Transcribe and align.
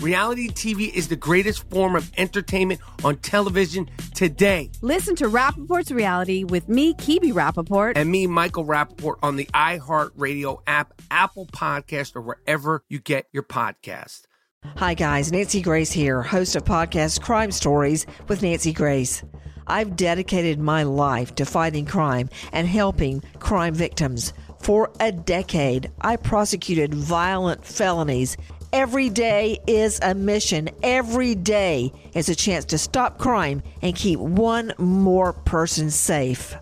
Reality 0.00 0.48
TV 0.48 0.92
is 0.92 1.08
the 1.08 1.16
greatest 1.16 1.68
form 1.70 1.96
of 1.96 2.12
entertainment 2.18 2.80
on 3.02 3.16
television 3.16 3.88
today. 4.14 4.70
Listen 4.82 5.16
to 5.16 5.26
Rapaport's 5.26 5.90
Reality 5.90 6.44
with 6.44 6.68
me, 6.68 6.92
Kibi 6.94 7.32
Rapaport, 7.32 7.94
And 7.96 8.10
me, 8.10 8.26
Michael 8.26 8.66
Rappaport, 8.66 9.16
on 9.22 9.36
the 9.36 9.46
iHeartRadio 9.46 10.60
app, 10.66 11.00
Apple 11.10 11.46
Podcast, 11.46 12.14
or 12.14 12.20
wherever 12.20 12.84
you 12.88 12.98
get 12.98 13.26
your 13.32 13.42
podcast. 13.42 14.22
Hi, 14.76 14.94
guys. 14.94 15.32
Nancy 15.32 15.62
Grace 15.62 15.92
here, 15.92 16.22
host 16.22 16.56
of 16.56 16.64
podcast 16.64 17.22
Crime 17.22 17.50
Stories 17.50 18.04
with 18.28 18.42
Nancy 18.42 18.72
Grace. 18.72 19.22
I've 19.66 19.96
dedicated 19.96 20.60
my 20.60 20.82
life 20.82 21.34
to 21.36 21.44
fighting 21.44 21.86
crime 21.86 22.28
and 22.52 22.68
helping 22.68 23.22
crime 23.38 23.74
victims. 23.74 24.32
For 24.60 24.90
a 25.00 25.12
decade, 25.12 25.90
I 26.00 26.16
prosecuted 26.16 26.94
violent 26.94 27.64
felonies. 27.64 28.36
Every 28.72 29.08
day 29.08 29.58
is 29.66 29.98
a 30.02 30.14
mission. 30.14 30.70
Every 30.82 31.34
day 31.34 31.92
is 32.14 32.28
a 32.28 32.34
chance 32.34 32.64
to 32.66 32.78
stop 32.78 33.18
crime 33.18 33.62
and 33.80 33.94
keep 33.94 34.18
one 34.18 34.72
more 34.78 35.32
person 35.32 35.90
safe. 35.90 36.56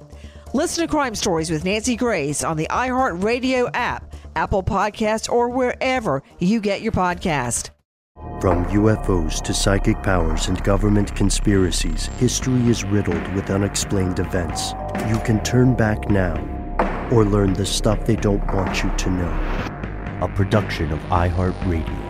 Listen 0.53 0.87
to 0.87 0.91
Crime 0.91 1.15
Stories 1.15 1.51
with 1.51 1.65
Nancy 1.65 1.97
Grace 1.97 2.45
on 2.45 2.57
the 2.57 2.69
iHeartRadio 2.71 3.71
app, 3.75 4.15
Apple 4.37 4.63
Podcasts, 4.63 5.31
or 5.31 5.49
wherever 5.49 6.23
you 6.39 6.61
get 6.61 6.83
your 6.83 6.93
podcast. 6.93 7.71
From 8.41 8.65
UFOs 8.67 9.43
to 9.43 9.55
psychic 9.55 10.01
powers 10.03 10.49
and 10.49 10.63
government 10.63 11.17
conspiracies, 11.17 12.07
history 12.19 12.69
is 12.69 12.85
riddled 12.85 13.27
with 13.35 13.51
unexplained 13.51 14.19
events. 14.19 14.75
You 15.09 15.19
can 15.20 15.43
turn 15.43 15.75
back 15.75 16.11
now 16.11 16.37
or 17.11 17.25
learn 17.25 17.55
the 17.55 17.67
stuff 17.67 18.05
they 18.05 18.17
don't 18.17 18.47
want 18.55 18.83
you 18.85 18.91
to 18.98 19.11
know. 19.11 19.73
A 20.24 20.29
production 20.29 20.90
of 20.90 20.98
iHeartRadio. 21.11 22.04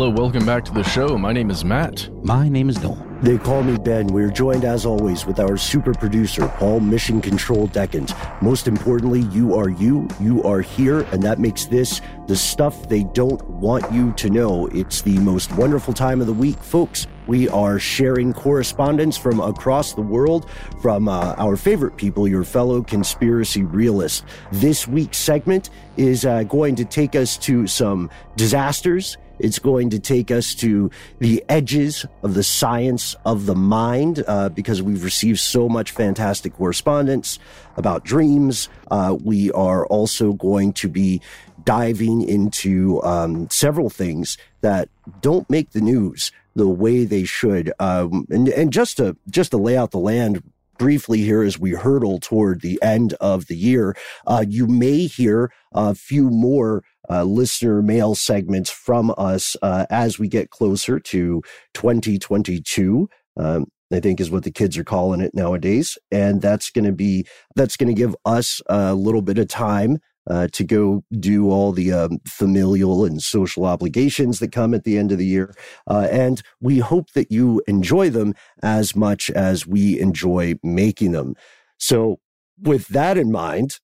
Hello, 0.00 0.08
welcome 0.08 0.46
back 0.46 0.64
to 0.64 0.72
the 0.72 0.82
show. 0.82 1.18
My 1.18 1.30
name 1.30 1.50
is 1.50 1.62
Matt. 1.62 2.08
My 2.24 2.48
name 2.48 2.70
is 2.70 2.82
Noel. 2.82 3.06
They 3.20 3.36
call 3.36 3.62
me 3.62 3.76
Ben. 3.76 4.06
We're 4.06 4.30
joined 4.30 4.64
as 4.64 4.86
always 4.86 5.26
with 5.26 5.38
our 5.38 5.58
super 5.58 5.92
producer, 5.92 6.48
Paul 6.56 6.80
Mission 6.80 7.20
Control 7.20 7.66
Decant. 7.66 8.14
Most 8.40 8.66
importantly, 8.66 9.24
you 9.24 9.54
are 9.54 9.68
you, 9.68 10.08
you 10.18 10.42
are 10.42 10.62
here, 10.62 11.00
and 11.12 11.22
that 11.22 11.38
makes 11.38 11.66
this 11.66 12.00
the 12.28 12.34
stuff 12.34 12.88
they 12.88 13.04
don't 13.12 13.46
want 13.46 13.92
you 13.92 14.12
to 14.12 14.30
know. 14.30 14.68
It's 14.68 15.02
the 15.02 15.18
most 15.18 15.52
wonderful 15.52 15.92
time 15.92 16.22
of 16.22 16.26
the 16.26 16.32
week, 16.32 16.56
folks. 16.62 17.06
We 17.26 17.50
are 17.50 17.78
sharing 17.78 18.32
correspondence 18.32 19.18
from 19.18 19.38
across 19.38 19.92
the 19.92 20.00
world 20.00 20.48
from 20.80 21.08
uh, 21.08 21.34
our 21.36 21.58
favorite 21.58 21.98
people, 21.98 22.26
your 22.26 22.44
fellow 22.44 22.82
conspiracy 22.82 23.64
realists. 23.64 24.24
This 24.50 24.88
week's 24.88 25.18
segment 25.18 25.68
is 25.98 26.24
uh, 26.24 26.44
going 26.44 26.74
to 26.76 26.86
take 26.86 27.14
us 27.14 27.36
to 27.36 27.66
some 27.66 28.08
disasters 28.36 29.18
it's 29.40 29.58
going 29.58 29.90
to 29.90 29.98
take 29.98 30.30
us 30.30 30.54
to 30.56 30.90
the 31.18 31.44
edges 31.48 32.06
of 32.22 32.34
the 32.34 32.42
science 32.42 33.16
of 33.24 33.46
the 33.46 33.54
mind 33.54 34.22
uh, 34.26 34.48
because 34.50 34.82
we've 34.82 35.04
received 35.04 35.40
so 35.40 35.68
much 35.68 35.90
fantastic 35.90 36.54
correspondence 36.54 37.38
about 37.76 38.04
dreams. 38.04 38.68
Uh, 38.90 39.16
we 39.22 39.50
are 39.52 39.86
also 39.86 40.32
going 40.32 40.72
to 40.74 40.88
be 40.88 41.20
diving 41.64 42.22
into 42.22 43.02
um, 43.02 43.48
several 43.50 43.90
things 43.90 44.38
that 44.60 44.88
don't 45.20 45.48
make 45.50 45.70
the 45.70 45.80
news 45.80 46.32
the 46.54 46.68
way 46.68 47.04
they 47.04 47.24
should. 47.24 47.72
Um, 47.78 48.26
and, 48.30 48.48
and 48.48 48.72
just 48.72 48.96
to 48.96 49.16
just 49.28 49.52
to 49.52 49.56
lay 49.56 49.76
out 49.76 49.90
the 49.90 49.98
land 49.98 50.42
briefly 50.78 51.18
here 51.18 51.42
as 51.42 51.58
we 51.58 51.72
hurdle 51.72 52.18
toward 52.18 52.62
the 52.62 52.82
end 52.82 53.12
of 53.20 53.46
the 53.46 53.56
year, 53.56 53.94
uh, 54.26 54.44
you 54.48 54.66
may 54.66 55.06
hear 55.06 55.52
a 55.72 55.94
few 55.94 56.30
more 56.30 56.82
uh, 57.08 57.24
listener 57.24 57.82
mail 57.82 58.14
segments 58.14 58.70
from 58.70 59.14
us 59.16 59.56
uh, 59.62 59.86
as 59.90 60.18
we 60.18 60.28
get 60.28 60.50
closer 60.50 60.98
to 60.98 61.42
2022. 61.74 63.08
Um, 63.36 63.66
I 63.92 63.98
think 63.98 64.20
is 64.20 64.30
what 64.30 64.44
the 64.44 64.52
kids 64.52 64.78
are 64.78 64.84
calling 64.84 65.20
it 65.20 65.34
nowadays, 65.34 65.98
and 66.12 66.40
that's 66.40 66.70
going 66.70 66.84
to 66.84 66.92
be 66.92 67.26
that's 67.56 67.76
going 67.76 67.88
to 67.88 68.00
give 68.00 68.14
us 68.24 68.60
a 68.68 68.94
little 68.94 69.22
bit 69.22 69.38
of 69.38 69.48
time 69.48 69.98
uh, 70.28 70.48
to 70.52 70.64
go 70.64 71.02
do 71.18 71.50
all 71.50 71.72
the 71.72 71.92
um, 71.92 72.18
familial 72.26 73.04
and 73.04 73.22
social 73.22 73.64
obligations 73.64 74.38
that 74.38 74.52
come 74.52 74.74
at 74.74 74.84
the 74.84 74.98
end 74.98 75.10
of 75.12 75.18
the 75.18 75.26
year. 75.26 75.54
Uh, 75.88 76.06
and 76.10 76.42
we 76.60 76.78
hope 76.78 77.10
that 77.12 77.32
you 77.32 77.62
enjoy 77.66 78.10
them 78.10 78.34
as 78.62 78.94
much 78.94 79.30
as 79.30 79.66
we 79.66 79.98
enjoy 79.98 80.54
making 80.62 81.12
them. 81.12 81.34
So, 81.78 82.20
with 82.62 82.88
that 82.88 83.16
in 83.16 83.32
mind, 83.32 83.78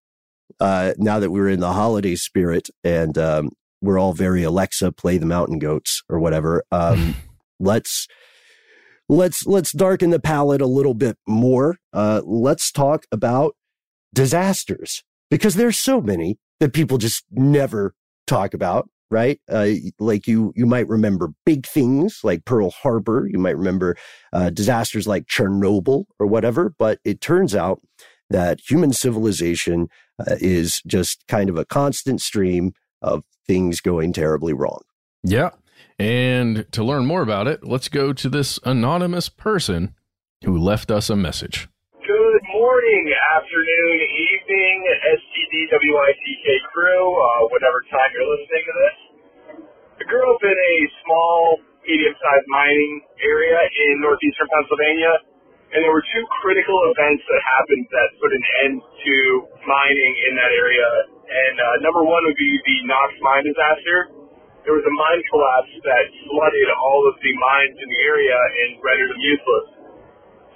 uh, 0.60 0.92
now 0.98 1.18
that 1.18 1.30
we're 1.30 1.48
in 1.48 1.60
the 1.60 1.72
holiday 1.72 2.14
spirit 2.14 2.68
and 2.84 3.16
um, 3.18 3.50
we're 3.80 3.98
all 3.98 4.12
very 4.12 4.42
Alexa, 4.42 4.92
play 4.92 5.18
the 5.18 5.26
Mountain 5.26 5.58
Goats 5.58 6.02
or 6.08 6.18
whatever. 6.18 6.64
Um, 6.70 7.16
let's 7.60 8.06
let's 9.08 9.46
let's 9.46 9.72
darken 9.72 10.10
the 10.10 10.20
palette 10.20 10.60
a 10.60 10.66
little 10.66 10.94
bit 10.94 11.16
more. 11.26 11.76
Uh, 11.92 12.22
let's 12.24 12.70
talk 12.70 13.04
about 13.12 13.54
disasters 14.14 15.02
because 15.30 15.54
there's 15.54 15.78
so 15.78 16.00
many 16.00 16.38
that 16.60 16.72
people 16.72 16.98
just 16.98 17.24
never 17.30 17.94
talk 18.26 18.54
about. 18.54 18.88
Right, 19.08 19.38
uh, 19.48 19.68
like 20.00 20.26
you, 20.26 20.52
you 20.56 20.66
might 20.66 20.88
remember 20.88 21.28
big 21.44 21.64
things 21.64 22.22
like 22.24 22.44
Pearl 22.44 22.70
Harbor. 22.70 23.28
You 23.30 23.38
might 23.38 23.56
remember 23.56 23.96
uh, 24.32 24.50
disasters 24.50 25.06
like 25.06 25.26
Chernobyl 25.26 26.06
or 26.18 26.26
whatever. 26.26 26.74
But 26.76 26.98
it 27.04 27.20
turns 27.20 27.54
out 27.54 27.80
that 28.30 28.58
human 28.68 28.92
civilization 28.92 29.86
uh, 30.18 30.36
is 30.40 30.82
just 30.86 31.26
kind 31.28 31.50
of 31.50 31.56
a 31.56 31.64
constant 31.64 32.20
stream 32.20 32.72
of 33.02 33.24
things 33.46 33.80
going 33.80 34.12
terribly 34.12 34.52
wrong. 34.52 34.80
Yeah. 35.22 35.50
And 35.98 36.70
to 36.72 36.84
learn 36.84 37.06
more 37.06 37.22
about 37.22 37.46
it, 37.46 37.64
let's 37.64 37.88
go 37.88 38.12
to 38.12 38.28
this 38.28 38.58
anonymous 38.64 39.28
person 39.28 39.94
who 40.44 40.56
left 40.58 40.90
us 40.90 41.08
a 41.08 41.16
message. 41.16 41.68
Good 41.92 42.42
morning, 42.52 43.04
afternoon, 43.36 43.96
evening, 43.98 44.76
STDWICK 45.16 46.60
crew, 46.72 47.04
uh, 47.16 47.48
whatever 47.48 47.80
time 47.90 48.10
you're 48.12 48.28
listening 48.28 48.64
to 48.64 48.74
this. 48.76 48.96
I 50.00 50.04
grew 50.04 50.24
up 50.34 50.42
in 50.44 50.52
a 50.52 50.76
small, 51.04 51.58
medium 51.88 52.14
sized 52.20 52.48
mining 52.48 53.00
area 53.24 53.56
in 53.56 54.00
northeastern 54.00 54.48
Pennsylvania 54.52 55.12
and 55.74 55.78
there 55.82 55.94
were 55.94 56.04
two 56.14 56.24
critical 56.42 56.78
events 56.94 57.22
that 57.26 57.42
happened 57.58 57.84
that 57.90 58.08
put 58.22 58.30
an 58.32 58.44
end 58.66 58.76
to 58.82 59.16
mining 59.66 60.14
in 60.30 60.32
that 60.38 60.52
area. 60.54 60.88
And 61.26 61.56
uh, 61.58 61.66
number 61.82 62.06
one 62.06 62.22
would 62.22 62.38
be 62.38 62.52
the 62.62 62.76
Knox 62.86 63.10
mine 63.24 63.44
disaster. 63.46 64.14
There 64.62 64.74
was 64.78 64.86
a 64.86 64.94
mine 64.94 65.22
collapse 65.30 65.74
that 65.82 66.04
flooded 66.26 66.68
all 66.74 67.02
of 67.10 67.16
the 67.22 67.32
mines 67.38 67.76
in 67.78 67.88
the 67.90 68.00
area 68.06 68.38
and 68.38 68.68
rendered 68.82 69.10
them 69.14 69.22
useless. 69.22 69.66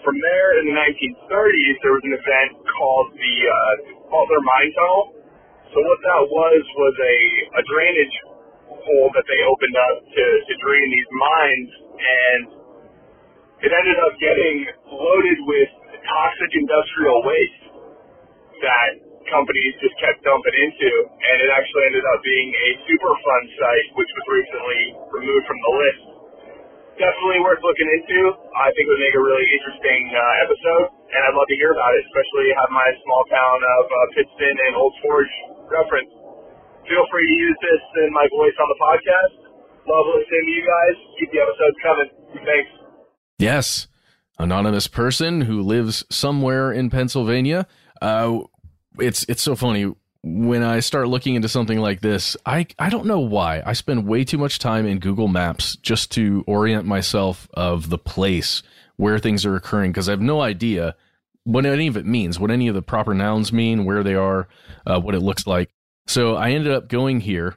from 0.04 0.16
there, 0.18 0.48
in 0.60 0.72
the 0.72 0.76
1930s, 0.76 1.76
there 1.84 1.94
was 1.94 2.04
an 2.08 2.14
event 2.16 2.50
called 2.66 3.08
the 3.14 3.36
uh, 3.46 3.74
Butler 4.10 4.42
Mine 4.42 4.72
Tunnel. 4.74 5.04
So 5.70 5.78
what 5.78 6.00
that 6.02 6.22
was 6.26 6.62
was 6.74 6.96
a, 6.98 7.16
a 7.60 7.62
drainage 7.68 8.16
hole 8.66 9.08
that 9.14 9.26
they 9.28 9.40
opened 9.46 9.76
up 9.76 9.96
to, 10.02 10.24
to 10.48 10.54
drain 10.64 10.86
these 10.90 11.10
mines, 11.14 11.70
and 12.00 12.42
it 13.60 13.70
ended 13.70 13.98
up 14.00 14.14
getting 14.16 14.56
loaded 14.88 15.38
with 15.44 15.70
toxic 16.00 16.50
industrial 16.56 17.18
waste 17.28 17.62
that 18.64 18.90
companies 19.28 19.74
just 19.78 19.94
kept 20.00 20.20
dumping 20.24 20.56
into, 20.58 20.90
and 21.06 21.36
it 21.44 21.50
actually 21.52 21.84
ended 21.92 22.04
up 22.08 22.20
being 22.24 22.48
a 22.50 22.68
Superfund 22.88 23.44
site, 23.56 23.88
which 23.94 24.10
was 24.10 24.24
recently 24.32 24.82
removed 25.12 25.44
from 25.46 25.58
the 25.60 25.72
list. 25.76 26.04
Definitely 26.98 27.40
worth 27.40 27.62
looking 27.64 27.88
into. 27.88 28.20
I 28.60 28.68
think 28.76 28.84
it 28.84 28.92
would 28.92 29.04
make 29.04 29.16
a 29.16 29.24
really 29.24 29.48
interesting 29.56 30.02
uh, 30.12 30.44
episode, 30.44 30.86
and 30.92 31.20
I'd 31.24 31.36
love 31.36 31.48
to 31.48 31.56
hear 31.56 31.72
about 31.72 31.92
it, 31.96 32.04
especially 32.12 32.52
have 32.60 32.70
my 32.74 32.88
small 33.06 33.24
town 33.32 33.56
of 33.56 33.84
uh, 33.88 33.96
Pittston 34.18 34.56
and 34.68 34.72
Old 34.76 34.92
Forge 35.00 35.34
reference. 35.72 36.12
Feel 36.84 37.04
free 37.08 37.24
to 37.24 37.36
use 37.40 37.58
this 37.64 37.82
in 38.04 38.10
my 38.12 38.26
voice 38.28 38.56
on 38.58 38.68
the 38.68 38.78
podcast. 38.82 39.34
Love 39.88 40.06
listening 40.12 40.44
to 40.44 40.52
you 40.52 40.64
guys. 40.66 40.96
Keep 41.22 41.28
the 41.32 41.40
episodes 41.40 41.78
coming. 41.80 42.08
Thanks. 42.44 42.79
Yes, 43.40 43.86
anonymous 44.38 44.86
person 44.86 45.40
who 45.40 45.62
lives 45.62 46.04
somewhere 46.10 46.70
in 46.72 46.90
Pennsylvania. 46.90 47.66
Uh, 48.02 48.40
it's 48.98 49.24
it's 49.30 49.40
so 49.40 49.56
funny 49.56 49.94
when 50.22 50.62
I 50.62 50.80
start 50.80 51.08
looking 51.08 51.36
into 51.36 51.48
something 51.48 51.78
like 51.78 52.02
this. 52.02 52.36
I 52.44 52.66
I 52.78 52.90
don't 52.90 53.06
know 53.06 53.20
why 53.20 53.62
I 53.64 53.72
spend 53.72 54.06
way 54.06 54.24
too 54.24 54.36
much 54.36 54.58
time 54.58 54.84
in 54.84 54.98
Google 54.98 55.26
Maps 55.26 55.76
just 55.76 56.12
to 56.12 56.44
orient 56.46 56.84
myself 56.84 57.48
of 57.54 57.88
the 57.88 57.96
place 57.96 58.62
where 58.96 59.18
things 59.18 59.46
are 59.46 59.56
occurring 59.56 59.92
because 59.92 60.10
I 60.10 60.12
have 60.12 60.20
no 60.20 60.42
idea 60.42 60.94
what 61.44 61.64
any 61.64 61.86
of 61.86 61.96
it 61.96 62.04
means, 62.04 62.38
what 62.38 62.50
any 62.50 62.68
of 62.68 62.74
the 62.74 62.82
proper 62.82 63.14
nouns 63.14 63.54
mean, 63.54 63.86
where 63.86 64.02
they 64.02 64.14
are, 64.14 64.48
uh, 64.86 65.00
what 65.00 65.14
it 65.14 65.20
looks 65.20 65.46
like. 65.46 65.70
So 66.06 66.36
I 66.36 66.50
ended 66.50 66.72
up 66.72 66.88
going 66.88 67.20
here, 67.20 67.56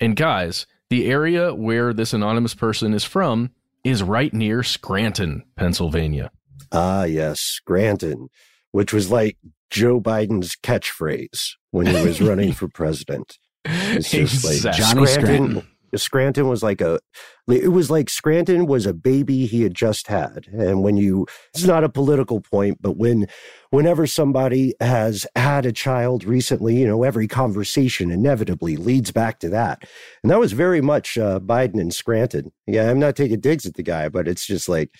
and 0.00 0.16
guys, 0.16 0.66
the 0.88 1.06
area 1.06 1.54
where 1.54 1.92
this 1.92 2.12
anonymous 2.12 2.54
person 2.54 2.92
is 2.92 3.04
from 3.04 3.52
is 3.84 4.02
right 4.02 4.32
near 4.32 4.62
Scranton, 4.62 5.44
Pennsylvania. 5.56 6.30
Ah, 6.72 7.04
yes, 7.04 7.40
Scranton, 7.40 8.28
which 8.72 8.92
was 8.92 9.10
like 9.10 9.36
Joe 9.70 10.00
Biden's 10.00 10.56
catchphrase 10.62 11.52
when 11.70 11.86
he 11.86 11.94
was 12.04 12.20
running 12.20 12.52
for 12.52 12.68
president. 12.68 13.38
It's 13.64 14.10
just 14.10 14.44
Exactly. 14.44 14.70
like 14.70 14.78
Johnny 14.78 15.06
Scranton. 15.06 15.50
Scranton 15.50 15.68
was 15.92 16.62
like 16.62 16.80
a, 16.80 17.00
it 17.48 17.72
was 17.72 17.90
like 17.90 18.08
Scranton 18.08 18.66
was 18.66 18.86
a 18.86 18.94
baby 18.94 19.46
he 19.46 19.62
had 19.62 19.74
just 19.74 20.06
had. 20.06 20.46
And 20.52 20.82
when 20.82 20.96
you, 20.96 21.26
it's 21.54 21.64
not 21.64 21.84
a 21.84 21.88
political 21.88 22.40
point, 22.40 22.78
but 22.80 22.96
when, 22.96 23.26
whenever 23.70 24.06
somebody 24.06 24.74
has 24.80 25.26
had 25.36 25.66
a 25.66 25.72
child 25.72 26.24
recently, 26.24 26.76
you 26.76 26.86
know, 26.86 27.02
every 27.02 27.28
conversation 27.28 28.10
inevitably 28.10 28.76
leads 28.76 29.10
back 29.10 29.40
to 29.40 29.48
that. 29.50 29.84
And 30.22 30.30
that 30.30 30.38
was 30.38 30.52
very 30.52 30.80
much 30.80 31.18
uh, 31.18 31.40
Biden 31.40 31.80
and 31.80 31.94
Scranton. 31.94 32.52
Yeah, 32.66 32.90
I'm 32.90 32.98
not 32.98 33.16
taking 33.16 33.40
digs 33.40 33.66
at 33.66 33.74
the 33.74 33.82
guy, 33.82 34.08
but 34.08 34.28
it's 34.28 34.46
just 34.46 34.68
like, 34.68 34.90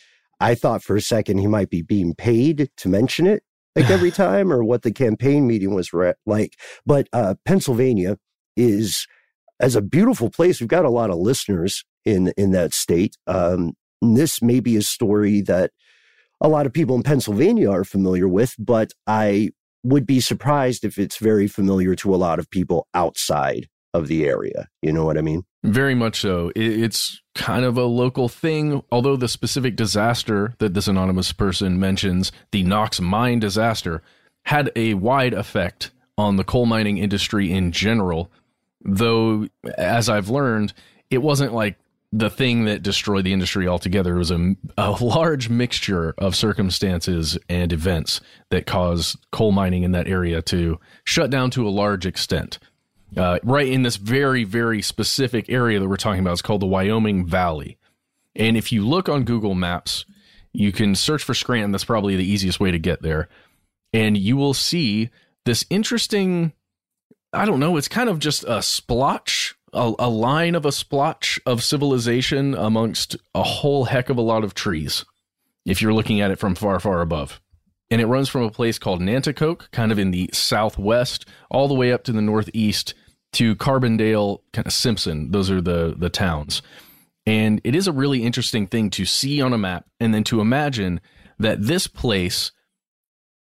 I 0.41 0.55
thought 0.55 0.83
for 0.83 0.97
a 0.97 1.03
second 1.03 1.39
he 1.39 1.47
might 1.47 1.71
be 1.71 1.83
being 1.83 2.15
paid 2.15 2.71
to 2.79 2.89
mention 2.89 3.27
it 3.27 3.43
like 3.77 3.91
every 3.91 4.11
time 4.11 4.53
or 4.53 4.65
what 4.65 4.83
the 4.83 4.93
campaign 4.93 5.47
meeting 5.47 5.75
was 5.75 5.93
re- 5.93 6.15
like. 6.27 6.59
But 6.87 7.09
uh, 7.13 7.35
Pennsylvania 7.45 8.19
is 8.57 9.07
as 9.61 9.77
a 9.77 9.83
beautiful 9.83 10.31
place. 10.31 10.61
We've 10.61 10.69
got 10.69 10.85
a 10.85 10.91
lot 10.91 11.11
of 11.11 11.19
listeners 11.19 11.85
in 12.05 12.33
in 12.37 12.51
that 12.53 12.75
state. 12.75 13.17
Um, 13.27 13.75
this 14.03 14.43
may 14.43 14.61
be 14.61 14.77
a 14.77 14.83
story 14.83 15.43
that 15.43 15.71
a 16.41 16.49
lot 16.49 16.67
of 16.67 16.73
people 16.73 16.97
in 16.97 17.03
Pennsylvania 17.03 17.71
are 17.71 17.85
familiar 17.85 18.27
with, 18.27 18.55
but 18.59 18.93
I 19.07 19.51
would 19.83 20.07
be 20.07 20.21
surprised 20.21 20.85
if 20.85 20.99
it's 20.99 21.19
very 21.19 21.47
familiar 21.47 21.95
to 21.97 22.15
a 22.15 22.17
lot 22.17 22.39
of 22.39 22.51
people 22.51 22.87
outside 22.95 23.69
of 23.93 24.09
the 24.09 24.27
area. 24.27 24.69
You 24.83 24.93
know 24.93 25.05
what 25.05 25.19
I 25.19 25.23
mean? 25.23 25.45
Very 25.63 25.95
much 25.95 26.21
so. 26.21 26.53
It's 26.57 27.21
kind 27.35 27.65
of 27.65 27.77
a 27.77 27.85
local 27.85 28.29
thing, 28.29 28.83
although 28.91 29.17
the 29.17 29.29
specific 29.29 29.77
disaster 29.77 30.55
that 30.59 30.75
this 30.75 30.89
anonymous 30.89 31.33
person 31.33 31.79
mentions, 31.79 32.33
the 32.53 32.63
Knox 32.63 33.01
mine 33.01 33.41
disaster, 33.41 34.03
had 34.47 34.71
a 34.75 34.95
wide 34.95 35.35
effect 35.35 35.91
on 36.17 36.37
the 36.37 36.45
coal 36.45 36.67
mining 36.67 36.99
industry 36.99 37.51
in 37.53 37.73
general. 37.73 38.31
Though, 38.83 39.47
as 39.77 40.09
I've 40.09 40.31
learned, 40.31 40.73
it 41.11 41.19
wasn't 41.19 41.53
like 41.53 41.77
the 42.13 42.31
thing 42.31 42.65
that 42.65 42.83
destroyed 42.83 43.25
the 43.25 43.33
industry 43.33 43.69
altogether. 43.69 44.17
It 44.17 44.19
was 44.19 44.31
a, 44.33 44.57
a 44.77 44.91
large 45.05 45.49
mixture 45.49 46.15
of 46.19 46.35
circumstances 46.35 47.39
and 47.49 47.73
events 47.73 48.21
that 48.51 48.67
caused 48.67 49.19
coal 49.31 49.53
mining 49.53 49.85
in 49.85 49.93
that 49.93 50.09
area 50.09 50.43
to 50.43 50.81
shut 51.05 51.31
down 51.31 51.51
to 51.53 51.69
a 51.69 51.71
large 51.71 52.07
extent 52.07 52.59
uh, 53.17 53.39
right 53.43 53.69
in 53.69 53.83
this 53.83 53.97
very, 53.97 54.45
very 54.45 54.83
specific 54.83 55.49
area 55.49 55.79
that 55.79 55.89
we're 55.89 55.97
talking 55.97 56.21
about. 56.21 56.33
It's 56.33 56.43
called 56.43 56.63
the 56.63 56.67
Wyoming 56.67 57.27
Valley. 57.27 57.79
And 58.37 58.57
if 58.57 58.73
you 58.73 58.87
look 58.87 59.09
on 59.09 59.25
Google 59.25 59.55
Maps, 59.55 60.05
you 60.53 60.73
can 60.73 60.95
search 60.95 61.23
for 61.23 61.35
Scranton. 61.35 61.73
That's 61.73 61.85
probably 61.85 62.17
the 62.17 62.29
easiest 62.29 62.61
way 62.61 62.71
to 62.71 62.79
get 62.79 63.03
there. 63.03 63.29
And 63.93 64.17
you 64.17 64.37
will 64.37 64.55
see 64.55 65.11
this 65.45 65.65
interesting, 65.71 66.53
I 67.33 67.45
don't 67.45 67.61
know, 67.61 67.77
it's 67.77 67.89
kind 67.89 68.09
of 68.09 68.19
just 68.19 68.45
a 68.47 68.61
splotch, 68.63 69.55
a, 69.73 69.93
a 69.99 70.09
line 70.09 70.55
of 70.55 70.67
a 70.67 70.73
splotch 70.73 71.39
of 71.47 71.63
civilization 71.63 72.55
amongst 72.55 73.17
a 73.35 73.43
whole 73.43 73.85
heck 73.85 74.09
of 74.11 74.17
a 74.19 74.23
lot 74.23 74.43
of 74.45 74.55
trees, 74.55 75.05
if 75.65 75.81
you're 75.81 75.95
looking 75.95 76.21
at 76.21 76.31
it 76.31 76.39
from 76.39 76.55
far, 76.55 76.81
far 76.81 77.01
above 77.01 77.41
and 77.91 78.01
it 78.01 78.07
runs 78.07 78.29
from 78.29 78.43
a 78.43 78.51
place 78.51 78.79
called 78.79 79.01
Nanticoke, 79.01 79.71
kind 79.73 79.91
of 79.91 79.99
in 79.99 80.13
the 80.13 80.31
southwest, 80.33 81.27
all 81.51 81.67
the 81.67 81.75
way 81.75 81.93
up 81.93 82.05
to 82.05 82.13
the 82.13 82.23
northeast 82.23 82.95
to 83.33 83.57
Carbondale, 83.57 84.41
kind 84.53 84.67
of 84.67 84.73
Simpson. 84.73 85.33
Those 85.33 85.51
are 85.51 85.61
the 85.61 85.95
the 85.99 86.09
towns, 86.09 86.63
and 87.27 87.61
it 87.65 87.75
is 87.75 87.89
a 87.89 87.93
really 87.93 88.23
interesting 88.23 88.67
thing 88.69 88.91
to 88.91 89.05
see 89.05 89.41
on 89.43 89.53
a 89.53 89.59
map, 89.59 89.87
and 89.99 90.15
then 90.15 90.23
to 90.25 90.41
imagine 90.41 91.01
that 91.39 91.63
this 91.63 91.87
place, 91.89 92.53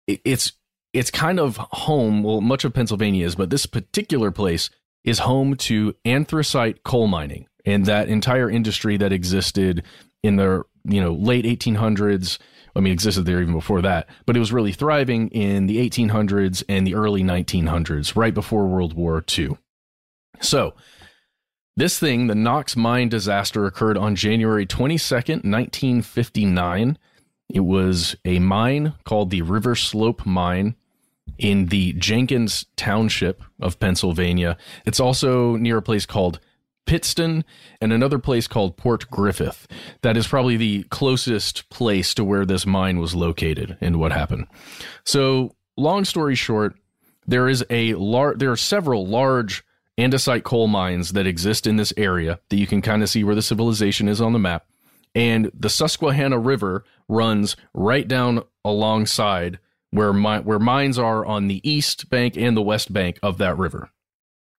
it- 0.07 0.21
it's 0.25 0.51
it's 0.95 1.12
kind 1.12 1.39
of 1.39 1.57
home. 1.57 2.24
Well, 2.24 2.42
much 2.42 2.63
of 2.63 2.74
Pennsylvania 2.74 3.25
is, 3.25 3.36
but 3.36 3.50
this 3.50 3.65
particular 3.65 4.31
place 4.31 4.69
is 5.03 5.19
home 5.19 5.56
to 5.56 5.94
anthracite 6.06 6.83
coal 6.83 7.07
mining 7.07 7.47
and 7.65 7.86
that 7.86 8.07
entire 8.09 8.50
industry 8.50 8.97
that 8.97 9.12
existed 9.12 9.83
in 10.24 10.38
the 10.38 10.63
you 10.86 11.01
know 11.01 11.13
late 11.13 11.45
1800s 11.45 12.39
I 12.75 12.81
mean, 12.81 12.92
existed 12.92 13.25
there 13.25 13.42
even 13.42 13.53
before 13.53 13.81
that, 13.83 14.09
but 14.25 14.36
it 14.36 14.39
was 14.39 14.51
really 14.51 14.74
thriving 14.74 15.30
in 15.30 15.68
the 15.68 15.78
1800s 15.90 16.61
and 16.68 16.85
the 16.85 16.95
early 16.95 17.23
1900s, 17.23 18.18
right 18.18 18.33
before 18.33 18.68
World 18.68 18.94
War 18.94 19.23
II. 19.37 19.57
So, 20.42 20.73
this 21.78 21.97
thing, 21.97 22.28
the 22.28 22.35
Knox 22.35 22.75
mine 22.75 23.07
disaster, 23.07 23.66
occurred 23.66 23.97
on 23.97 24.16
January 24.16 24.66
22nd, 24.66 25.45
1959. 25.45 26.97
It 27.49 27.61
was 27.61 28.18
a 28.25 28.40
mine 28.40 28.94
called 29.06 29.30
the 29.30 29.42
River 29.42 29.75
Slope 29.75 30.25
Mine 30.25 30.75
in 31.37 31.68
the 31.68 31.94
Jenkins 31.94 32.65
Township 32.75 33.44
of 33.59 33.80
Pennsylvania. 33.80 34.57
It's 34.85 34.99
also 34.99 35.56
near 35.56 35.77
a 35.77 35.81
place 35.81 36.06
called 36.06 36.39
Pittston 36.85 37.44
and 37.81 37.92
another 37.92 38.19
place 38.19 38.47
called 38.47 38.77
Port 38.77 39.09
Griffith. 39.09 39.68
That 40.01 40.18
is 40.18 40.27
probably 40.27 40.57
the 40.57 40.83
closest 40.83 41.69
place 41.69 42.13
to 42.13 42.23
where 42.23 42.45
this 42.45 42.65
mine 42.65 42.99
was 42.99 43.15
located 43.15 43.77
and 43.81 43.99
what 43.99 44.11
happened. 44.11 44.47
So, 45.04 45.56
long 45.77 46.06
story 46.06 46.35
short, 46.35 46.75
there 47.27 47.49
is 47.49 47.65
a 47.69 47.94
lar- 47.95 48.35
there 48.35 48.51
are 48.51 48.57
several 48.57 49.07
large 49.07 49.63
anthracite 49.97 50.44
coal 50.44 50.68
mines 50.68 51.13
that 51.13 51.25
exist 51.25 51.65
in 51.65 51.77
this 51.77 51.94
area 51.97 52.39
that 52.49 52.57
you 52.57 52.68
can 52.68 52.81
kind 52.81 53.01
of 53.01 53.09
see 53.09 53.23
where 53.23 53.35
the 53.35 53.42
civilization 53.42 54.07
is 54.07 54.21
on 54.21 54.33
the 54.33 54.39
map. 54.39 54.65
And 55.15 55.49
the 55.54 55.69
Susquehanna 55.69 56.37
River 56.37 56.83
runs 57.07 57.56
right 57.73 58.07
down 58.07 58.44
alongside 58.65 59.59
where 59.95 60.14
mi- 60.14 60.40
where 60.40 60.59
mines 60.59 60.99
are 60.99 61.25
on 61.25 61.47
the 61.47 61.68
east 61.69 62.09
bank 62.09 62.35
and 62.37 62.56
the 62.56 62.61
west 62.61 62.92
bank 62.92 63.19
of 63.23 63.37
that 63.37 63.57
river. 63.57 63.90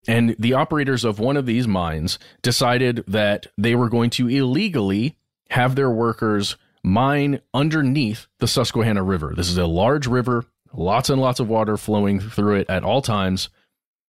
And 0.09 0.37
the 0.39 0.55
operators 0.55 1.05
of 1.05 1.19
one 1.19 1.37
of 1.37 1.47
these 1.47 1.67
mines 1.67 2.19
decided 2.43 3.05
that 3.09 3.47
they 3.59 3.75
were 3.75 3.89
going 3.89 4.11
to 4.11 4.29
illegally 4.29 5.17
have 5.51 5.75
their 5.75 5.91
workers 5.91 6.57
mine 6.83 7.41
underneath 7.53 8.27
the 8.39 8.47
Susquehanna 8.47 9.03
River. 9.03 9.35
This 9.37 9.49
is 9.49 9.59
a 9.59 9.67
large 9.67 10.07
river, 10.07 10.45
lots 10.73 11.11
and 11.11 11.21
lots 11.21 11.41
of 11.41 11.49
water 11.49 11.77
flowing 11.77 12.21
through 12.21 12.57
it 12.57 12.71
at 12.71 12.85
all 12.85 13.03
times. 13.03 13.49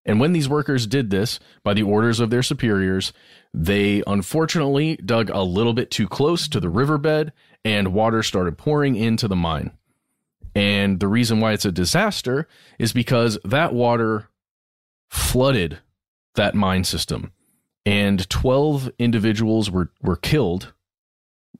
And 0.06 0.20
when 0.20 0.32
these 0.32 0.48
workers 0.48 0.88
did 0.88 1.10
this 1.10 1.40
by 1.64 1.74
the 1.74 1.84
orders 1.84 2.20
of 2.20 2.30
their 2.30 2.44
superiors, 2.44 3.12
they 3.54 4.04
unfortunately 4.08 4.98
dug 4.98 5.30
a 5.30 5.42
little 5.42 5.74
bit 5.74 5.92
too 5.92 6.08
close 6.08 6.48
to 6.48 6.60
the 6.60 6.70
riverbed 6.70 7.34
and 7.66 7.94
water 7.94 8.24
started 8.24 8.58
pouring 8.58 8.96
into 8.96 9.28
the 9.28 9.36
mine. 9.36 9.72
And 10.58 11.00
the 11.00 11.08
reason 11.08 11.40
why 11.40 11.54
it's 11.54 11.66
a 11.66 11.72
disaster 11.72 12.48
is 12.80 12.92
because 12.92 13.38
that 13.46 13.76
water 13.76 14.30
flooded 15.08 15.78
that 16.34 16.56
mine 16.56 16.84
system 16.84 17.32
and 17.86 18.28
12 18.30 18.90
individuals 18.98 19.70
were, 19.70 19.92
were 20.02 20.16
killed 20.16 20.74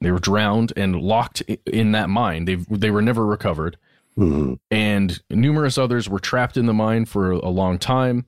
They 0.02 0.10
were 0.12 0.20
drowned 0.20 0.74
and 0.76 1.00
locked 1.00 1.42
in 1.42 1.92
that 1.92 2.10
mine. 2.10 2.46
They 2.46 2.56
they 2.56 2.92
were 2.92 3.02
never 3.02 3.26
recovered. 3.26 3.78
Mm-hmm. 4.18 4.56
And 4.72 5.22
numerous 5.30 5.78
others 5.78 6.10
were 6.10 6.20
trapped 6.20 6.58
in 6.58 6.66
the 6.66 6.74
mine 6.74 7.06
for 7.06 7.32
a 7.32 7.50
long 7.50 7.78
time. 7.78 8.26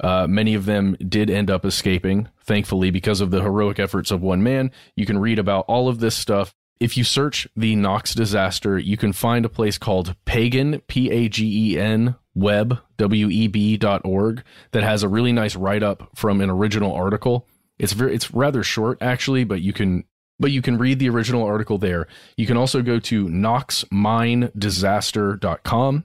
Uh, 0.00 0.26
many 0.26 0.54
of 0.54 0.66
them 0.66 0.96
did 1.06 1.28
end 1.30 1.50
up 1.50 1.64
escaping, 1.64 2.28
thankfully, 2.42 2.90
because 2.90 3.20
of 3.20 3.30
the 3.30 3.42
heroic 3.42 3.78
efforts 3.78 4.10
of 4.10 4.22
one 4.22 4.42
man. 4.42 4.70
You 4.96 5.06
can 5.06 5.18
read 5.18 5.38
about 5.38 5.64
all 5.66 5.88
of 5.88 6.00
this 6.00 6.14
stuff. 6.14 6.54
If 6.80 6.96
you 6.96 7.04
search 7.04 7.46
the 7.54 7.76
Knox 7.76 8.14
disaster, 8.14 8.78
you 8.78 8.96
can 8.96 9.12
find 9.12 9.44
a 9.44 9.50
place 9.50 9.76
called 9.76 10.16
Pagan, 10.24 10.80
P 10.88 11.10
A 11.10 11.28
G 11.28 11.74
E 11.74 11.78
N, 11.78 12.14
web, 12.34 12.78
W 12.96 13.28
E 13.28 13.48
B 13.48 13.76
dot 13.76 14.00
org, 14.02 14.42
that 14.72 14.82
has 14.82 15.02
a 15.02 15.08
really 15.08 15.32
nice 15.32 15.54
write 15.54 15.82
up 15.82 16.08
from 16.14 16.40
an 16.40 16.48
original 16.48 16.94
article. 16.94 17.46
It's 17.78 17.92
very, 17.92 18.14
it's 18.14 18.32
rather 18.32 18.62
short 18.62 18.96
actually, 19.02 19.44
but 19.44 19.60
you 19.60 19.74
can 19.74 20.04
but 20.38 20.52
you 20.52 20.62
can 20.62 20.78
read 20.78 20.98
the 20.98 21.10
original 21.10 21.44
article 21.44 21.76
there. 21.76 22.06
You 22.38 22.46
can 22.46 22.56
also 22.56 22.80
go 22.80 22.98
to 22.98 23.26
knoxminedisaster.com. 23.26 26.04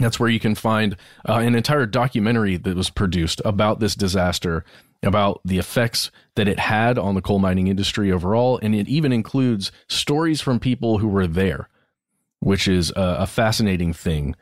That's 0.00 0.20
where 0.20 0.28
you 0.28 0.40
can 0.40 0.56
find 0.56 0.96
uh, 1.28 1.34
an 1.34 1.54
entire 1.54 1.86
documentary 1.86 2.56
that 2.56 2.76
was 2.76 2.90
produced 2.90 3.40
about 3.44 3.78
this 3.78 3.94
disaster, 3.94 4.64
about 5.06 5.40
the 5.44 5.58
effects 5.58 6.10
that 6.34 6.48
it 6.48 6.58
had 6.58 6.98
on 6.98 7.14
the 7.14 7.22
coal 7.22 7.38
mining 7.38 7.68
industry 7.68 8.12
overall. 8.12 8.58
And 8.62 8.74
it 8.74 8.88
even 8.88 9.12
includes 9.12 9.72
stories 9.88 10.40
from 10.40 10.60
people 10.60 10.98
who 10.98 11.08
were 11.08 11.26
there, 11.26 11.68
which 12.40 12.68
is 12.68 12.90
a, 12.90 13.16
a 13.20 13.26
fascinating 13.26 13.92
thing. 13.92 14.34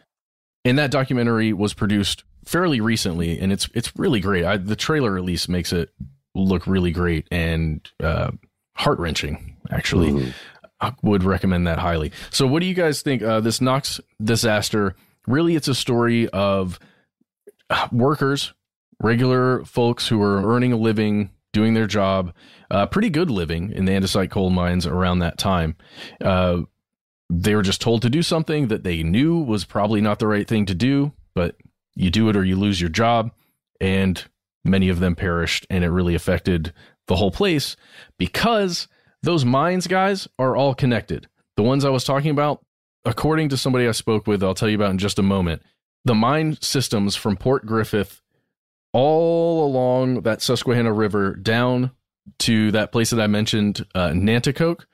And 0.65 0.79
that 0.79 0.91
documentary 0.91 1.53
was 1.53 1.75
produced 1.75 2.25
fairly 2.45 2.81
recently, 2.81 3.39
and 3.39 3.53
it's 3.53 3.69
it's 3.75 3.93
really 3.97 4.21
great. 4.21 4.45
I, 4.45 4.57
the 4.57 4.77
trailer 4.77 5.17
at 5.19 5.25
least 5.25 5.49
makes 5.49 5.73
it 5.73 5.91
look 6.35 6.67
really 6.67 6.91
great 6.91 7.27
and 7.31 7.87
uh, 8.03 8.31
heart 8.75 8.99
wrenching. 8.99 9.57
Actually, 9.71 10.13
mm. 10.13 10.33
I 10.81 10.95
would 11.03 11.23
recommend 11.23 11.67
that 11.67 11.79
highly. 11.79 12.13
So, 12.31 12.47
what 12.47 12.61
do 12.61 12.67
you 12.67 12.75
guys 12.75 13.03
think? 13.03 13.23
Uh, 13.23 13.41
this 13.41 13.61
Knox 13.61 14.01
disaster 14.23 14.97
really, 15.27 15.57
it's 15.57 15.69
a 15.69 15.75
story 15.75 16.29
of 16.31 16.79
workers, 17.93 18.53
regular 19.03 19.65
folks 19.65 20.09
who 20.09 20.19
were 20.19 20.43
earning 20.55 20.73
a 20.73 20.77
living, 20.77 21.31
doing 21.53 21.75
their 21.75 21.87
job, 21.87 22.33
uh, 22.71 22.87
pretty 22.87 23.11
good 23.11 23.31
living 23.31 23.73
in 23.73 23.85
the 23.85 23.93
anthracite 23.93 24.31
coal 24.31 24.51
mines 24.51 24.87
around 24.87 25.21
that 25.21 25.39
time. 25.39 25.77
Uh, 26.21 26.63
they 27.31 27.55
were 27.55 27.63
just 27.63 27.81
told 27.81 28.03
to 28.03 28.11
do 28.11 28.23
something 28.23 28.69
that 28.69 28.85
they 28.85 29.03
knew 29.03 29.39
was 29.39 29.65
probably 29.65 30.01
not 30.01 30.19
the 30.19 30.27
right 30.27 30.47
thing 30.47 30.67
to 30.67 30.75
do, 30.75 31.13
but 31.35 31.57
you 31.95 32.11
do 32.11 32.29
it 32.29 32.37
or 32.37 32.45
you 32.45 32.57
lose 32.57 32.81
your 32.81 32.91
job. 32.91 33.31
And 33.81 34.23
many 34.65 34.89
of 34.89 35.01
them 35.01 35.15
perished, 35.15 35.67
and 35.71 35.85
it 35.85 35.91
really 35.91 36.15
affected 36.15 36.73
the 37.07 37.17
whole 37.17 37.31
place 37.31 37.77
because 38.19 38.89
those 39.23 39.45
mines, 39.45 39.87
guys, 39.87 40.29
are 40.39 40.57
all 40.57 40.75
connected. 40.75 41.29
The 41.57 41.63
ones 41.63 41.85
I 41.85 41.91
was 41.91 42.05
talking 42.05 42.31
about, 42.31 42.65
according 43.05 43.49
to 43.51 43.57
somebody 43.57 43.87
I 43.87 43.93
spoke 43.93 44.27
with, 44.27 44.43
I'll 44.43 44.55
tell 44.55 44.69
you 44.69 44.77
about 44.77 44.91
in 44.91 44.99
just 44.99 45.19
a 45.19 45.23
moment, 45.23 45.63
the 46.05 46.15
mine 46.15 46.59
systems 46.61 47.17
from 47.17 47.37
Port 47.37 47.67
Griffith 47.67 48.21
all 48.95 49.67
along 49.67 50.23
that 50.23 50.41
Susquehanna 50.41 50.93
River 50.93 51.35
down 51.35 51.91
to 52.39 52.71
that 52.71 52.93
place 52.93 53.11
that 53.11 53.21
I 53.21 53.27
mentioned, 53.27 53.85
uh, 53.95 54.11
Nanticoke, 54.11 54.87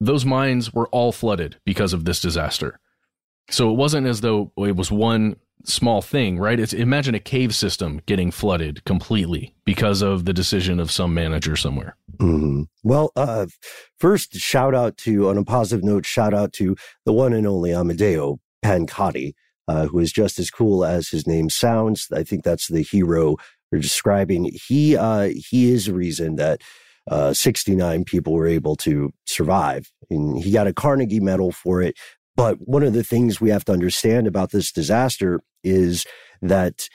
those 0.00 0.26
mines 0.26 0.74
were 0.74 0.88
all 0.88 1.12
flooded 1.12 1.56
because 1.64 1.94
of 1.94 2.04
this 2.04 2.20
disaster. 2.20 2.78
So 3.48 3.70
it 3.70 3.76
wasn't 3.76 4.08
as 4.08 4.20
though 4.20 4.52
it 4.58 4.76
was 4.76 4.90
one 4.90 5.36
small 5.64 6.02
thing, 6.02 6.38
right? 6.38 6.58
It's 6.58 6.72
imagine 6.72 7.14
a 7.14 7.20
cave 7.20 7.54
system 7.54 8.00
getting 8.06 8.30
flooded 8.30 8.84
completely 8.84 9.54
because 9.64 10.02
of 10.02 10.24
the 10.24 10.32
decision 10.32 10.80
of 10.80 10.90
some 10.90 11.14
manager 11.14 11.56
somewhere. 11.56 11.96
Mm-hmm. 12.18 12.62
Well, 12.82 13.12
uh, 13.16 13.46
first, 13.98 14.34
shout 14.34 14.74
out 14.74 14.96
to, 14.98 15.28
on 15.28 15.38
a 15.38 15.44
positive 15.44 15.84
note, 15.84 16.04
shout 16.04 16.34
out 16.34 16.52
to 16.54 16.76
the 17.04 17.12
one 17.12 17.32
and 17.32 17.46
only 17.46 17.72
Amadeo 17.72 18.40
Pancotti, 18.64 19.34
uh, 19.68 19.86
who 19.86 19.98
is 19.98 20.12
just 20.12 20.38
as 20.38 20.50
cool 20.50 20.84
as 20.84 21.08
his 21.08 21.26
name 21.26 21.50
sounds. 21.50 22.08
I 22.12 22.22
think 22.22 22.44
that's 22.44 22.68
the 22.68 22.82
hero 22.82 23.36
we're 23.72 23.80
describing. 23.80 24.50
He, 24.68 24.96
uh, 24.96 25.30
he 25.34 25.72
is 25.72 25.86
the 25.86 25.94
reason 25.94 26.36
that 26.36 26.62
uh, 27.10 27.32
69 27.32 28.04
people 28.04 28.32
were 28.32 28.46
able 28.46 28.76
to 28.76 29.12
survive. 29.26 29.90
And 30.10 30.42
he 30.42 30.50
got 30.50 30.66
a 30.66 30.72
Carnegie 30.72 31.20
Medal 31.20 31.52
for 31.52 31.82
it. 31.82 31.96
But 32.36 32.58
one 32.60 32.82
of 32.82 32.92
the 32.92 33.04
things 33.04 33.40
we 33.40 33.50
have 33.50 33.64
to 33.66 33.72
understand 33.72 34.26
about 34.26 34.50
this 34.50 34.70
disaster 34.70 35.40
is 35.64 36.04
that 36.42 36.88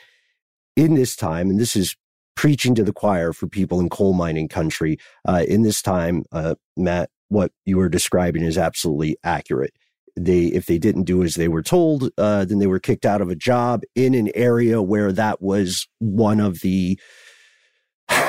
in 0.76 0.96
this 0.96 1.16
time, 1.16 1.50
and 1.50 1.60
this 1.60 1.76
is 1.76 1.96
preaching 2.36 2.76
to 2.76 2.84
the 2.84 2.94
choir 2.94 3.34
for 3.34 3.48
people 3.48 3.80
in 3.80 3.90
coal 3.90 4.14
mining 4.14 4.48
country, 4.48 4.98
uh, 5.28 5.44
in 5.48 5.64
this 5.64 5.82
time, 5.82 6.24
uh, 6.32 6.56
Matt, 6.78 7.10
what 7.30 7.52
you 7.66 7.78
were 7.78 7.90
describing 7.90 8.44
is 8.44 8.58
absolutely 8.58 9.18
accurate. 9.24 9.74
They, 10.16 10.46
if 10.46 10.66
they 10.66 10.78
didn't 10.78 11.04
do 11.04 11.24
as 11.24 11.36
they 11.36 11.48
were 11.48 11.64
told, 11.64 12.10
uh, 12.18 12.46
then 12.46 12.60
they 12.60 12.68
were 12.68 12.80
kicked 12.80 13.06
out 13.06 13.22
of 13.22 13.30
a 13.30 13.36
job 13.36 13.84
in 13.96 14.14
an 14.14 14.30
area 14.36 14.82
where 14.82 15.12
that 15.12 15.42
was 15.42 15.88
one 16.00 16.40
of 16.40 16.60
the 16.62 17.00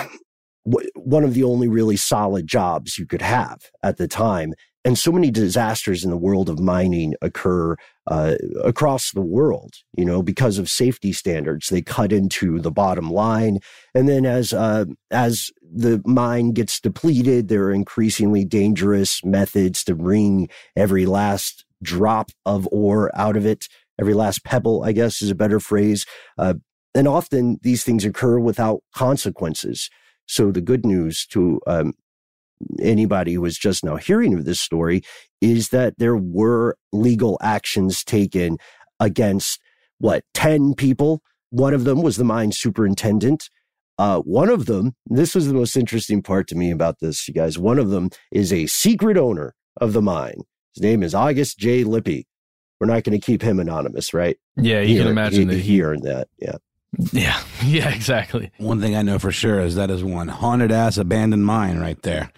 one 0.64 1.24
of 1.24 1.34
the 1.34 1.42
only 1.44 1.68
really 1.68 1.96
solid 1.96 2.46
jobs 2.46 2.98
you 2.98 3.06
could 3.06 3.22
have 3.22 3.70
at 3.82 3.96
the 3.96 4.06
time. 4.06 4.54
And 4.84 4.98
so 4.98 5.12
many 5.12 5.30
disasters 5.30 6.04
in 6.04 6.10
the 6.10 6.16
world 6.16 6.48
of 6.48 6.58
mining 6.58 7.14
occur 7.22 7.76
uh, 8.08 8.34
across 8.64 9.12
the 9.12 9.20
world, 9.20 9.74
you 9.96 10.04
know, 10.04 10.22
because 10.22 10.58
of 10.58 10.68
safety 10.68 11.12
standards. 11.12 11.68
They 11.68 11.82
cut 11.82 12.12
into 12.12 12.58
the 12.58 12.72
bottom 12.72 13.08
line, 13.08 13.60
and 13.94 14.08
then 14.08 14.26
as 14.26 14.52
uh, 14.52 14.86
as 15.12 15.52
the 15.62 16.02
mine 16.04 16.50
gets 16.50 16.80
depleted, 16.80 17.46
there 17.46 17.64
are 17.64 17.72
increasingly 17.72 18.44
dangerous 18.44 19.24
methods 19.24 19.84
to 19.84 19.94
wring 19.94 20.48
every 20.74 21.06
last 21.06 21.64
drop 21.82 22.30
of 22.46 22.68
ore 22.70 23.10
out 23.14 23.36
of 23.36 23.46
it. 23.46 23.66
Every 24.00 24.14
last 24.14 24.44
pebble, 24.44 24.82
I 24.84 24.92
guess, 24.92 25.22
is 25.22 25.30
a 25.30 25.34
better 25.34 25.60
phrase. 25.60 26.06
Uh, 26.38 26.54
and 26.94 27.08
often 27.08 27.58
these 27.62 27.84
things 27.84 28.04
occur 28.04 28.38
without 28.38 28.82
consequences. 28.94 29.88
So 30.26 30.50
the 30.50 30.60
good 30.60 30.84
news 30.84 31.26
to 31.28 31.60
um, 31.66 31.94
anybody 32.80 33.34
who 33.34 33.44
is 33.44 33.58
just 33.58 33.84
now 33.84 33.96
hearing 33.96 34.34
of 34.34 34.44
this 34.44 34.60
story 34.60 35.02
is 35.40 35.70
that 35.70 35.94
there 35.98 36.16
were 36.16 36.76
legal 36.92 37.38
actions 37.42 38.04
taken 38.04 38.58
against 39.00 39.60
what 39.98 40.24
10 40.34 40.74
people 40.74 41.22
one 41.50 41.74
of 41.74 41.84
them 41.84 42.02
was 42.02 42.16
the 42.16 42.24
mine 42.24 42.52
superintendent 42.52 43.48
uh, 43.98 44.20
one 44.20 44.48
of 44.48 44.66
them 44.66 44.94
this 45.06 45.34
was 45.34 45.46
the 45.48 45.54
most 45.54 45.76
interesting 45.76 46.22
part 46.22 46.46
to 46.48 46.54
me 46.54 46.70
about 46.70 46.98
this 47.00 47.26
you 47.28 47.34
guys 47.34 47.58
one 47.58 47.78
of 47.78 47.90
them 47.90 48.10
is 48.30 48.52
a 48.52 48.66
secret 48.66 49.16
owner 49.16 49.54
of 49.80 49.92
the 49.92 50.02
mine 50.02 50.42
his 50.74 50.82
name 50.82 51.02
is 51.02 51.14
august 51.14 51.58
j 51.58 51.84
lippi 51.84 52.26
we're 52.80 52.86
not 52.86 53.04
going 53.04 53.18
to 53.18 53.24
keep 53.24 53.42
him 53.42 53.60
anonymous 53.60 54.12
right 54.12 54.38
yeah 54.56 54.80
you 54.80 54.98
can 54.98 55.08
imagine 55.08 55.48
he, 55.48 55.56
that 55.56 55.62
he 55.62 55.82
earned 55.82 56.02
that 56.02 56.28
yeah 56.38 56.56
yeah, 57.12 57.42
yeah, 57.64 57.90
exactly. 57.90 58.50
One 58.58 58.80
thing 58.80 58.94
I 58.94 59.02
know 59.02 59.18
for 59.18 59.32
sure 59.32 59.60
is 59.60 59.76
that 59.76 59.90
is 59.90 60.04
one 60.04 60.28
haunted 60.28 60.72
ass 60.72 60.96
abandoned 60.96 61.46
mine 61.46 61.78
right 61.78 62.00
there. 62.02 62.30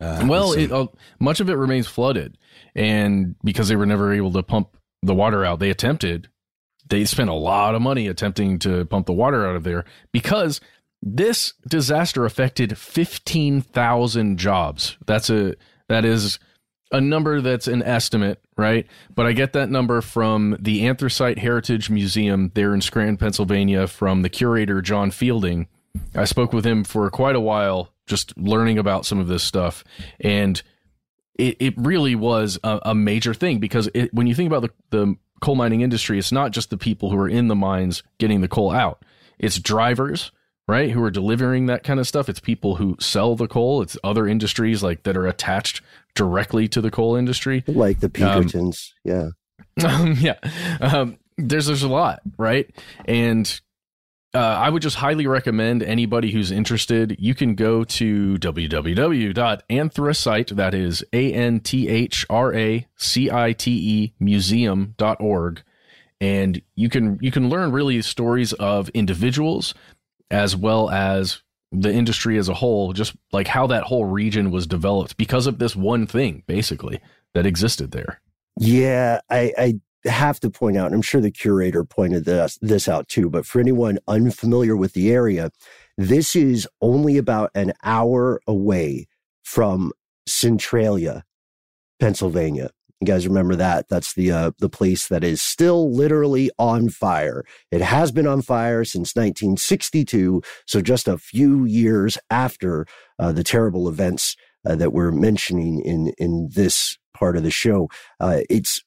Uh, 0.00 0.26
well, 0.28 0.52
it, 0.52 0.70
uh, 0.70 0.88
much 1.18 1.40
of 1.40 1.48
it 1.48 1.54
remains 1.54 1.86
flooded, 1.86 2.36
and 2.74 3.34
because 3.42 3.68
they 3.68 3.76
were 3.76 3.86
never 3.86 4.12
able 4.12 4.32
to 4.32 4.42
pump 4.42 4.76
the 5.02 5.14
water 5.14 5.44
out, 5.44 5.58
they 5.58 5.70
attempted. 5.70 6.28
They 6.88 7.04
spent 7.06 7.30
a 7.30 7.34
lot 7.34 7.74
of 7.74 7.82
money 7.82 8.06
attempting 8.06 8.58
to 8.60 8.84
pump 8.84 9.06
the 9.06 9.14
water 9.14 9.46
out 9.46 9.56
of 9.56 9.64
there 9.64 9.84
because 10.12 10.60
this 11.02 11.54
disaster 11.66 12.26
affected 12.26 12.76
fifteen 12.76 13.62
thousand 13.62 14.38
jobs. 14.38 14.98
That's 15.06 15.30
a 15.30 15.54
that 15.88 16.04
is 16.04 16.38
a 16.92 17.00
number 17.00 17.40
that's 17.40 17.66
an 17.66 17.82
estimate, 17.82 18.40
right? 18.56 18.86
But 19.14 19.26
I 19.26 19.32
get 19.32 19.52
that 19.54 19.70
number 19.70 20.00
from 20.00 20.56
the 20.60 20.86
Anthracite 20.86 21.38
Heritage 21.38 21.90
Museum 21.90 22.52
there 22.54 22.74
in 22.74 22.80
Scranton, 22.80 23.16
Pennsylvania, 23.16 23.86
from 23.86 24.22
the 24.22 24.28
curator 24.28 24.80
John 24.80 25.10
Fielding. 25.10 25.66
I 26.14 26.24
spoke 26.24 26.52
with 26.52 26.66
him 26.66 26.84
for 26.84 27.10
quite 27.10 27.36
a 27.36 27.40
while 27.40 27.92
just 28.06 28.36
learning 28.38 28.78
about 28.78 29.04
some 29.04 29.18
of 29.18 29.26
this 29.26 29.42
stuff. 29.42 29.84
And 30.20 30.62
it, 31.38 31.56
it 31.60 31.74
really 31.76 32.14
was 32.14 32.58
a, 32.64 32.80
a 32.86 32.94
major 32.94 33.34
thing 33.34 33.58
because 33.58 33.88
it, 33.94 34.12
when 34.14 34.26
you 34.26 34.34
think 34.34 34.50
about 34.50 34.62
the, 34.62 34.96
the 34.96 35.16
coal 35.40 35.56
mining 35.56 35.80
industry, 35.80 36.18
it's 36.18 36.32
not 36.32 36.52
just 36.52 36.70
the 36.70 36.78
people 36.78 37.10
who 37.10 37.18
are 37.18 37.28
in 37.28 37.48
the 37.48 37.56
mines 37.56 38.02
getting 38.18 38.40
the 38.40 38.48
coal 38.48 38.70
out, 38.70 39.04
it's 39.38 39.58
drivers, 39.58 40.30
right, 40.68 40.90
who 40.90 41.02
are 41.02 41.10
delivering 41.10 41.66
that 41.66 41.84
kind 41.84 42.00
of 42.00 42.08
stuff. 42.08 42.28
It's 42.28 42.40
people 42.40 42.76
who 42.76 42.96
sell 43.00 43.36
the 43.36 43.48
coal, 43.48 43.82
it's 43.82 43.98
other 44.02 44.26
industries 44.26 44.82
like 44.82 45.02
that 45.02 45.16
are 45.16 45.26
attached 45.26 45.82
directly 46.16 46.66
to 46.68 46.80
the 46.80 46.90
coal 46.90 47.14
industry, 47.14 47.62
like 47.68 48.00
the 48.00 48.08
Pinkertons. 48.08 48.92
Um, 49.84 50.16
yeah. 50.18 50.36
yeah. 50.42 50.78
Um, 50.80 51.18
there's 51.36 51.66
there's 51.66 51.82
a 51.82 51.88
lot, 51.88 52.22
right? 52.38 52.74
And 53.04 53.60
uh, 54.36 54.38
I 54.38 54.68
would 54.68 54.82
just 54.82 54.96
highly 54.96 55.26
recommend 55.26 55.82
anybody 55.82 56.30
who's 56.30 56.50
interested. 56.50 57.16
You 57.18 57.34
can 57.34 57.54
go 57.54 57.84
to 57.84 58.36
www.anthracite, 58.36 60.56
that 60.56 60.74
is 60.74 61.04
A 61.12 61.32
N 61.32 61.60
T 61.60 61.88
H 61.88 62.26
R 62.28 62.54
A 62.54 62.86
C 62.96 63.30
I 63.30 63.52
T 63.52 63.72
E 63.72 64.14
museum.org. 64.18 65.62
And 66.20 66.62
you 66.74 66.88
can 66.88 67.18
you 67.20 67.30
can 67.30 67.48
learn 67.48 67.72
really 67.72 68.02
stories 68.02 68.52
of 68.54 68.88
individuals 68.90 69.74
as 70.30 70.56
well 70.56 70.90
as 70.90 71.42
the 71.72 71.92
industry 71.92 72.38
as 72.38 72.48
a 72.48 72.54
whole, 72.54 72.92
just 72.92 73.14
like 73.32 73.48
how 73.48 73.66
that 73.66 73.84
whole 73.84 74.04
region 74.04 74.50
was 74.50 74.66
developed 74.66 75.16
because 75.16 75.46
of 75.46 75.58
this 75.58 75.74
one 75.76 76.06
thing, 76.06 76.42
basically, 76.46 77.00
that 77.34 77.46
existed 77.46 77.90
there. 77.90 78.20
Yeah, 78.58 79.20
I, 79.28 79.52
I 79.58 80.08
have 80.08 80.40
to 80.40 80.50
point 80.50 80.76
out, 80.76 80.86
and 80.86 80.94
I'm 80.94 81.02
sure 81.02 81.20
the 81.20 81.30
curator 81.30 81.84
pointed 81.84 82.24
this, 82.24 82.58
this 82.62 82.88
out 82.88 83.08
too, 83.08 83.28
but 83.28 83.46
for 83.46 83.60
anyone 83.60 83.98
unfamiliar 84.08 84.76
with 84.76 84.92
the 84.92 85.10
area, 85.10 85.50
this 85.98 86.36
is 86.36 86.68
only 86.80 87.18
about 87.18 87.50
an 87.54 87.72
hour 87.82 88.40
away 88.46 89.06
from 89.42 89.92
Centralia, 90.26 91.24
Pennsylvania. 92.00 92.70
You 93.00 93.06
guys 93.06 93.28
remember 93.28 93.56
that? 93.56 93.88
That's 93.88 94.14
the 94.14 94.32
uh, 94.32 94.50
the 94.58 94.70
place 94.70 95.08
that 95.08 95.22
is 95.22 95.42
still 95.42 95.92
literally 95.92 96.50
on 96.58 96.88
fire. 96.88 97.44
It 97.70 97.82
has 97.82 98.10
been 98.10 98.26
on 98.26 98.40
fire 98.40 98.84
since 98.84 99.14
1962, 99.14 100.42
so 100.66 100.80
just 100.80 101.06
a 101.06 101.18
few 101.18 101.66
years 101.66 102.16
after 102.30 102.86
uh, 103.18 103.32
the 103.32 103.44
terrible 103.44 103.86
events 103.86 104.34
uh, 104.66 104.76
that 104.76 104.94
we're 104.94 105.12
mentioning 105.12 105.80
in 105.80 106.12
in 106.16 106.48
this 106.54 106.96
part 107.12 107.36
of 107.36 107.42
the 107.42 107.50
show. 107.50 107.90
Uh, 108.18 108.40
it's 108.48 108.82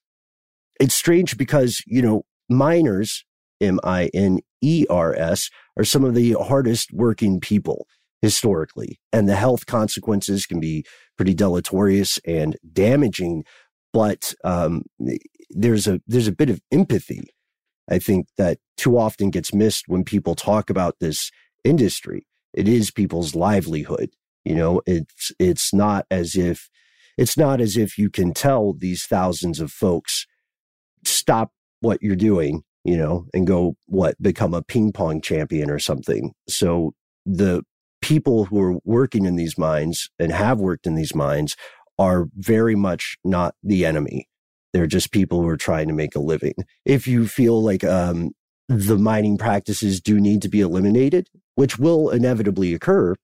it's 0.80 0.96
strange 0.96 1.38
because 1.38 1.84
you 1.86 2.02
know 2.02 2.24
miners, 2.50 3.24
M 3.62 3.80
I 3.84 4.10
N 4.12 4.40
E 4.62 4.88
R 4.90 5.14
S, 5.14 5.52
are 5.78 5.84
some 5.84 6.04
of 6.04 6.16
the 6.16 6.34
hardest 6.34 6.92
working 6.92 7.40
people 7.40 7.86
historically, 8.24 9.00
and 9.14 9.30
the 9.30 9.36
health 9.36 9.68
consequences 9.68 10.48
can 10.48 10.60
be 10.60 10.84
pretty 11.16 11.36
deleterious 11.36 12.18
and 12.26 12.58
damaging 12.74 13.44
but 13.94 14.34
um, 14.44 14.84
there's 15.50 15.88
a 15.88 16.00
there's 16.08 16.28
a 16.28 16.34
bit 16.34 16.50
of 16.50 16.62
empathy 16.72 17.30
i 17.90 17.98
think 18.00 18.28
that 18.38 18.60
too 18.78 18.98
often 18.98 19.30
gets 19.30 19.54
missed 19.54 19.86
when 19.88 20.04
people 20.04 20.36
talk 20.36 20.70
about 20.70 20.96
this 21.00 21.32
industry. 21.66 22.26
It 22.54 22.68
is 22.68 22.92
people's 22.92 23.36
livelihood 23.36 24.12
you 24.46 24.56
know? 24.56 24.82
It's 24.86 25.32
it's 25.40 25.74
not 25.74 26.06
as 26.10 26.36
if 26.36 26.70
it's 27.18 27.38
not 27.38 27.62
as 27.62 27.78
if 27.78 27.98
you 27.98 28.10
can 28.10 28.34
tell 28.34 28.74
these 28.74 29.06
thousands 29.06 29.60
of 29.60 29.72
folks 29.72 30.26
stop 31.06 31.52
what 31.82 32.02
you're 32.02 32.16
doing 32.16 32.64
you 32.84 32.98
know 32.98 33.26
and 33.34 33.48
go 33.48 33.76
what 33.86 34.22
become 34.22 34.54
a 34.54 34.62
ping 34.62 34.92
pong 34.92 35.22
champion 35.22 35.70
or 35.70 35.80
something. 35.80 36.34
So 36.48 36.94
the 37.26 37.64
people 38.02 38.46
who 38.46 38.62
are 38.62 38.80
working 38.86 39.26
in 39.26 39.36
these 39.36 39.58
mines 39.58 40.10
and 40.18 40.32
have 40.32 40.60
worked 40.60 40.88
in 40.88 40.96
these 40.96 41.14
mines 41.14 41.56
are 42.00 42.30
very 42.36 42.76
much 42.76 43.18
not 43.26 43.54
the 43.62 43.86
enemy. 43.86 44.28
They're 44.74 44.88
just 44.88 45.12
people 45.12 45.42
who 45.42 45.48
are 45.50 45.58
trying 45.58 45.90
to 45.90 45.94
make 45.94 46.16
a 46.16 46.20
living. 46.20 46.54
If 46.86 47.06
you 47.08 47.28
feel 47.28 47.62
like 47.62 47.84
um, 47.84 48.32
the 48.70 48.98
mining 48.98 49.38
practices 49.38 50.00
do 50.00 50.20
need 50.20 50.42
to 50.44 50.50
be 50.50 50.62
eliminated, 50.62 51.28
which 51.56 51.78
will 51.78 52.10
inevitably 52.10 52.74
occur, 52.74 53.16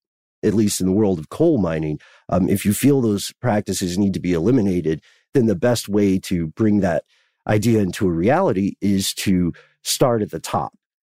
at 0.43 0.53
least 0.53 0.81
in 0.81 0.87
the 0.87 0.93
world 0.93 1.19
of 1.19 1.29
coal 1.29 1.57
mining, 1.57 1.99
um, 2.29 2.49
if 2.49 2.65
you 2.65 2.73
feel 2.73 2.99
those 2.99 3.31
practices 3.41 3.97
need 3.97 4.13
to 4.13 4.19
be 4.19 4.33
eliminated, 4.33 5.01
then 5.33 5.45
the 5.45 5.55
best 5.55 5.87
way 5.87 6.19
to 6.19 6.47
bring 6.47 6.81
that 6.81 7.03
idea 7.47 7.79
into 7.79 8.07
a 8.07 8.11
reality 8.11 8.73
is 8.81 9.13
to 9.13 9.53
start 9.83 10.21
at 10.21 10.31
the 10.31 10.39
top. 10.39 10.73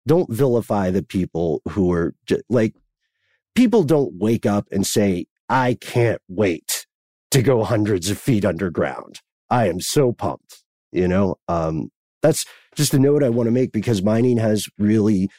Don't 0.08 0.32
vilify 0.32 0.92
the 0.92 1.04
people 1.04 1.62
who 1.70 1.92
are 1.92 2.16
like, 2.50 2.76
people 3.56 3.84
don't 3.84 4.14
wake 4.16 4.46
up 4.46 4.68
and 4.72 4.88
say, 4.88 5.26
I 5.50 5.74
can't 5.74 6.22
wait 6.28 6.79
to 7.32 7.42
go 7.42 7.64
hundreds 7.64 8.10
of 8.10 8.18
feet 8.18 8.46
underground. 8.46 9.22
I 9.50 9.68
am 9.68 9.80
so 9.80 10.12
pumped. 10.12 10.64
You 10.92 11.08
know, 11.08 11.36
um, 11.48 11.90
that's 12.22 12.46
just 12.76 12.94
a 12.94 13.00
note 13.00 13.24
I 13.24 13.30
want 13.30 13.48
to 13.48 13.52
make 13.52 13.72
because 13.72 14.02
mining 14.02 14.38
has 14.38 14.68
really, 14.78 15.30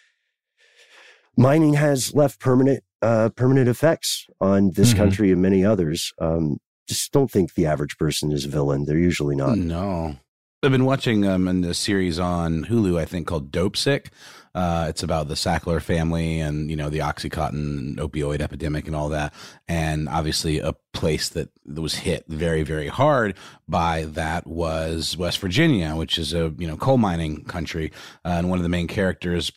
mining 1.36 1.74
has 1.74 2.14
left 2.14 2.38
permanent, 2.38 2.84
uh, 3.02 3.30
permanent 3.30 3.68
effects 3.68 4.26
on 4.40 4.70
this 4.74 4.90
mm-hmm. 4.90 4.98
country 4.98 5.32
and 5.32 5.42
many 5.42 5.64
others. 5.64 6.12
Um, 6.20 6.58
just 6.88 7.12
don't 7.12 7.30
think 7.30 7.54
the 7.54 7.66
average 7.66 7.96
person 7.98 8.32
is 8.32 8.44
a 8.44 8.48
villain. 8.48 8.84
They're 8.84 8.98
usually 8.98 9.36
not. 9.36 9.58
No. 9.58 10.16
I've 10.62 10.70
been 10.70 10.84
watching 10.84 11.26
um 11.26 11.48
in 11.48 11.62
the 11.62 11.72
series 11.72 12.18
on 12.18 12.66
Hulu, 12.66 12.98
I 12.98 13.06
think 13.06 13.26
called 13.26 13.50
Dopesick. 13.50 14.08
Uh, 14.54 14.86
it's 14.90 15.02
about 15.02 15.28
the 15.28 15.34
Sackler 15.34 15.80
family 15.80 16.38
and 16.38 16.68
you 16.68 16.76
know 16.76 16.90
the 16.90 16.98
OxyContin 16.98 17.96
opioid 17.96 18.42
epidemic 18.42 18.86
and 18.86 18.94
all 18.94 19.08
that, 19.08 19.32
and 19.68 20.06
obviously 20.06 20.58
a 20.58 20.74
place 20.92 21.30
that 21.30 21.48
was 21.64 21.94
hit 21.94 22.26
very 22.28 22.62
very 22.62 22.88
hard 22.88 23.38
by 23.68 24.04
that 24.04 24.46
was 24.46 25.16
West 25.16 25.38
Virginia, 25.38 25.96
which 25.96 26.18
is 26.18 26.34
a 26.34 26.52
you 26.58 26.68
know 26.68 26.76
coal 26.76 26.98
mining 26.98 27.42
country, 27.44 27.90
uh, 28.26 28.28
and 28.36 28.50
one 28.50 28.58
of 28.58 28.62
the 28.62 28.68
main 28.68 28.86
characters 28.86 29.50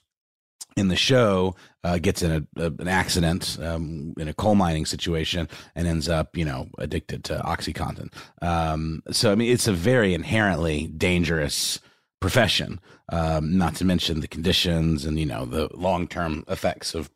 in 0.76 0.88
the 0.88 0.96
show 0.96 1.56
uh, 1.84 1.98
gets 1.98 2.22
in 2.22 2.32
a, 2.32 2.62
a, 2.62 2.72
an 2.80 2.88
accident 2.88 3.58
um, 3.62 4.14
in 4.18 4.28
a 4.28 4.34
coal 4.34 4.56
mining 4.56 4.86
situation 4.86 5.48
and 5.76 5.88
ends 5.88 6.10
up, 6.10 6.36
you 6.38 6.46
know, 6.46 6.70
addicted 6.78 7.24
to 7.26 7.40
OxyContin. 7.40 8.14
Um, 8.42 9.04
so, 9.12 9.32
I 9.32 9.36
mean, 9.36 9.52
it's 9.52 9.68
a 9.68 9.74
very 9.74 10.14
inherently 10.14 10.88
dangerous 10.88 11.80
profession. 12.20 12.80
Um, 13.10 13.58
not 13.58 13.76
to 13.76 13.86
mention 13.86 14.22
the 14.22 14.30
conditions 14.30 15.04
and 15.04 15.20
you 15.20 15.26
know 15.26 15.46
the 15.46 15.68
long 15.74 16.08
term 16.08 16.46
effects 16.48 16.96
of 16.96 17.10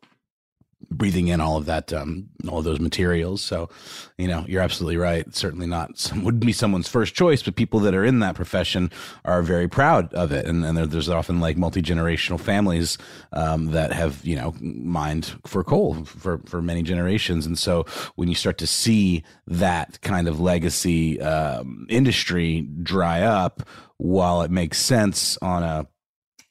breathing 0.90 1.28
in 1.28 1.40
all 1.40 1.56
of 1.56 1.66
that, 1.66 1.92
um, 1.92 2.28
all 2.48 2.58
of 2.58 2.64
those 2.64 2.80
materials. 2.80 3.42
So, 3.42 3.68
you 4.16 4.28
know, 4.28 4.44
you're 4.48 4.62
absolutely 4.62 4.96
right. 4.96 5.32
certainly 5.34 5.66
not 5.66 5.98
some 5.98 6.24
would 6.24 6.40
be 6.40 6.52
someone's 6.52 6.88
first 6.88 7.14
choice, 7.14 7.42
but 7.42 7.56
people 7.56 7.80
that 7.80 7.94
are 7.94 8.04
in 8.04 8.20
that 8.20 8.34
profession 8.34 8.90
are 9.24 9.42
very 9.42 9.68
proud 9.68 10.12
of 10.14 10.32
it. 10.32 10.46
And, 10.46 10.64
and 10.64 10.78
there's 10.78 11.08
often 11.08 11.40
like 11.40 11.56
multi 11.56 11.82
generational 11.82 12.40
families 12.40 12.98
um, 13.32 13.66
that 13.72 13.92
have 13.92 14.24
you 14.24 14.36
know 14.36 14.54
mined 14.60 15.34
for 15.46 15.62
coal 15.64 16.04
for 16.04 16.38
for 16.46 16.62
many 16.62 16.82
generations. 16.82 17.46
And 17.46 17.58
so 17.58 17.84
when 18.14 18.28
you 18.28 18.34
start 18.34 18.58
to 18.58 18.66
see 18.66 19.24
that 19.46 20.00
kind 20.02 20.28
of 20.28 20.40
legacy 20.40 21.20
um, 21.20 21.86
industry 21.88 22.62
dry 22.82 23.22
up, 23.22 23.62
while 23.98 24.42
it 24.42 24.50
makes 24.50 24.78
sense 24.78 25.36
on 25.42 25.62
a 25.62 25.86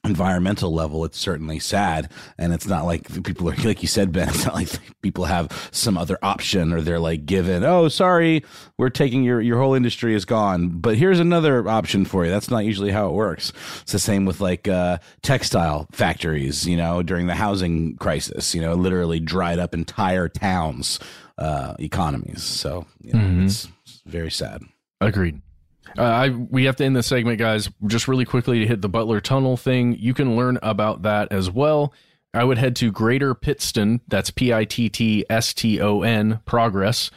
environmental 0.07 0.73
level, 0.73 1.05
it's 1.05 1.17
certainly 1.17 1.59
sad. 1.59 2.11
And 2.37 2.53
it's 2.53 2.67
not 2.67 2.85
like 2.85 3.23
people 3.23 3.49
are, 3.49 3.55
like 3.57 3.81
you 3.81 3.87
said, 3.87 4.11
Ben, 4.11 4.29
it's 4.29 4.45
not 4.45 4.55
like 4.55 4.69
people 5.01 5.25
have 5.25 5.69
some 5.71 5.97
other 5.97 6.17
option 6.21 6.73
or 6.73 6.81
they're 6.81 6.99
like 6.99 7.25
given, 7.25 7.63
oh, 7.63 7.87
sorry, 7.87 8.43
we're 8.77 8.89
taking 8.89 9.23
your, 9.23 9.41
your 9.41 9.59
whole 9.59 9.73
industry 9.73 10.15
is 10.15 10.25
gone, 10.25 10.69
but 10.69 10.97
here's 10.97 11.19
another 11.19 11.67
option 11.67 12.05
for 12.05 12.25
you. 12.25 12.31
That's 12.31 12.49
not 12.49 12.65
usually 12.65 12.91
how 12.91 13.07
it 13.09 13.13
works. 13.13 13.51
It's 13.81 13.91
the 13.91 13.99
same 13.99 14.25
with 14.25 14.41
like, 14.41 14.67
uh, 14.67 14.97
textile 15.21 15.87
factories, 15.91 16.65
you 16.65 16.77
know, 16.77 17.03
during 17.03 17.27
the 17.27 17.35
housing 17.35 17.95
crisis, 17.97 18.55
you 18.55 18.61
know, 18.61 18.73
literally 18.73 19.19
dried 19.19 19.59
up 19.59 19.73
entire 19.73 20.29
towns, 20.29 20.99
uh, 21.37 21.75
economies. 21.79 22.43
So, 22.43 22.85
you 23.01 23.13
know, 23.13 23.19
mm-hmm. 23.19 23.45
it's 23.45 23.67
very 24.05 24.31
sad. 24.31 24.63
Agreed. 25.01 25.41
Uh, 25.97 26.03
I 26.03 26.29
we 26.29 26.65
have 26.65 26.75
to 26.77 26.85
end 26.85 26.95
this 26.95 27.07
segment, 27.07 27.39
guys. 27.39 27.69
Just 27.85 28.07
really 28.07 28.25
quickly 28.25 28.59
to 28.59 28.67
hit 28.67 28.81
the 28.81 28.89
Butler 28.89 29.21
Tunnel 29.21 29.57
thing. 29.57 29.95
You 29.99 30.13
can 30.13 30.35
learn 30.35 30.57
about 30.61 31.03
that 31.03 31.31
as 31.31 31.49
well. 31.51 31.93
I 32.33 32.43
would 32.43 32.57
head 32.57 32.75
to 32.77 32.91
Greater 32.91 33.33
Pittston. 33.33 34.01
That's 34.07 34.31
P 34.31 34.53
I 34.53 34.65
T 34.65 34.89
T 34.89 35.25
S 35.29 35.53
T 35.53 35.81
O 35.81 36.01
N 36.01 36.39
Progress. 36.45 37.11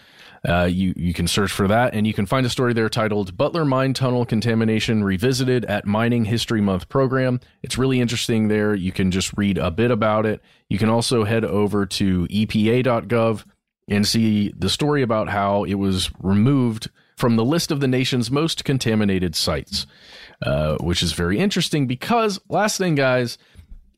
Uh, 0.49 0.65
you 0.65 0.95
you 0.97 1.13
can 1.13 1.29
search 1.29 1.53
for 1.53 1.69
that, 1.69 1.95
and 1.95 2.07
you 2.07 2.15
can 2.15 2.25
find 2.25 2.47
a 2.47 2.51
story 2.51 2.73
there 2.73 2.89
titled 2.89 3.37
"Butler 3.37 3.65
Mine 3.65 3.93
Tunnel 3.93 4.25
Contamination 4.25 5.05
Revisited 5.05 5.67
at 5.67 5.87
Mining 5.87 6.25
History 6.25 6.63
Month 6.63 6.89
Program." 6.89 7.41
It's 7.63 7.77
really 7.77 8.01
interesting. 8.01 8.49
There, 8.49 8.75
you 8.75 8.93
can 8.93 9.11
just 9.11 9.37
read 9.37 9.59
a 9.59 9.71
bit 9.71 9.91
about 9.91 10.25
it. 10.25 10.41
You 10.71 10.79
can 10.79 10.89
also 10.89 11.25
head 11.25 11.45
over 11.45 11.85
to 11.85 12.27
EPA.gov 12.29 13.45
and 13.89 14.07
see 14.07 14.53
the 14.57 14.71
story 14.71 15.03
about 15.03 15.29
how 15.29 15.65
it 15.65 15.75
was 15.75 16.11
removed 16.21 16.89
from 17.21 17.37
the 17.37 17.45
list 17.45 17.71
of 17.71 17.81
the 17.81 17.87
nation's 17.87 18.31
most 18.31 18.65
contaminated 18.65 19.37
sites, 19.37 19.87
uh, 20.43 20.77
which 20.79 21.03
is 21.03 21.13
very 21.13 21.39
interesting 21.39 21.87
because, 21.87 22.41
last 22.49 22.79
thing, 22.79 22.95
guys, 22.95 23.37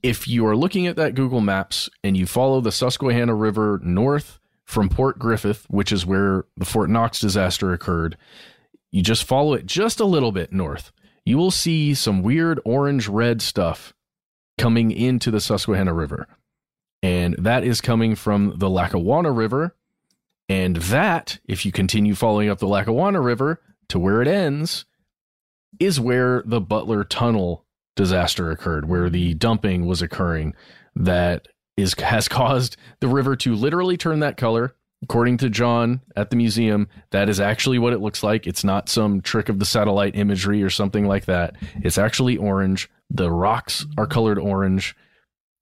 if 0.03 0.27
you 0.27 0.45
are 0.45 0.57
looking 0.57 0.89
at 0.89 0.97
that 0.97 1.15
Google 1.15 1.41
Maps 1.41 1.89
and 2.03 2.17
you 2.17 2.27
follow 2.27 2.61
the 2.61 2.73
Susquehanna 2.73 3.33
River 3.33 3.81
north 3.85 4.41
from 4.65 4.89
Port 4.89 5.21
Griffith, 5.21 5.65
which 5.71 5.93
is 5.93 6.05
where 6.05 6.47
the 6.57 6.65
Fort 6.65 6.91
Knox 6.91 7.21
disaster 7.21 7.73
occurred, 7.73 8.17
you 8.91 9.03
just 9.03 9.23
follow 9.23 9.55
it 9.55 9.67
just 9.67 10.01
a 10.01 10.05
little 10.05 10.33
bit 10.33 10.53
north. 10.53 10.91
You 11.25 11.39
will 11.39 11.53
see 11.53 11.95
some 11.95 12.23
weird 12.23 12.61
orange 12.65 13.07
red 13.07 13.41
stuff 13.41 13.95
coming 14.59 14.91
into 14.91 15.31
the 15.31 15.41
Susquehanna 15.41 15.95
River. 15.95 16.27
And 17.05 17.37
that 17.39 17.63
is 17.63 17.81
coming 17.81 18.17
from 18.17 18.55
the 18.59 18.69
Lackawanna 18.69 19.31
River, 19.31 19.77
and 20.49 20.77
that, 20.77 21.39
if 21.47 21.65
you 21.65 21.73
continue 21.73 22.15
following 22.15 22.49
up 22.49 22.59
the 22.59 22.67
Lackawanna 22.67 23.21
River 23.21 23.61
to 23.89 23.99
where 23.99 24.21
it 24.23 24.29
ends, 24.29 24.85
is 25.79 26.01
where 26.01 26.43
the 26.45 26.61
Butler 26.61 27.05
Tunnel 27.05 27.65
disaster 27.97 28.51
occurred, 28.51 28.89
where 28.89 29.11
the 29.11 29.35
dumping 29.35 29.87
was 29.87 30.03
occurring 30.03 30.55
that 30.95 31.49
is 31.77 31.95
has 31.99 32.29
caused 32.29 32.77
the 33.01 33.09
river 33.09 33.37
to 33.37 33.55
literally 33.55 33.97
turn 33.97 34.21
that 34.21 34.37
color. 34.37 34.75
According 35.03 35.39
to 35.39 35.51
John 35.51 36.01
at 36.15 36.31
the 36.31 36.37
museum, 36.37 36.87
that 37.11 37.29
is 37.29 37.41
actually 37.41 37.81
what 37.81 37.93
it 37.93 38.01
looks 38.01 38.23
like. 38.23 38.47
It's 38.47 38.63
not 38.63 38.89
some 38.89 39.21
trick 39.21 39.49
of 39.49 39.59
the 39.59 39.65
satellite 39.65 40.15
imagery 40.15 40.63
or 40.63 40.71
something 40.71 41.09
like 41.09 41.25
that. 41.25 41.57
It's 41.83 41.99
actually 41.99 42.37
orange. 42.37 42.89
The 43.11 43.29
rocks 43.29 43.85
are 43.99 44.07
colored 44.07 44.39
orange. 44.39 44.95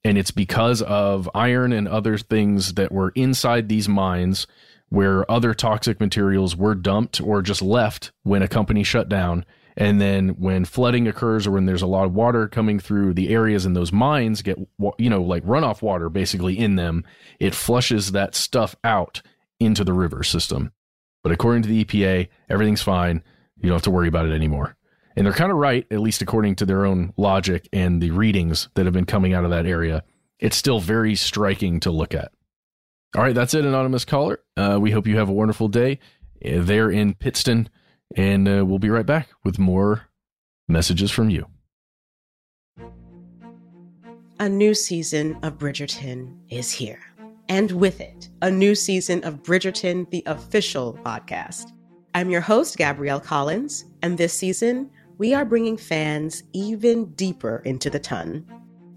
And 0.04 0.18
it's 0.18 0.30
because 0.30 0.82
of 0.82 1.30
iron 1.34 1.72
and 1.72 1.88
other 1.88 2.18
things 2.18 2.74
that 2.74 2.92
were 2.92 3.12
inside 3.14 3.70
these 3.70 3.88
mines 3.88 4.46
where 4.90 5.28
other 5.30 5.54
toxic 5.54 6.00
materials 6.00 6.56
were 6.56 6.74
dumped 6.74 7.20
or 7.20 7.42
just 7.42 7.62
left 7.62 8.12
when 8.24 8.42
a 8.42 8.48
company 8.48 8.82
shut 8.82 9.08
down. 9.08 9.44
And 9.76 10.00
then 10.00 10.30
when 10.30 10.64
flooding 10.64 11.06
occurs 11.08 11.46
or 11.46 11.52
when 11.52 11.64
there's 11.64 11.80
a 11.80 11.86
lot 11.86 12.04
of 12.04 12.12
water 12.12 12.48
coming 12.48 12.80
through 12.80 13.14
the 13.14 13.30
areas 13.32 13.64
and 13.64 13.74
those 13.74 13.92
mines 13.92 14.42
get, 14.42 14.58
you 14.98 15.08
know, 15.08 15.22
like 15.22 15.44
runoff 15.44 15.80
water 15.80 16.08
basically 16.08 16.58
in 16.58 16.74
them, 16.74 17.04
it 17.38 17.54
flushes 17.54 18.12
that 18.12 18.34
stuff 18.34 18.74
out 18.84 19.22
into 19.60 19.84
the 19.84 19.92
river 19.92 20.24
system. 20.24 20.72
But 21.22 21.32
according 21.32 21.62
to 21.62 21.68
the 21.68 21.84
EPA, 21.84 22.28
everything's 22.48 22.82
fine. 22.82 23.22
You 23.56 23.68
don't 23.68 23.76
have 23.76 23.82
to 23.82 23.90
worry 23.90 24.08
about 24.08 24.26
it 24.26 24.32
anymore. 24.32 24.76
And 25.16 25.24
they're 25.24 25.32
kind 25.32 25.52
of 25.52 25.58
right, 25.58 25.86
at 25.90 26.00
least 26.00 26.22
according 26.22 26.56
to 26.56 26.66
their 26.66 26.84
own 26.84 27.12
logic 27.16 27.68
and 27.72 28.00
the 28.00 28.10
readings 28.10 28.68
that 28.74 28.86
have 28.86 28.94
been 28.94 29.06
coming 29.06 29.34
out 29.34 29.44
of 29.44 29.50
that 29.50 29.66
area. 29.66 30.02
It's 30.38 30.56
still 30.56 30.80
very 30.80 31.14
striking 31.14 31.80
to 31.80 31.90
look 31.90 32.14
at. 32.14 32.32
All 33.16 33.22
right, 33.22 33.34
that's 33.34 33.54
it, 33.54 33.64
anonymous 33.64 34.04
caller. 34.04 34.40
Uh, 34.56 34.78
we 34.80 34.92
hope 34.92 35.06
you 35.06 35.16
have 35.16 35.28
a 35.28 35.32
wonderful 35.32 35.66
day 35.66 35.98
uh, 36.44 36.60
there 36.60 36.90
in 36.90 37.14
Pittston, 37.14 37.68
and 38.16 38.48
uh, 38.48 38.64
we'll 38.64 38.78
be 38.78 38.90
right 38.90 39.06
back 39.06 39.30
with 39.42 39.58
more 39.58 40.06
messages 40.68 41.10
from 41.10 41.28
you. 41.28 41.46
A 44.38 44.48
new 44.48 44.74
season 44.74 45.36
of 45.42 45.58
Bridgerton 45.58 46.36
is 46.48 46.70
here. 46.70 47.00
And 47.48 47.72
with 47.72 48.00
it, 48.00 48.28
a 48.42 48.50
new 48.50 48.76
season 48.76 49.24
of 49.24 49.42
Bridgerton, 49.42 50.08
the 50.10 50.22
official 50.26 50.96
podcast. 51.04 51.72
I'm 52.14 52.30
your 52.30 52.40
host, 52.40 52.78
Gabrielle 52.78 53.20
Collins, 53.20 53.86
and 54.02 54.16
this 54.16 54.32
season, 54.32 54.88
we 55.18 55.34
are 55.34 55.44
bringing 55.44 55.76
fans 55.76 56.44
even 56.52 57.06
deeper 57.14 57.60
into 57.64 57.90
the 57.90 57.98
ton. 57.98 58.46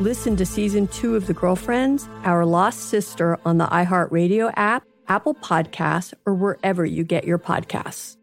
Listen 0.00 0.34
to 0.36 0.46
season 0.46 0.86
two 0.88 1.14
of 1.14 1.26
The 1.26 1.34
Girlfriends, 1.34 2.08
Our 2.24 2.46
Lost 2.46 2.88
Sister 2.88 3.38
on 3.44 3.58
the 3.58 3.66
iHeartRadio 3.66 4.50
app, 4.56 4.82
Apple 5.08 5.34
Podcasts, 5.34 6.14
or 6.24 6.32
wherever 6.32 6.86
you 6.86 7.04
get 7.04 7.24
your 7.24 7.38
podcasts. 7.38 8.16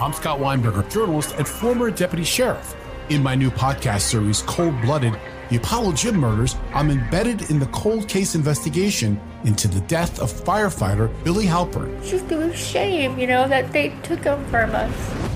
I'm 0.00 0.12
Scott 0.12 0.38
Weinberger, 0.38 0.88
journalist 0.88 1.34
and 1.36 1.48
former 1.48 1.90
deputy 1.90 2.22
sheriff. 2.22 2.76
In 3.08 3.20
my 3.20 3.34
new 3.34 3.50
podcast 3.50 4.02
series, 4.02 4.42
Cold 4.42 4.80
Blooded 4.80 5.18
The 5.50 5.56
Apollo 5.56 5.94
Gym 5.94 6.18
Murders, 6.18 6.54
I'm 6.72 6.92
embedded 6.92 7.50
in 7.50 7.58
the 7.58 7.66
cold 7.66 8.08
case 8.08 8.36
investigation 8.36 9.20
into 9.42 9.66
the 9.66 9.80
death 9.88 10.20
of 10.20 10.30
firefighter 10.32 11.12
Billy 11.24 11.46
Halpern. 11.46 11.98
It's 11.98 12.10
just 12.10 12.30
a 12.30 12.54
shame, 12.54 13.18
you 13.18 13.26
know, 13.26 13.48
that 13.48 13.72
they 13.72 13.88
took 14.04 14.22
him 14.22 14.44
from 14.44 14.72
us. 14.72 15.35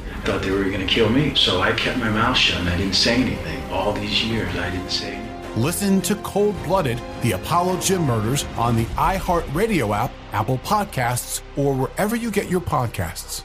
I 0.21 0.23
thought 0.23 0.43
they 0.43 0.51
were 0.51 0.65
going 0.65 0.79
to 0.79 0.85
kill 0.85 1.09
me, 1.09 1.33
so 1.33 1.61
I 1.61 1.71
kept 1.71 1.97
my 1.97 2.09
mouth 2.11 2.37
shut 2.37 2.59
and 2.59 2.69
I 2.69 2.77
didn't 2.77 2.93
say 2.93 3.15
anything. 3.15 3.59
All 3.71 3.91
these 3.91 4.23
years, 4.23 4.55
I 4.55 4.69
didn't 4.69 4.91
say 4.91 5.13
anything. 5.13 5.61
Listen 5.63 5.99
to 6.01 6.13
Cold 6.17 6.55
Blooded, 6.63 7.01
the 7.23 7.31
Apollo 7.31 7.79
Gym 7.79 8.03
Murders 8.03 8.45
on 8.55 8.75
the 8.75 8.85
iHeartRadio 8.85 9.97
app, 9.97 10.11
Apple 10.31 10.59
Podcasts, 10.59 11.41
or 11.57 11.73
wherever 11.73 12.15
you 12.15 12.29
get 12.29 12.51
your 12.51 12.61
podcasts. 12.61 13.41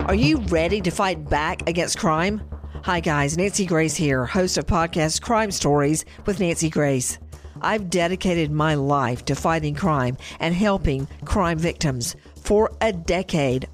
Are 0.00 0.14
you 0.14 0.38
ready 0.48 0.80
to 0.80 0.90
fight 0.90 1.28
back 1.28 1.68
against 1.68 1.98
crime? 1.98 2.40
Hi, 2.82 3.00
guys. 3.00 3.36
Nancy 3.36 3.66
Grace 3.66 3.94
here, 3.94 4.24
host 4.24 4.56
of 4.56 4.64
podcast 4.64 5.20
Crime 5.20 5.50
Stories 5.50 6.06
with 6.24 6.40
Nancy 6.40 6.70
Grace. 6.70 7.18
I've 7.60 7.90
dedicated 7.90 8.50
my 8.50 8.74
life 8.74 9.24
to 9.26 9.34
fighting 9.34 9.74
crime 9.74 10.16
and 10.40 10.54
helping 10.54 11.08
crime 11.26 11.58
victims. 11.58 12.16
For 12.36 12.70
a 12.82 12.92
decade, 12.92 13.63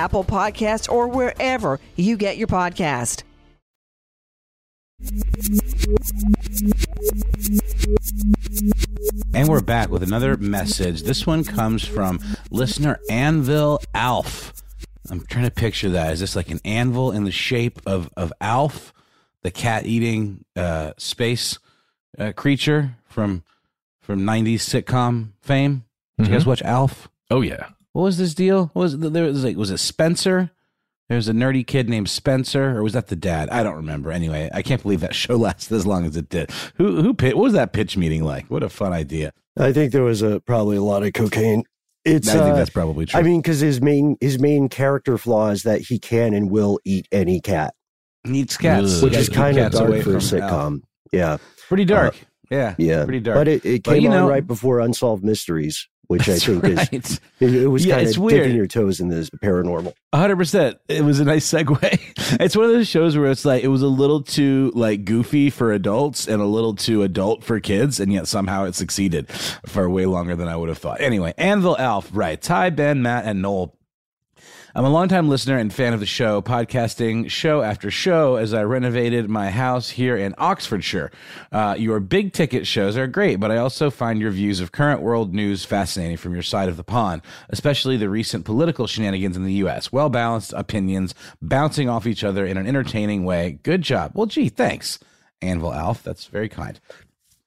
Apple 0.00 0.24
Podcasts, 0.24 0.90
or 0.90 1.08
wherever 1.08 1.78
you 1.96 2.16
get 2.16 2.38
your 2.38 2.48
podcast. 2.48 3.22
And 9.34 9.48
we're 9.48 9.60
back 9.62 9.90
with 9.90 10.02
another 10.02 10.36
message. 10.36 11.02
This 11.02 11.26
one 11.26 11.44
comes 11.44 11.84
from 11.86 12.18
listener 12.50 12.98
Anvil 13.08 13.80
Alf. 13.94 14.52
I'm 15.10 15.20
trying 15.26 15.44
to 15.44 15.50
picture 15.50 15.90
that. 15.90 16.12
Is 16.14 16.20
this 16.20 16.34
like 16.36 16.50
an 16.50 16.60
anvil 16.64 17.12
in 17.12 17.24
the 17.24 17.30
shape 17.30 17.80
of, 17.86 18.10
of 18.16 18.32
Alf, 18.40 18.92
the 19.42 19.50
cat 19.50 19.86
eating 19.86 20.44
uh, 20.56 20.92
space 20.98 21.58
uh, 22.18 22.32
creature 22.32 22.96
from 23.04 23.42
from 24.00 24.20
90s 24.22 24.54
sitcom 24.82 25.30
fame? 25.40 25.84
Did 26.18 26.26
you 26.28 26.32
guys 26.34 26.44
Mhm. 26.44 26.46
watch 26.48 26.62
Alf? 26.62 27.08
Oh 27.30 27.40
yeah. 27.42 27.68
What 27.92 28.02
was 28.02 28.18
this 28.18 28.34
deal? 28.34 28.70
What 28.72 28.82
was 28.82 28.98
there 28.98 29.24
was 29.24 29.44
like 29.44 29.56
was 29.56 29.70
it 29.70 29.78
Spencer? 29.78 30.50
There 31.08 31.16
was 31.16 31.28
a 31.28 31.32
nerdy 31.32 31.66
kid 31.66 31.88
named 31.88 32.08
Spencer, 32.08 32.76
or 32.78 32.84
was 32.84 32.92
that 32.92 33.08
the 33.08 33.16
dad? 33.16 33.48
I 33.50 33.64
don't 33.64 33.74
remember. 33.74 34.12
Anyway, 34.12 34.48
I 34.54 34.62
can't 34.62 34.80
believe 34.80 35.00
that 35.00 35.14
show 35.22 35.34
lasted 35.36 35.74
as 35.74 35.86
long 35.86 36.04
as 36.06 36.16
it 36.16 36.28
did. 36.28 36.50
Who 36.76 37.02
who 37.02 37.14
pit? 37.14 37.36
What 37.36 37.44
was 37.44 37.52
that 37.54 37.72
pitch 37.72 37.96
meeting 37.96 38.22
like? 38.24 38.46
What 38.46 38.62
a 38.62 38.68
fun 38.68 38.92
idea! 38.92 39.32
I 39.58 39.72
think 39.72 39.92
there 39.92 40.04
was 40.04 40.22
a 40.22 40.40
probably 40.40 40.76
a 40.76 40.82
lot 40.82 41.02
of 41.02 41.12
cocaine. 41.12 41.64
It's 42.04 42.28
I 42.28 42.32
think 42.34 42.44
uh, 42.52 42.54
that's 42.54 42.70
probably 42.70 43.06
true. 43.06 43.18
I 43.20 43.22
mean, 43.22 43.42
because 43.42 43.60
his 43.60 43.82
main 43.82 44.16
his 44.20 44.38
main 44.38 44.68
character 44.68 45.18
flaw 45.18 45.48
is 45.50 45.64
that 45.64 45.80
he 45.82 45.98
can 45.98 46.32
and 46.32 46.50
will 46.50 46.78
eat 46.84 47.06
any 47.12 47.40
cat, 47.40 47.74
eats 48.26 48.56
cats, 48.56 49.02
which 49.02 49.16
is 49.16 49.28
kind 49.28 49.58
of 49.58 49.72
dark 49.72 50.02
for 50.02 50.12
a 50.14 50.20
sitcom. 50.20 50.82
Yeah, 51.12 51.38
Pretty 51.68 51.84
dark. 51.84 52.14
Uh, 52.14 52.24
yeah, 52.52 52.74
yeah, 52.78 53.04
pretty 53.04 53.20
dark. 53.20 53.36
But 53.36 53.48
it, 53.48 53.64
it 53.66 53.82
But, 53.82 53.94
came 53.94 54.02
you 54.04 54.08
on 54.10 54.14
know- 54.16 54.28
right 54.28 54.46
before 54.46 54.80
Unsolved 54.80 55.22
Mysteries, 55.24 55.88
which 56.10 56.26
That's 56.26 56.42
I 56.42 56.46
think 56.60 56.64
right. 56.64 56.92
is 56.92 57.20
it, 57.38 57.54
it 57.54 57.66
was 57.68 57.86
Yeah, 57.86 57.98
kind 57.98 58.08
of 58.08 58.18
weird. 58.18 58.42
dipping 58.42 58.56
your 58.56 58.66
toes 58.66 58.98
in 58.98 59.08
this 59.10 59.30
paranormal. 59.30 59.92
hundred 60.12 60.36
percent. 60.36 60.78
It 60.88 61.04
was 61.04 61.20
a 61.20 61.24
nice 61.24 61.48
segue. 61.48 61.78
It's 62.40 62.54
one 62.56 62.64
of 62.66 62.70
those 62.72 62.86
shows 62.88 63.16
where 63.16 63.30
it's 63.30 63.44
like 63.44 63.62
it 63.64 63.68
was 63.68 63.82
a 63.82 63.88
little 63.88 64.22
too 64.22 64.70
like 64.74 65.04
goofy 65.04 65.50
for 65.50 65.72
adults 65.72 66.26
and 66.28 66.40
a 66.42 66.44
little 66.46 66.74
too 66.74 67.02
adult 67.02 67.42
for 67.44 67.58
kids, 67.60 67.98
and 68.00 68.12
yet 68.12 68.26
somehow 68.28 68.64
it 68.64 68.74
succeeded 68.74 69.28
for 69.66 69.88
way 69.88 70.06
longer 70.06 70.34
than 70.36 70.46
I 70.48 70.56
would 70.56 70.68
have 70.68 70.78
thought. 70.78 71.00
Anyway, 71.00 71.32
Anvil 71.38 71.76
Alf, 71.78 72.08
right? 72.12 72.40
Ty, 72.40 72.70
Ben, 72.70 73.02
Matt, 73.02 73.24
and 73.24 73.40
Noel. 73.42 73.76
I'm 74.72 74.84
a 74.84 74.88
longtime 74.88 75.28
listener 75.28 75.58
and 75.58 75.72
fan 75.72 75.94
of 75.94 75.98
the 75.98 76.06
show, 76.06 76.40
podcasting 76.40 77.28
show 77.28 77.60
after 77.60 77.90
show 77.90 78.36
as 78.36 78.54
I 78.54 78.62
renovated 78.62 79.28
my 79.28 79.50
house 79.50 79.90
here 79.90 80.16
in 80.16 80.32
Oxfordshire. 80.38 81.10
Uh, 81.50 81.74
your 81.76 81.98
big 81.98 82.32
ticket 82.32 82.68
shows 82.68 82.96
are 82.96 83.08
great, 83.08 83.40
but 83.40 83.50
I 83.50 83.56
also 83.56 83.90
find 83.90 84.20
your 84.20 84.30
views 84.30 84.60
of 84.60 84.70
current 84.70 85.02
world 85.02 85.34
news 85.34 85.64
fascinating 85.64 86.18
from 86.18 86.34
your 86.34 86.44
side 86.44 86.68
of 86.68 86.76
the 86.76 86.84
pond, 86.84 87.22
especially 87.48 87.96
the 87.96 88.08
recent 88.08 88.44
political 88.44 88.86
shenanigans 88.86 89.36
in 89.36 89.44
the 89.44 89.54
U.S. 89.54 89.90
Well 89.90 90.08
balanced 90.08 90.52
opinions, 90.52 91.16
bouncing 91.42 91.88
off 91.88 92.06
each 92.06 92.22
other 92.22 92.46
in 92.46 92.56
an 92.56 92.68
entertaining 92.68 93.24
way. 93.24 93.58
Good 93.64 93.82
job. 93.82 94.12
Well, 94.14 94.26
gee, 94.26 94.50
thanks, 94.50 95.00
Anvil 95.42 95.74
Alf. 95.74 96.04
That's 96.04 96.26
very 96.26 96.48
kind. 96.48 96.78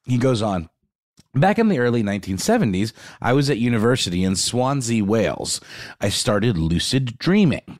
He 0.03 0.17
goes 0.17 0.41
on. 0.41 0.69
Back 1.35 1.57
in 1.57 1.67
the 1.67 1.79
early 1.79 2.03
1970s, 2.03 2.93
I 3.19 3.33
was 3.33 3.49
at 3.49 3.57
university 3.57 4.23
in 4.23 4.35
Swansea, 4.35 5.03
Wales. 5.03 5.61
I 5.99 6.09
started 6.09 6.59
lucid 6.59 7.17
dreaming. 7.17 7.79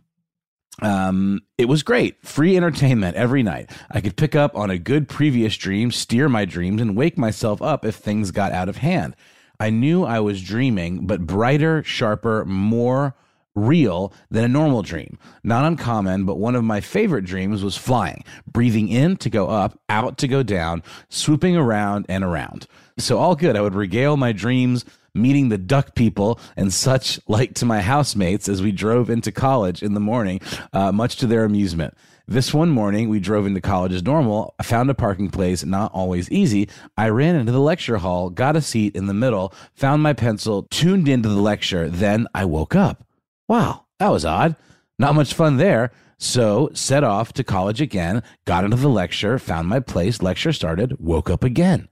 Um, 0.81 1.41
it 1.59 1.65
was 1.65 1.83
great. 1.83 2.25
Free 2.25 2.57
entertainment 2.57 3.15
every 3.15 3.43
night. 3.43 3.69
I 3.91 4.01
could 4.01 4.17
pick 4.17 4.33
up 4.33 4.57
on 4.57 4.71
a 4.71 4.79
good 4.79 5.07
previous 5.07 5.55
dream, 5.55 5.91
steer 5.91 6.27
my 6.27 6.45
dreams, 6.45 6.81
and 6.81 6.97
wake 6.97 7.15
myself 7.15 7.61
up 7.61 7.85
if 7.85 7.95
things 7.95 8.31
got 8.31 8.51
out 8.51 8.69
of 8.69 8.77
hand. 8.77 9.15
I 9.59 9.69
knew 9.69 10.03
I 10.03 10.19
was 10.19 10.41
dreaming, 10.41 11.05
but 11.05 11.27
brighter, 11.27 11.83
sharper, 11.83 12.43
more 12.45 13.15
real 13.53 14.11
than 14.31 14.43
a 14.43 14.47
normal 14.47 14.81
dream. 14.81 15.19
Not 15.43 15.63
uncommon, 15.63 16.25
but 16.25 16.39
one 16.39 16.55
of 16.55 16.63
my 16.63 16.81
favorite 16.81 17.25
dreams 17.25 17.63
was 17.63 17.77
flying, 17.77 18.23
breathing 18.51 18.89
in 18.89 19.15
to 19.17 19.29
go 19.29 19.47
up, 19.47 19.79
out 19.89 20.17
to 20.17 20.27
go 20.27 20.41
down, 20.41 20.81
swooping 21.09 21.55
around 21.55 22.07
and 22.09 22.23
around. 22.23 22.65
So 22.97 23.17
all 23.17 23.35
good. 23.35 23.55
I 23.55 23.61
would 23.61 23.75
regale 23.75 24.17
my 24.17 24.31
dreams 24.31 24.85
meeting 25.15 25.49
the 25.49 25.57
duck 25.57 25.95
people 25.95 26.39
and 26.55 26.73
such 26.73 27.19
like 27.27 27.53
to 27.55 27.65
my 27.65 27.81
housemates 27.81 28.49
as 28.49 28.61
we 28.61 28.71
drove 28.71 29.09
into 29.09 29.31
college 29.31 29.83
in 29.83 29.93
the 29.93 29.99
morning, 29.99 30.39
uh, 30.73 30.91
much 30.91 31.17
to 31.17 31.27
their 31.27 31.43
amusement. 31.43 31.95
This 32.25 32.53
one 32.53 32.69
morning, 32.69 33.09
we 33.09 33.19
drove 33.19 33.45
into 33.45 33.59
college 33.59 33.91
as 33.91 34.01
normal. 34.01 34.55
I 34.57 34.63
found 34.63 34.89
a 34.89 34.93
parking 34.93 35.29
place, 35.29 35.65
not 35.65 35.91
always 35.93 36.31
easy. 36.31 36.69
I 36.97 37.09
ran 37.09 37.35
into 37.35 37.51
the 37.51 37.59
lecture 37.59 37.97
hall, 37.97 38.29
got 38.29 38.55
a 38.55 38.61
seat 38.61 38.95
in 38.95 39.07
the 39.07 39.13
middle, 39.13 39.53
found 39.73 40.01
my 40.01 40.13
pencil, 40.13 40.63
tuned 40.71 41.09
into 41.09 41.27
the 41.27 41.41
lecture. 41.41 41.89
Then 41.89 42.27
I 42.33 42.45
woke 42.45 42.75
up. 42.75 43.05
Wow, 43.49 43.85
that 43.99 44.07
was 44.07 44.23
odd. 44.23 44.55
Not 44.97 45.15
much 45.15 45.33
fun 45.33 45.57
there. 45.57 45.91
So, 46.17 46.69
set 46.73 47.03
off 47.03 47.33
to 47.33 47.43
college 47.43 47.81
again, 47.81 48.23
got 48.45 48.63
into 48.63 48.77
the 48.77 48.87
lecture, 48.87 49.37
found 49.37 49.67
my 49.67 49.81
place, 49.81 50.21
lecture 50.21 50.53
started, 50.53 50.97
woke 50.99 51.29
up 51.29 51.43
again. 51.43 51.89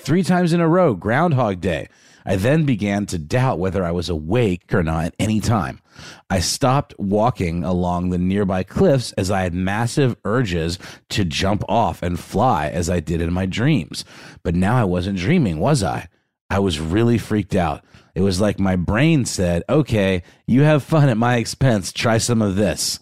Three 0.00 0.22
times 0.22 0.54
in 0.54 0.60
a 0.60 0.68
row, 0.68 0.94
Groundhog 0.94 1.60
Day. 1.60 1.86
I 2.24 2.36
then 2.36 2.64
began 2.64 3.04
to 3.06 3.18
doubt 3.18 3.58
whether 3.58 3.84
I 3.84 3.90
was 3.90 4.08
awake 4.08 4.72
or 4.72 4.82
not 4.82 5.04
at 5.04 5.14
any 5.18 5.40
time. 5.40 5.80
I 6.30 6.40
stopped 6.40 6.94
walking 6.98 7.64
along 7.64 8.08
the 8.08 8.18
nearby 8.18 8.62
cliffs 8.62 9.12
as 9.12 9.30
I 9.30 9.42
had 9.42 9.52
massive 9.52 10.16
urges 10.24 10.78
to 11.10 11.26
jump 11.26 11.64
off 11.68 12.02
and 12.02 12.18
fly 12.18 12.68
as 12.68 12.88
I 12.88 13.00
did 13.00 13.20
in 13.20 13.30
my 13.32 13.44
dreams. 13.44 14.06
But 14.42 14.54
now 14.54 14.76
I 14.76 14.84
wasn't 14.84 15.18
dreaming, 15.18 15.58
was 15.58 15.82
I? 15.82 16.08
I 16.48 16.60
was 16.60 16.80
really 16.80 17.18
freaked 17.18 17.54
out. 17.54 17.84
It 18.14 18.22
was 18.22 18.40
like 18.40 18.58
my 18.58 18.76
brain 18.76 19.26
said, 19.26 19.62
okay, 19.68 20.22
you 20.46 20.62
have 20.62 20.82
fun 20.82 21.10
at 21.10 21.18
my 21.18 21.36
expense. 21.36 21.92
Try 21.92 22.16
some 22.16 22.40
of 22.40 22.56
this. 22.56 23.00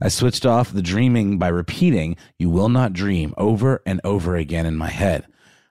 I 0.00 0.08
switched 0.08 0.46
off 0.46 0.72
the 0.72 0.80
dreaming 0.80 1.38
by 1.38 1.48
repeating, 1.48 2.16
You 2.38 2.48
will 2.48 2.70
not 2.70 2.94
dream, 2.94 3.34
over 3.36 3.82
and 3.84 4.00
over 4.02 4.36
again 4.36 4.64
in 4.64 4.76
my 4.76 4.90
head. 4.90 5.26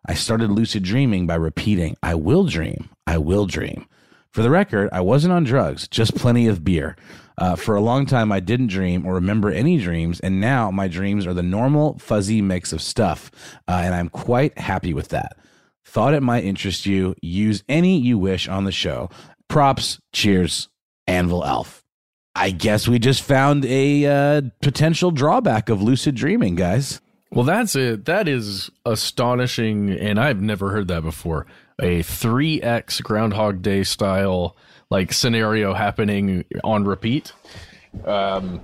I 0.07 0.13
started 0.13 0.51
lucid 0.51 0.83
dreaming 0.83 1.27
by 1.27 1.35
repeating, 1.35 1.97
I 2.01 2.15
will 2.15 2.45
dream, 2.45 2.89
I 3.05 3.17
will 3.17 3.45
dream. 3.45 3.87
For 4.31 4.41
the 4.41 4.49
record, 4.49 4.89
I 4.91 5.01
wasn't 5.01 5.33
on 5.33 5.43
drugs, 5.43 5.87
just 5.87 6.15
plenty 6.15 6.47
of 6.47 6.63
beer. 6.63 6.95
Uh, 7.37 7.55
for 7.55 7.75
a 7.75 7.81
long 7.81 8.05
time, 8.05 8.31
I 8.31 8.39
didn't 8.39 8.67
dream 8.67 9.05
or 9.05 9.15
remember 9.15 9.51
any 9.51 9.77
dreams, 9.77 10.19
and 10.19 10.39
now 10.39 10.71
my 10.71 10.87
dreams 10.87 11.27
are 11.27 11.33
the 11.33 11.43
normal, 11.43 11.97
fuzzy 11.99 12.41
mix 12.41 12.71
of 12.71 12.81
stuff, 12.81 13.31
uh, 13.67 13.81
and 13.83 13.93
I'm 13.93 14.09
quite 14.09 14.57
happy 14.57 14.93
with 14.93 15.09
that. 15.09 15.37
Thought 15.85 16.13
it 16.13 16.23
might 16.23 16.43
interest 16.43 16.85
you. 16.85 17.15
Use 17.21 17.63
any 17.69 17.99
you 17.99 18.17
wish 18.17 18.47
on 18.47 18.63
the 18.63 18.71
show. 18.71 19.09
Props, 19.47 19.99
cheers, 20.13 20.69
Anvil 21.05 21.43
Elf. 21.43 21.83
I 22.35 22.51
guess 22.51 22.87
we 22.87 22.99
just 22.99 23.23
found 23.23 23.65
a 23.65 24.05
uh, 24.05 24.41
potential 24.61 25.11
drawback 25.11 25.69
of 25.69 25.81
lucid 25.81 26.15
dreaming, 26.15 26.55
guys. 26.55 27.01
Well, 27.31 27.43
that's 27.45 27.75
it. 27.75 28.05
That 28.05 28.27
is 28.27 28.69
astonishing, 28.85 29.91
and 29.91 30.19
I've 30.19 30.41
never 30.41 30.71
heard 30.71 30.87
that 30.87 31.03
before. 31.03 31.45
A 31.79 31.99
3x 31.99 33.03
Groundhog 33.03 33.61
Day 33.61 33.83
style 33.83 34.55
like 34.89 35.11
scenario 35.11 35.73
happening 35.73 36.45
on 36.63 36.85
repeat. 36.85 37.33
Um, 38.05 38.61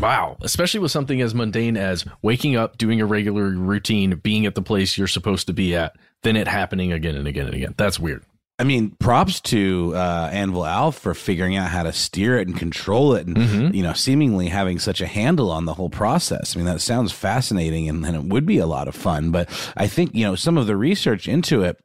wow, 0.00 0.36
especially 0.42 0.80
with 0.80 0.90
something 0.90 1.20
as 1.20 1.34
mundane 1.34 1.76
as 1.76 2.04
waking 2.22 2.56
up, 2.56 2.78
doing 2.78 3.00
a 3.00 3.06
regular 3.06 3.50
routine, 3.50 4.16
being 4.16 4.46
at 4.46 4.54
the 4.54 4.62
place 4.62 4.98
you're 4.98 5.06
supposed 5.06 5.46
to 5.46 5.52
be 5.52 5.74
at, 5.74 5.96
then 6.22 6.36
it 6.36 6.48
happening 6.48 6.92
again 6.92 7.14
and 7.14 7.26
again 7.26 7.46
and 7.46 7.54
again. 7.54 7.74
That's 7.76 7.98
weird. 7.98 8.24
I 8.58 8.64
mean, 8.64 8.90
props 8.98 9.40
to 9.42 9.92
uh, 9.94 10.30
Anvil 10.32 10.64
Alf 10.64 10.98
for 10.98 11.12
figuring 11.12 11.56
out 11.56 11.68
how 11.68 11.82
to 11.82 11.92
steer 11.92 12.38
it 12.38 12.48
and 12.48 12.56
control 12.56 13.14
it, 13.14 13.26
and 13.26 13.36
you 13.74 13.82
know, 13.82 13.92
seemingly 13.92 14.48
having 14.48 14.78
such 14.78 15.02
a 15.02 15.06
handle 15.06 15.50
on 15.50 15.66
the 15.66 15.74
whole 15.74 15.90
process. 15.90 16.56
I 16.56 16.58
mean, 16.58 16.66
that 16.66 16.80
sounds 16.80 17.12
fascinating, 17.12 17.86
and, 17.88 18.04
and 18.06 18.16
it 18.16 18.24
would 18.24 18.46
be 18.46 18.56
a 18.58 18.66
lot 18.66 18.88
of 18.88 18.94
fun. 18.94 19.30
But 19.30 19.50
I 19.76 19.86
think 19.86 20.14
you 20.14 20.24
know 20.24 20.36
some 20.36 20.56
of 20.56 20.66
the 20.66 20.76
research 20.76 21.28
into 21.28 21.62
it 21.62 21.76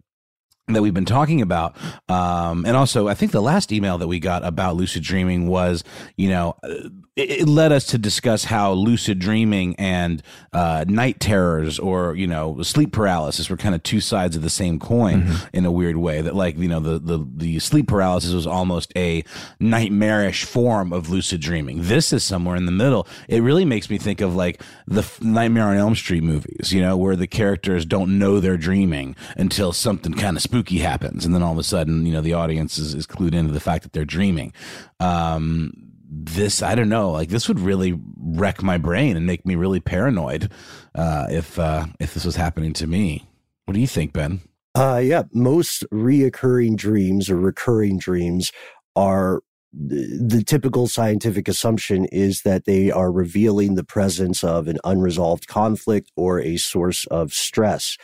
that 0.67 0.81
we've 0.81 0.93
been 0.93 1.05
talking 1.05 1.41
about 1.41 1.75
um, 2.07 2.65
and 2.65 2.77
also 2.77 3.07
i 3.07 3.13
think 3.13 3.31
the 3.31 3.41
last 3.41 3.71
email 3.71 3.97
that 3.97 4.07
we 4.07 4.19
got 4.19 4.45
about 4.45 4.75
lucid 4.75 5.03
dreaming 5.03 5.47
was 5.47 5.83
you 6.15 6.29
know 6.29 6.55
uh, 6.63 6.87
it, 7.15 7.29
it 7.41 7.47
led 7.47 7.71
us 7.71 7.85
to 7.87 7.97
discuss 7.97 8.45
how 8.45 8.71
lucid 8.71 9.19
dreaming 9.19 9.75
and 9.75 10.23
uh, 10.53 10.85
night 10.87 11.19
terrors 11.19 11.77
or 11.77 12.15
you 12.15 12.25
know 12.27 12.61
sleep 12.61 12.91
paralysis 12.91 13.49
were 13.49 13.57
kind 13.57 13.75
of 13.75 13.83
two 13.83 13.99
sides 13.99 14.35
of 14.35 14.41
the 14.41 14.49
same 14.49 14.79
coin 14.79 15.21
in 15.53 15.65
a 15.65 15.71
weird 15.71 15.97
way 15.97 16.21
that 16.21 16.35
like 16.35 16.57
you 16.57 16.69
know 16.69 16.79
the, 16.79 16.99
the 16.99 17.25
the 17.35 17.59
sleep 17.59 17.87
paralysis 17.87 18.33
was 18.33 18.47
almost 18.47 18.93
a 18.95 19.23
nightmarish 19.59 20.45
form 20.45 20.93
of 20.93 21.09
lucid 21.09 21.41
dreaming. 21.41 21.79
This 21.83 22.13
is 22.13 22.23
somewhere 22.23 22.55
in 22.55 22.65
the 22.65 22.71
middle. 22.71 23.07
It 23.27 23.41
really 23.41 23.65
makes 23.65 23.89
me 23.89 23.97
think 23.97 24.21
of 24.21 24.35
like 24.35 24.61
the 24.87 25.05
nightmare 25.21 25.65
on 25.67 25.77
elm 25.77 25.95
street 25.95 26.23
movies 26.23 26.71
you 26.71 26.81
know 26.81 26.95
where 26.95 27.15
the 27.15 27.27
characters 27.27 27.85
don't 27.85 28.17
know 28.17 28.39
they're 28.39 28.57
dreaming 28.57 29.15
until 29.35 29.73
something 29.73 30.13
kind 30.13 30.37
of 30.37 30.43
spooky 30.43 30.79
happens 30.79 31.25
and 31.25 31.35
then 31.35 31.43
all 31.43 31.51
of 31.51 31.57
a 31.57 31.63
sudden 31.63 32.05
you 32.05 32.13
know 32.13 32.21
the 32.21 32.33
audience 32.33 32.77
is, 32.77 32.93
is 32.93 33.05
clued 33.05 33.33
into 33.33 33.51
the 33.51 33.59
fact 33.59 33.83
that 33.83 33.91
they're 33.91 34.05
dreaming. 34.05 34.53
Um 34.99 35.90
this 36.13 36.61
i 36.61 36.75
don't 36.75 36.89
know 36.89 37.09
like 37.09 37.29
this 37.29 37.47
would 37.47 37.59
really 37.59 37.97
wreck 38.17 38.61
my 38.61 38.77
brain 38.77 39.15
and 39.15 39.25
make 39.25 39.45
me 39.45 39.55
really 39.55 39.79
paranoid 39.79 40.51
uh 40.95 41.25
if 41.29 41.57
uh 41.57 41.85
if 41.99 42.13
this 42.13 42.25
was 42.25 42.35
happening 42.35 42.73
to 42.73 42.85
me 42.85 43.25
what 43.65 43.73
do 43.73 43.79
you 43.79 43.87
think 43.87 44.11
ben 44.13 44.41
Uh, 44.73 45.01
yeah, 45.03 45.23
most 45.33 45.83
reoccurring 45.91 46.77
dreams 46.77 47.29
or 47.29 47.35
recurring 47.35 47.97
dreams 47.97 48.51
are 48.95 49.41
the, 49.73 50.43
typical 50.45 50.87
scientific 50.87 51.47
assumption 51.47 52.05
is 52.05 52.41
that 52.43 52.65
they 52.65 52.91
are 52.91 53.11
revealing 53.11 53.75
the 53.75 53.83
presence 53.83 54.43
of 54.43 54.67
an 54.67 54.77
unresolved 54.83 55.47
conflict 55.47 56.11
or 56.15 56.39
a 56.39 56.57
source 56.57 57.05
of 57.07 57.33
stress, 57.33 57.97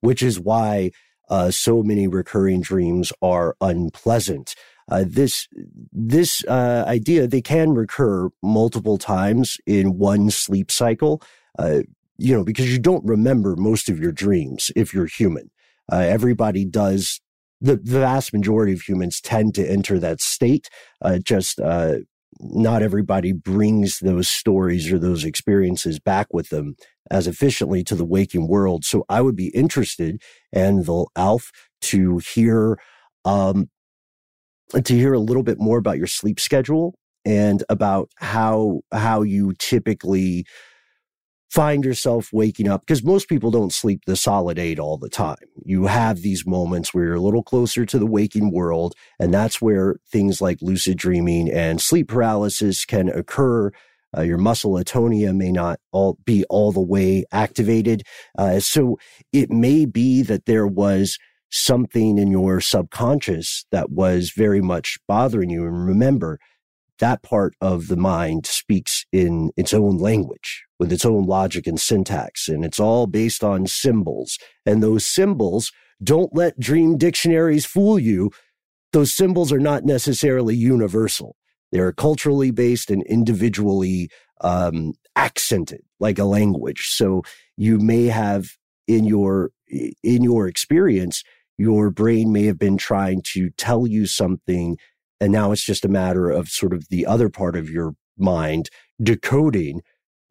which 0.00 0.22
is 0.22 0.38
why 0.38 0.90
uh, 1.28 1.50
so 1.50 1.82
many 1.82 2.06
recurring 2.06 2.60
dreams 2.60 3.12
are 3.22 3.56
unpleasant. 3.60 4.54
Uh, 4.90 5.04
this 5.06 5.48
this 5.92 6.44
uh, 6.46 6.84
idea 6.86 7.26
they 7.26 7.42
can 7.42 7.70
recur 7.70 8.28
multiple 8.42 8.98
times 8.98 9.58
in 9.66 9.98
one 9.98 10.30
sleep 10.30 10.70
cycle. 10.70 11.22
Uh, 11.58 11.80
you 12.18 12.34
know, 12.34 12.44
because 12.44 12.70
you 12.70 12.78
don't 12.78 13.04
remember 13.04 13.56
most 13.56 13.88
of 13.88 13.98
your 13.98 14.12
dreams 14.12 14.70
if 14.76 14.94
you're 14.94 15.06
human. 15.06 15.50
Uh, 15.90 15.98
everybody 15.98 16.64
does 16.64 17.20
the, 17.60 17.76
the 17.76 17.98
vast 17.98 18.32
majority 18.32 18.72
of 18.72 18.82
humans 18.82 19.20
tend 19.20 19.54
to 19.54 19.68
enter 19.68 19.98
that 19.98 20.20
state. 20.20 20.68
Uh, 21.02 21.18
just 21.18 21.58
uh, 21.60 21.96
not 22.40 22.82
everybody 22.82 23.32
brings 23.32 24.00
those 24.00 24.28
stories 24.28 24.92
or 24.92 24.98
those 24.98 25.24
experiences 25.24 25.98
back 25.98 26.32
with 26.32 26.50
them 26.50 26.76
as 27.10 27.26
efficiently 27.26 27.82
to 27.84 27.94
the 27.94 28.04
waking 28.04 28.48
world. 28.48 28.84
So 28.84 29.04
I 29.08 29.20
would 29.20 29.36
be 29.36 29.48
interested, 29.48 30.20
and 30.52 30.84
the 30.84 31.06
Alf, 31.16 31.50
to 31.82 32.18
hear 32.18 32.78
um, 33.24 33.68
to 34.82 34.94
hear 34.94 35.12
a 35.12 35.18
little 35.18 35.42
bit 35.42 35.58
more 35.58 35.78
about 35.78 35.98
your 35.98 36.06
sleep 36.06 36.40
schedule 36.40 36.94
and 37.24 37.62
about 37.68 38.10
how 38.16 38.80
how 38.92 39.22
you 39.22 39.54
typically 39.58 40.44
find 41.54 41.84
yourself 41.84 42.30
waking 42.32 42.68
up 42.68 42.80
because 42.80 43.04
most 43.04 43.28
people 43.28 43.52
don't 43.52 43.72
sleep 43.72 44.00
the 44.06 44.16
solid 44.16 44.58
eight 44.58 44.80
all 44.80 44.98
the 44.98 45.08
time. 45.08 45.36
You 45.64 45.86
have 45.86 46.20
these 46.20 46.44
moments 46.44 46.92
where 46.92 47.04
you're 47.04 47.14
a 47.14 47.20
little 47.20 47.44
closer 47.44 47.86
to 47.86 47.98
the 47.98 48.06
waking 48.06 48.50
world, 48.52 48.94
and 49.20 49.32
that's 49.32 49.62
where 49.62 49.96
things 50.10 50.40
like 50.40 50.58
lucid 50.60 50.98
dreaming 50.98 51.48
and 51.50 51.80
sleep 51.80 52.08
paralysis 52.08 52.84
can 52.84 53.08
occur. 53.08 53.70
Uh, 54.16 54.22
your 54.22 54.38
muscle 54.38 54.72
atonia 54.72 55.34
may 55.34 55.52
not 55.52 55.78
all 55.92 56.18
be 56.24 56.44
all 56.50 56.72
the 56.72 56.80
way 56.80 57.24
activated. 57.30 58.02
Uh, 58.36 58.58
so 58.58 58.98
it 59.32 59.50
may 59.50 59.86
be 59.86 60.22
that 60.22 60.46
there 60.46 60.66
was 60.66 61.18
something 61.54 62.18
in 62.18 62.32
your 62.32 62.60
subconscious 62.60 63.64
that 63.70 63.88
was 63.88 64.32
very 64.34 64.60
much 64.60 64.98
bothering 65.06 65.50
you. 65.50 65.64
And 65.64 65.86
remember, 65.86 66.40
that 66.98 67.22
part 67.22 67.54
of 67.60 67.86
the 67.86 67.96
mind 67.96 68.44
speaks 68.44 69.04
in 69.12 69.50
its 69.56 69.72
own 69.72 69.98
language 69.98 70.64
with 70.80 70.92
its 70.92 71.04
own 71.04 71.26
logic 71.26 71.66
and 71.68 71.78
syntax. 71.78 72.48
And 72.48 72.64
it's 72.64 72.80
all 72.80 73.06
based 73.06 73.44
on 73.44 73.68
symbols. 73.68 74.36
And 74.66 74.82
those 74.82 75.06
symbols 75.06 75.70
don't 76.02 76.34
let 76.34 76.58
dream 76.58 76.98
dictionaries 76.98 77.64
fool 77.64 78.00
you. 78.00 78.32
Those 78.92 79.14
symbols 79.14 79.52
are 79.52 79.60
not 79.60 79.84
necessarily 79.84 80.56
universal. 80.56 81.36
They're 81.70 81.92
culturally 81.92 82.50
based 82.50 82.90
and 82.90 83.04
individually 83.04 84.10
um, 84.40 84.94
accented 85.14 85.82
like 86.00 86.18
a 86.18 86.24
language. 86.24 86.88
So 86.88 87.22
you 87.56 87.78
may 87.78 88.06
have 88.06 88.50
in 88.88 89.04
your 89.04 89.50
in 90.02 90.22
your 90.22 90.46
experience, 90.46 91.22
your 91.56 91.90
brain 91.90 92.32
may 92.32 92.44
have 92.44 92.58
been 92.58 92.76
trying 92.76 93.22
to 93.32 93.50
tell 93.50 93.86
you 93.86 94.06
something 94.06 94.76
and 95.20 95.32
now 95.32 95.52
it's 95.52 95.64
just 95.64 95.84
a 95.84 95.88
matter 95.88 96.30
of 96.30 96.48
sort 96.48 96.72
of 96.72 96.88
the 96.88 97.06
other 97.06 97.28
part 97.28 97.56
of 97.56 97.70
your 97.70 97.94
mind 98.18 98.68
decoding 99.02 99.80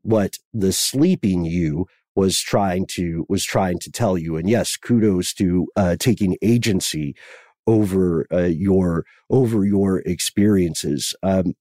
what 0.01 0.37
the 0.53 0.71
sleeping 0.71 1.45
you 1.45 1.87
was 2.15 2.39
trying 2.39 2.85
to 2.85 3.25
was 3.27 3.43
trying 3.43 3.79
to 3.79 3.91
tell 3.91 4.17
you. 4.17 4.37
And 4.37 4.49
yes 4.49 4.77
kudos 4.77 5.33
to 5.35 5.67
uh, 5.75 5.95
taking 5.99 6.37
agency 6.41 7.15
over 7.65 8.27
uh, 8.31 8.43
your 8.43 9.05
over 9.29 9.65
your 9.65 9.99
experiences. 9.99 11.15
Um, 11.23 11.53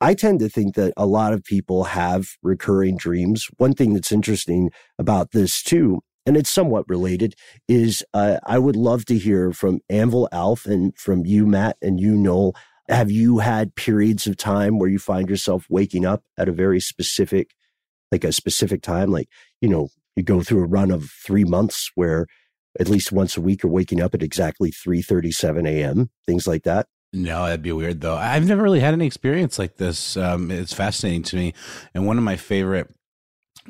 i 0.00 0.14
tend 0.14 0.38
to 0.38 0.48
think 0.48 0.76
that 0.76 0.94
a 0.96 1.06
lot 1.06 1.32
of 1.32 1.42
people 1.44 1.84
have 1.84 2.28
recurring 2.42 2.96
dreams. 2.96 3.48
One 3.56 3.74
thing 3.74 3.94
that's 3.94 4.12
interesting 4.12 4.70
about 4.98 5.32
this 5.32 5.62
too 5.62 6.00
and 6.28 6.36
it's 6.36 6.50
somewhat 6.50 6.84
related, 6.88 7.34
is 7.68 8.04
uh, 8.12 8.36
I 8.44 8.58
would 8.58 8.76
love 8.76 9.06
to 9.06 9.16
hear 9.16 9.50
from 9.50 9.80
Anvil 9.88 10.28
Alf 10.30 10.66
and 10.66 10.94
from 10.94 11.24
you, 11.24 11.46
Matt, 11.46 11.78
and 11.80 11.98
you, 11.98 12.14
Noel. 12.14 12.54
Have 12.86 13.10
you 13.10 13.38
had 13.38 13.74
periods 13.74 14.26
of 14.26 14.36
time 14.36 14.78
where 14.78 14.90
you 14.90 14.98
find 14.98 15.30
yourself 15.30 15.64
waking 15.70 16.04
up 16.04 16.24
at 16.36 16.46
a 16.46 16.52
very 16.52 16.80
specific, 16.80 17.54
like 18.12 18.24
a 18.24 18.32
specific 18.32 18.82
time? 18.82 19.10
Like, 19.10 19.30
you 19.62 19.70
know, 19.70 19.88
you 20.16 20.22
go 20.22 20.42
through 20.42 20.64
a 20.64 20.66
run 20.66 20.90
of 20.90 21.10
three 21.24 21.44
months 21.44 21.90
where 21.94 22.26
at 22.78 22.90
least 22.90 23.10
once 23.10 23.38
a 23.38 23.40
week 23.40 23.62
you're 23.62 23.72
waking 23.72 24.02
up 24.02 24.14
at 24.14 24.22
exactly 24.22 24.70
3.37 24.70 25.66
a.m., 25.66 26.10
things 26.26 26.46
like 26.46 26.64
that? 26.64 26.88
No, 27.10 27.46
that'd 27.46 27.62
be 27.62 27.72
weird 27.72 28.02
though. 28.02 28.16
I've 28.16 28.46
never 28.46 28.62
really 28.62 28.80
had 28.80 28.92
any 28.92 29.06
experience 29.06 29.58
like 29.58 29.76
this. 29.76 30.14
Um, 30.18 30.50
it's 30.50 30.74
fascinating 30.74 31.22
to 31.22 31.36
me. 31.36 31.54
And 31.94 32.06
one 32.06 32.18
of 32.18 32.24
my 32.24 32.36
favorite 32.36 32.94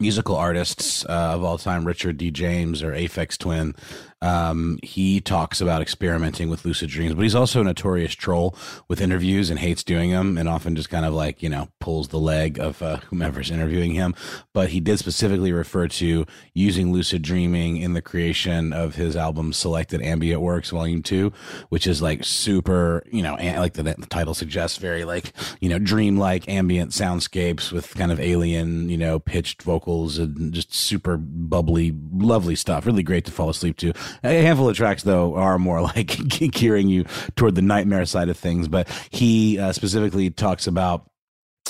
musical 0.00 0.36
artists 0.36 1.04
uh, 1.04 1.32
of 1.34 1.42
all 1.42 1.58
time, 1.58 1.84
Richard 1.84 2.16
D. 2.16 2.30
James 2.30 2.82
or 2.82 2.92
Aphex 2.92 3.36
Twin, 3.36 3.74
um, 4.20 4.78
he 4.82 5.20
talks 5.20 5.60
about 5.60 5.80
experimenting 5.80 6.50
with 6.50 6.64
lucid 6.64 6.90
dreams, 6.90 7.14
but 7.14 7.22
he's 7.22 7.34
also 7.34 7.60
a 7.60 7.64
notorious 7.64 8.14
troll 8.14 8.56
with 8.88 9.00
interviews 9.00 9.48
and 9.48 9.58
hates 9.60 9.84
doing 9.84 10.10
them 10.10 10.36
and 10.36 10.48
often 10.48 10.74
just 10.74 10.90
kind 10.90 11.04
of 11.04 11.14
like, 11.14 11.42
you 11.42 11.48
know, 11.48 11.68
pulls 11.78 12.08
the 12.08 12.18
leg 12.18 12.58
of 12.58 12.82
uh, 12.82 12.96
whomever's 13.10 13.50
interviewing 13.50 13.92
him. 13.92 14.14
But 14.52 14.70
he 14.70 14.80
did 14.80 14.98
specifically 14.98 15.52
refer 15.52 15.86
to 15.88 16.26
using 16.52 16.92
lucid 16.92 17.22
dreaming 17.22 17.76
in 17.76 17.92
the 17.92 18.02
creation 18.02 18.72
of 18.72 18.96
his 18.96 19.16
album 19.16 19.52
Selected 19.52 20.02
Ambient 20.02 20.40
Works 20.40 20.70
Volume 20.70 21.02
2, 21.02 21.32
which 21.68 21.86
is 21.86 22.02
like 22.02 22.24
super, 22.24 23.04
you 23.10 23.22
know, 23.22 23.34
like 23.34 23.74
the, 23.74 23.84
the 23.84 24.06
title 24.06 24.34
suggests, 24.34 24.78
very 24.78 25.04
like, 25.04 25.32
you 25.60 25.68
know, 25.68 25.78
dreamlike 25.78 26.48
ambient 26.48 26.90
soundscapes 26.90 27.70
with 27.70 27.94
kind 27.94 28.10
of 28.10 28.18
alien, 28.18 28.88
you 28.88 28.98
know, 28.98 29.20
pitched 29.20 29.62
vocals 29.62 30.18
and 30.18 30.52
just 30.52 30.74
super 30.74 31.16
bubbly, 31.16 31.94
lovely 32.12 32.56
stuff. 32.56 32.84
Really 32.84 33.04
great 33.04 33.24
to 33.26 33.30
fall 33.30 33.48
asleep 33.48 33.76
to. 33.78 33.92
A 34.24 34.42
handful 34.42 34.68
of 34.68 34.76
tracks, 34.76 35.02
though, 35.02 35.34
are 35.34 35.58
more 35.58 35.80
like 35.96 36.16
gearing 36.52 36.88
you 36.88 37.04
toward 37.36 37.54
the 37.54 37.62
nightmare 37.62 38.04
side 38.04 38.28
of 38.28 38.36
things. 38.36 38.68
But 38.68 38.88
he 39.10 39.58
uh, 39.58 39.72
specifically 39.72 40.30
talks 40.30 40.66
about 40.66 41.08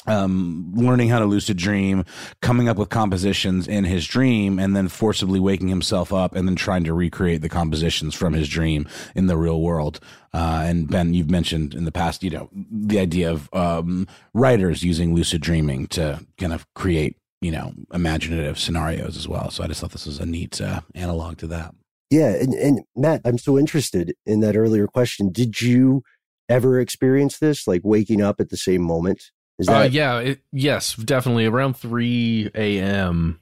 um, 0.09 0.73
learning 0.75 1.09
how 1.09 1.19
to 1.19 1.27
lucid 1.27 1.57
dream, 1.57 2.05
coming 2.41 2.69
up 2.69 2.77
with 2.77 2.89
compositions 2.89 3.69
in 3.69 3.85
his 3.85 4.07
dream, 4.07 4.59
and 4.59 4.75
then 4.75 4.89
forcibly 4.89 5.41
waking 5.41 5.69
himself 5.69 6.13
up 6.13 6.35
and 6.35 6.49
then 6.49 6.57
trying 6.57 6.85
to 6.85 6.95
recreate 6.95 7.43
the 7.43 7.49
compositions 7.49 8.15
from 8.15 8.33
his 8.33 8.49
dream 8.49 8.89
in 9.15 9.27
the 9.27 9.37
real 9.37 9.61
world. 9.61 10.01
Uh, 10.33 10.63
and 10.65 10.89
Ben, 10.89 11.15
you've 11.15 11.31
mentioned 11.31 11.75
in 11.75 11.85
the 11.85 11.93
past, 11.93 12.23
you 12.23 12.31
know, 12.31 12.49
the 12.53 12.99
idea 12.99 13.31
of 13.31 13.53
um, 13.53 14.07
writers 14.35 14.83
using 14.83 15.15
lucid 15.15 15.41
dreaming 15.41 15.87
to 15.89 16.25
kind 16.39 16.53
of 16.53 16.67
create, 16.75 17.17
you 17.41 17.51
know, 17.51 17.73
imaginative 17.93 18.59
scenarios 18.59 19.17
as 19.17 19.29
well. 19.29 19.51
So 19.51 19.65
I 19.65 19.67
just 19.67 19.81
thought 19.81 19.93
this 19.93 20.07
was 20.07 20.19
a 20.21 20.27
neat 20.27 20.61
uh, 20.61 20.81
analog 20.95 21.39
to 21.39 21.47
that. 21.49 21.75
Yeah, 22.11 22.29
and, 22.31 22.55
and 22.55 22.81
Matt, 22.97 23.21
I'm 23.25 23.39
so 23.39 23.59
interested 23.59 24.15
in 24.25 24.41
that 24.41 24.57
earlier 24.57 24.87
question. 24.87 25.31
Did 25.31 25.61
you 25.61 26.03
ever 26.49 26.81
experience 26.81 27.39
this, 27.39 27.67
like 27.67 27.83
waking 27.85 28.23
up 28.23 28.41
at 28.41 28.49
the 28.49 28.57
same 28.57 28.81
moment? 28.81 29.31
Is 29.59 29.69
uh, 29.69 29.73
that 29.73 29.81
uh, 29.81 29.89
yeah, 29.91 30.19
it, 30.21 30.41
yes, 30.51 30.95
definitely. 30.95 31.45
Around 31.45 31.77
three 31.77 32.51
a.m. 32.55 33.41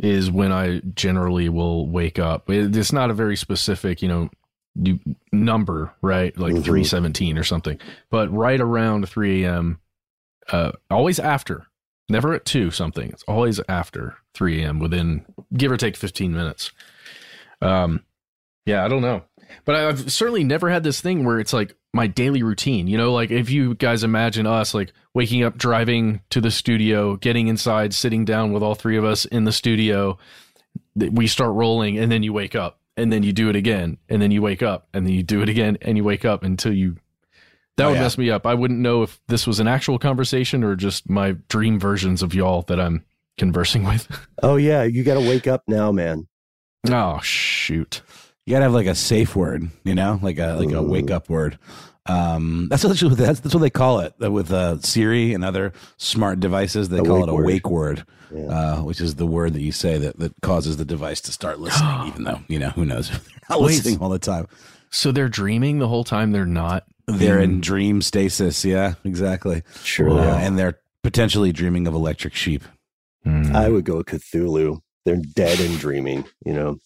is 0.00 0.30
when 0.30 0.50
I 0.50 0.80
generally 0.94 1.48
will 1.48 1.86
wake 1.86 2.18
up. 2.18 2.50
It, 2.50 2.74
it's 2.74 2.92
not 2.92 3.10
a 3.10 3.14
very 3.14 3.36
specific, 3.36 4.02
you 4.02 4.08
know, 4.08 4.30
number, 5.30 5.94
right? 6.02 6.36
Like 6.36 6.54
mm-hmm. 6.54 6.62
three 6.62 6.84
seventeen 6.84 7.38
or 7.38 7.44
something, 7.44 7.78
but 8.10 8.32
right 8.32 8.60
around 8.60 9.08
three 9.08 9.44
a.m. 9.44 9.78
Uh, 10.50 10.72
always 10.90 11.20
after, 11.20 11.66
never 12.08 12.32
at 12.32 12.44
two 12.44 12.72
something. 12.72 13.10
It's 13.10 13.24
always 13.28 13.60
after 13.68 14.16
three 14.34 14.64
a.m. 14.64 14.80
Within 14.80 15.24
give 15.56 15.70
or 15.70 15.76
take 15.76 15.96
fifteen 15.96 16.32
minutes. 16.32 16.72
Um, 17.60 18.04
yeah, 18.66 18.84
I 18.84 18.88
don't 18.88 19.02
know. 19.02 19.22
But 19.64 19.76
I've 19.76 20.12
certainly 20.12 20.44
never 20.44 20.68
had 20.68 20.84
this 20.84 21.00
thing 21.00 21.24
where 21.24 21.40
it's 21.40 21.52
like 21.52 21.74
my 21.92 22.06
daily 22.06 22.42
routine. 22.42 22.86
You 22.86 22.98
know, 22.98 23.12
like 23.12 23.30
if 23.30 23.50
you 23.50 23.74
guys 23.74 24.04
imagine 24.04 24.46
us 24.46 24.74
like 24.74 24.92
waking 25.14 25.42
up, 25.42 25.56
driving 25.56 26.20
to 26.30 26.40
the 26.40 26.50
studio, 26.50 27.16
getting 27.16 27.48
inside, 27.48 27.94
sitting 27.94 28.24
down 28.24 28.52
with 28.52 28.62
all 28.62 28.74
three 28.74 28.96
of 28.96 29.04
us 29.04 29.24
in 29.24 29.44
the 29.44 29.52
studio, 29.52 30.18
we 30.94 31.26
start 31.26 31.54
rolling, 31.54 31.98
and 31.98 32.12
then 32.12 32.22
you 32.22 32.32
wake 32.32 32.54
up, 32.54 32.80
and 32.96 33.12
then 33.12 33.22
you 33.22 33.32
do 33.32 33.48
it 33.48 33.56
again, 33.56 33.98
and 34.08 34.20
then 34.20 34.30
you 34.30 34.42
wake 34.42 34.62
up, 34.62 34.88
and 34.92 35.06
then 35.06 35.14
you 35.14 35.22
do 35.22 35.42
it 35.42 35.48
again, 35.48 35.78
and 35.82 35.96
you 35.96 36.04
wake 36.04 36.24
up 36.24 36.42
until 36.42 36.72
you. 36.72 36.96
That 37.76 37.84
oh, 37.84 37.88
would 37.90 37.96
yeah. 37.96 38.02
mess 38.02 38.18
me 38.18 38.30
up. 38.30 38.44
I 38.44 38.54
wouldn't 38.54 38.80
know 38.80 39.02
if 39.02 39.20
this 39.28 39.46
was 39.46 39.60
an 39.60 39.68
actual 39.68 40.00
conversation 40.00 40.64
or 40.64 40.74
just 40.74 41.08
my 41.08 41.36
dream 41.48 41.78
versions 41.78 42.22
of 42.22 42.34
y'all 42.34 42.62
that 42.62 42.80
I'm 42.80 43.04
conversing 43.38 43.84
with. 43.84 44.08
Oh 44.40 44.54
yeah, 44.54 44.84
you 44.84 45.02
got 45.02 45.14
to 45.14 45.28
wake 45.28 45.48
up 45.48 45.64
now, 45.66 45.90
man. 45.90 46.27
Oh 46.88 47.20
shoot. 47.20 48.02
You 48.46 48.52
gotta 48.52 48.64
have 48.64 48.74
like 48.74 48.86
a 48.86 48.94
safe 48.94 49.36
word, 49.36 49.68
you 49.84 49.94
know, 49.94 50.18
like 50.22 50.38
a 50.38 50.54
like 50.54 50.72
a 50.72 50.82
wake 50.82 51.10
up 51.10 51.28
word. 51.28 51.58
Um, 52.06 52.68
that's 52.70 52.84
what 52.84 52.98
that's, 52.98 53.40
that's 53.40 53.54
what 53.54 53.60
they 53.60 53.70
call 53.70 54.00
it 54.00 54.14
with 54.18 54.50
uh, 54.50 54.80
Siri 54.80 55.34
and 55.34 55.44
other 55.44 55.72
smart 55.98 56.40
devices. 56.40 56.88
They 56.88 56.98
a 56.98 57.02
call 57.02 57.22
it 57.22 57.28
a 57.28 57.34
word. 57.34 57.44
wake 57.44 57.68
word, 57.68 58.06
yeah. 58.34 58.46
uh, 58.46 58.82
which 58.82 59.02
is 59.02 59.16
the 59.16 59.26
word 59.26 59.52
that 59.52 59.60
you 59.60 59.72
say 59.72 59.98
that, 59.98 60.18
that 60.18 60.32
causes 60.40 60.78
the 60.78 60.86
device 60.86 61.20
to 61.22 61.32
start 61.32 61.60
listening, 61.60 62.06
even 62.06 62.24
though 62.24 62.40
you 62.48 62.58
know 62.58 62.70
who 62.70 62.86
knows 62.86 63.10
they're 63.10 63.20
not 63.50 63.60
Wait, 63.60 63.66
listening 63.66 64.00
all 64.00 64.08
the 64.08 64.18
time. 64.18 64.48
So 64.90 65.12
they're 65.12 65.28
dreaming 65.28 65.78
the 65.78 65.88
whole 65.88 66.04
time. 66.04 66.32
They're 66.32 66.46
not 66.46 66.84
They're 67.06 67.40
in 67.40 67.60
dream 67.60 68.00
stasis. 68.00 68.64
Yeah, 68.64 68.94
exactly. 69.04 69.62
Sure. 69.84 70.08
Uh, 70.08 70.38
and 70.38 70.58
they're 70.58 70.78
potentially 71.02 71.52
dreaming 71.52 71.86
of 71.86 71.92
electric 71.92 72.34
sheep. 72.34 72.64
I 73.26 73.68
would 73.68 73.84
go 73.84 74.02
Cthulhu. 74.02 74.80
They're 75.08 75.16
dead 75.16 75.58
and 75.58 75.78
dreaming, 75.78 76.26
you 76.44 76.52
know. 76.52 76.80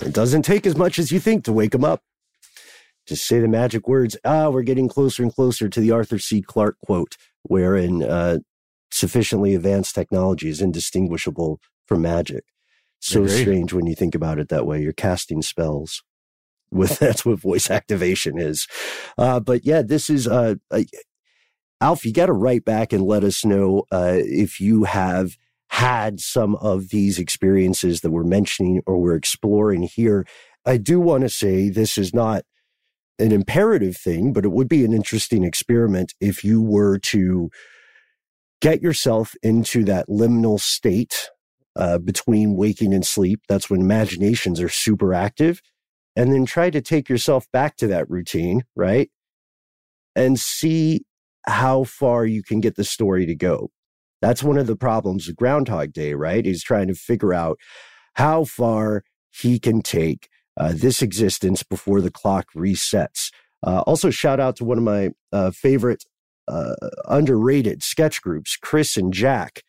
It 0.00 0.12
doesn't 0.12 0.42
take 0.42 0.68
as 0.68 0.76
much 0.76 1.00
as 1.00 1.10
you 1.10 1.18
think 1.18 1.42
to 1.44 1.52
wake 1.52 1.72
them 1.72 1.84
up. 1.84 2.00
Just 3.08 3.26
say 3.26 3.40
the 3.40 3.48
magic 3.48 3.88
words. 3.88 4.16
Ah, 4.24 4.50
we're 4.50 4.62
getting 4.62 4.88
closer 4.88 5.24
and 5.24 5.34
closer 5.34 5.68
to 5.68 5.80
the 5.80 5.90
Arthur 5.90 6.20
C. 6.20 6.42
Clarke 6.42 6.76
quote, 6.84 7.16
wherein 7.42 8.04
uh, 8.04 8.38
sufficiently 8.92 9.56
advanced 9.56 9.96
technology 9.96 10.48
is 10.48 10.60
indistinguishable 10.60 11.58
from 11.86 12.02
magic. 12.02 12.44
So 13.00 13.26
strange 13.26 13.72
when 13.72 13.86
you 13.86 13.96
think 13.96 14.14
about 14.14 14.38
it 14.38 14.48
that 14.48 14.64
way. 14.64 14.80
You're 14.80 14.92
casting 14.92 15.42
spells. 15.42 16.04
With 16.70 16.98
that's 17.00 17.26
what 17.26 17.40
voice 17.40 17.68
activation 17.68 18.38
is. 18.38 18.68
Uh, 19.18 19.40
but 19.40 19.64
yeah, 19.64 19.82
this 19.82 20.08
is 20.08 20.28
uh, 20.28 20.54
uh, 20.70 20.82
Alf. 21.80 22.06
You 22.06 22.12
got 22.12 22.26
to 22.26 22.32
write 22.32 22.64
back 22.64 22.92
and 22.92 23.02
let 23.02 23.24
us 23.24 23.44
know 23.44 23.86
uh, 23.90 24.18
if 24.18 24.60
you 24.60 24.84
have 24.84 25.36
had 25.68 26.20
some 26.20 26.56
of 26.56 26.90
these 26.90 27.18
experiences 27.18 28.00
that 28.00 28.10
we're 28.10 28.24
mentioning 28.24 28.82
or 28.86 28.98
we're 28.98 29.16
exploring 29.16 29.82
here. 29.82 30.26
I 30.64 30.76
do 30.76 31.00
want 31.00 31.22
to 31.22 31.28
say 31.28 31.68
this 31.68 31.98
is 31.98 32.14
not 32.14 32.44
an 33.18 33.32
imperative 33.32 33.96
thing, 33.96 34.32
but 34.32 34.44
it 34.44 34.52
would 34.52 34.68
be 34.68 34.84
an 34.84 34.92
interesting 34.92 35.44
experiment 35.44 36.14
if 36.20 36.44
you 36.44 36.62
were 36.62 36.98
to 36.98 37.50
get 38.60 38.82
yourself 38.82 39.34
into 39.42 39.84
that 39.84 40.08
liminal 40.08 40.60
state 40.60 41.30
uh, 41.76 41.98
between 41.98 42.56
waking 42.56 42.94
and 42.94 43.04
sleep. 43.04 43.40
That's 43.48 43.68
when 43.68 43.80
imaginations 43.80 44.60
are 44.60 44.68
super 44.68 45.12
active. 45.12 45.60
And 46.14 46.32
then 46.32 46.46
try 46.46 46.70
to 46.70 46.80
take 46.80 47.08
yourself 47.08 47.46
back 47.52 47.76
to 47.76 47.86
that 47.88 48.08
routine, 48.08 48.62
right? 48.74 49.10
And 50.14 50.38
see 50.38 51.02
how 51.46 51.84
far 51.84 52.24
you 52.24 52.42
can 52.42 52.60
get 52.60 52.76
the 52.76 52.84
story 52.84 53.26
to 53.26 53.34
go. 53.34 53.70
That's 54.22 54.42
one 54.42 54.58
of 54.58 54.66
the 54.66 54.76
problems 54.76 55.26
with 55.26 55.36
Groundhog 55.36 55.92
Day, 55.92 56.14
right? 56.14 56.44
He's 56.44 56.62
trying 56.62 56.88
to 56.88 56.94
figure 56.94 57.34
out 57.34 57.58
how 58.14 58.44
far 58.44 59.04
he 59.30 59.58
can 59.58 59.82
take 59.82 60.28
uh, 60.56 60.72
this 60.74 61.02
existence 61.02 61.62
before 61.62 62.00
the 62.00 62.10
clock 62.10 62.46
resets. 62.56 63.30
Uh, 63.66 63.80
also, 63.86 64.10
shout 64.10 64.40
out 64.40 64.56
to 64.56 64.64
one 64.64 64.78
of 64.78 64.84
my 64.84 65.10
uh, 65.32 65.50
favorite 65.50 66.04
uh, 66.48 66.74
underrated 67.06 67.82
sketch 67.82 68.22
groups, 68.22 68.56
Chris 68.56 68.96
and 68.96 69.12
Jack. 69.12 69.62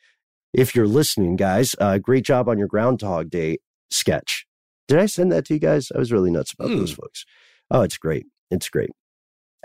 If 0.54 0.76
you're 0.76 0.88
listening, 0.88 1.36
guys, 1.36 1.76
uh, 1.80 1.98
great 1.98 2.24
job 2.24 2.48
on 2.48 2.58
your 2.58 2.68
Groundhog 2.68 3.30
Day 3.30 3.58
sketch. 3.90 4.46
Did 4.88 5.00
I 5.00 5.06
send 5.06 5.32
that 5.32 5.46
to 5.46 5.54
you 5.56 5.60
guys? 5.60 5.92
I 5.94 6.00
was 6.00 6.12
really 6.12 6.32
nuts 6.32 6.54
about 6.54 6.70
those 6.70 6.94
folks. 6.94 7.26
Oh, 7.70 7.82
it's 7.82 7.98
great. 7.98 8.26
It's 8.50 8.70
great. 8.70 8.92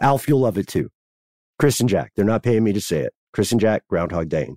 Alf, 0.00 0.26
you'll 0.26 0.40
love 0.40 0.58
it 0.58 0.66
too. 0.66 0.90
Chris 1.58 1.78
and 1.78 1.88
Jack. 1.88 2.12
They're 2.16 2.24
not 2.24 2.42
paying 2.42 2.64
me 2.64 2.72
to 2.72 2.80
say 2.80 3.00
it. 3.00 3.12
Chris 3.32 3.52
and 3.52 3.60
Jack, 3.60 3.86
Groundhog 3.88 4.28
Day. 4.28 4.50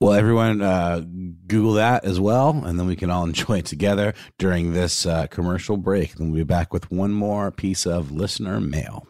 Well, 0.00 0.12
everyone, 0.12 0.62
uh, 0.62 1.00
Google 1.48 1.72
that 1.72 2.04
as 2.04 2.20
well, 2.20 2.50
and 2.64 2.78
then 2.78 2.86
we 2.86 2.94
can 2.94 3.10
all 3.10 3.24
enjoy 3.26 3.58
it 3.58 3.66
together 3.66 4.14
during 4.38 4.72
this 4.72 5.04
uh, 5.04 5.26
commercial 5.26 5.76
break. 5.76 6.14
And 6.14 6.30
we'll 6.30 6.42
be 6.42 6.44
back 6.44 6.72
with 6.72 6.90
one 6.92 7.12
more 7.12 7.50
piece 7.50 7.84
of 7.84 8.12
listener 8.12 8.60
mail. 8.60 9.08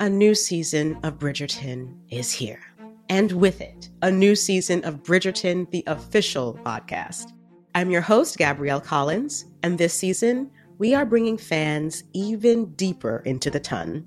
A 0.00 0.08
new 0.08 0.34
season 0.34 0.98
of 1.02 1.18
Bridgerton 1.18 1.94
is 2.08 2.32
here. 2.32 2.62
And 3.10 3.30
with 3.32 3.60
it, 3.60 3.90
a 4.00 4.10
new 4.10 4.34
season 4.34 4.82
of 4.84 5.02
Bridgerton, 5.02 5.70
the 5.70 5.84
official 5.86 6.58
podcast. 6.64 7.32
I'm 7.74 7.90
your 7.90 8.00
host, 8.00 8.38
Gabrielle 8.38 8.80
Collins, 8.80 9.44
and 9.62 9.76
this 9.76 9.92
season, 9.92 10.50
we 10.78 10.94
are 10.94 11.04
bringing 11.04 11.36
fans 11.36 12.04
even 12.14 12.72
deeper 12.72 13.22
into 13.26 13.50
the 13.50 13.60
ton. 13.60 14.06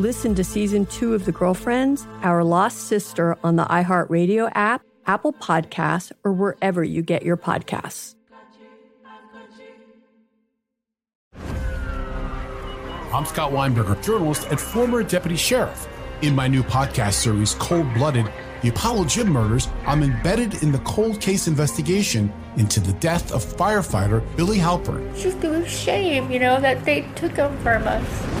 Listen 0.00 0.34
to 0.36 0.42
season 0.42 0.86
two 0.86 1.12
of 1.12 1.26
The 1.26 1.32
Girlfriends, 1.32 2.06
Our 2.22 2.42
Lost 2.42 2.88
Sister 2.88 3.36
on 3.44 3.56
the 3.56 3.66
iHeartRadio 3.66 4.50
app, 4.54 4.82
Apple 5.04 5.34
Podcasts, 5.34 6.10
or 6.24 6.32
wherever 6.32 6.82
you 6.82 7.02
get 7.02 7.22
your 7.22 7.36
podcasts. 7.36 8.14
I'm 13.12 13.26
Scott 13.26 13.52
Weinberger, 13.52 14.02
journalist 14.02 14.46
and 14.48 14.58
former 14.58 15.02
deputy 15.02 15.36
sheriff. 15.36 15.86
In 16.22 16.34
my 16.34 16.48
new 16.48 16.62
podcast 16.62 17.12
series, 17.12 17.52
Cold 17.56 17.92
Blooded, 17.92 18.32
the 18.62 18.70
Apollo 18.70 19.04
Gym 19.04 19.28
murders, 19.28 19.68
I'm 19.86 20.02
embedded 20.02 20.62
in 20.62 20.72
the 20.72 20.78
cold 20.78 21.20
case 21.20 21.46
investigation 21.46 22.32
into 22.56 22.80
the 22.80 22.94
death 22.94 23.32
of 23.32 23.44
firefighter 23.44 24.24
Billy 24.34 24.56
Halpern. 24.56 25.06
It's 25.10 25.24
just 25.24 25.44
a 25.44 25.68
shame, 25.68 26.30
you 26.30 26.38
know, 26.38 26.58
that 26.58 26.86
they 26.86 27.02
took 27.16 27.32
him 27.32 27.54
from 27.58 27.86
us. 27.86 28.40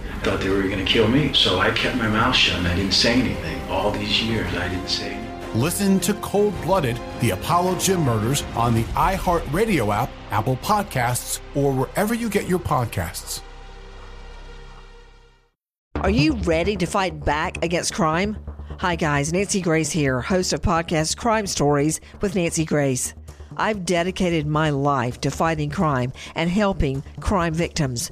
I 0.21 0.23
thought 0.23 0.39
they 0.39 0.49
were 0.49 0.61
going 0.61 0.77
to 0.77 0.85
kill 0.85 1.07
me, 1.07 1.33
so 1.33 1.57
I 1.57 1.71
kept 1.71 1.97
my 1.97 2.07
mouth 2.07 2.35
shut 2.35 2.59
and 2.59 2.67
I 2.67 2.75
didn't 2.75 2.93
say 2.93 3.13
anything. 3.13 3.59
All 3.71 3.89
these 3.89 4.21
years, 4.21 4.53
I 4.53 4.67
didn't 4.67 4.87
say 4.87 5.13
anything. 5.13 5.59
Listen 5.59 5.99
to 6.01 6.13
Cold 6.15 6.53
Blooded, 6.61 6.99
the 7.21 7.31
Apollo 7.31 7.79
Gym 7.79 8.01
Murders 8.01 8.43
on 8.55 8.75
the 8.75 8.83
iHeartRadio 8.93 9.91
app, 9.91 10.11
Apple 10.29 10.57
Podcasts, 10.57 11.39
or 11.55 11.73
wherever 11.73 12.13
you 12.13 12.29
get 12.29 12.47
your 12.47 12.59
podcasts. 12.59 13.41
Are 15.95 16.11
you 16.11 16.33
ready 16.33 16.75
to 16.75 16.85
fight 16.85 17.25
back 17.25 17.65
against 17.65 17.95
crime? 17.95 18.37
Hi, 18.77 18.95
guys. 18.95 19.33
Nancy 19.33 19.59
Grace 19.59 19.89
here, 19.89 20.21
host 20.21 20.53
of 20.53 20.61
podcast 20.61 21.17
Crime 21.17 21.47
Stories 21.47 21.99
with 22.21 22.35
Nancy 22.35 22.63
Grace. 22.63 23.15
I've 23.57 23.85
dedicated 23.85 24.45
my 24.45 24.69
life 24.69 25.19
to 25.21 25.31
fighting 25.31 25.71
crime 25.71 26.13
and 26.35 26.47
helping 26.47 27.01
crime 27.19 27.55
victims. 27.55 28.11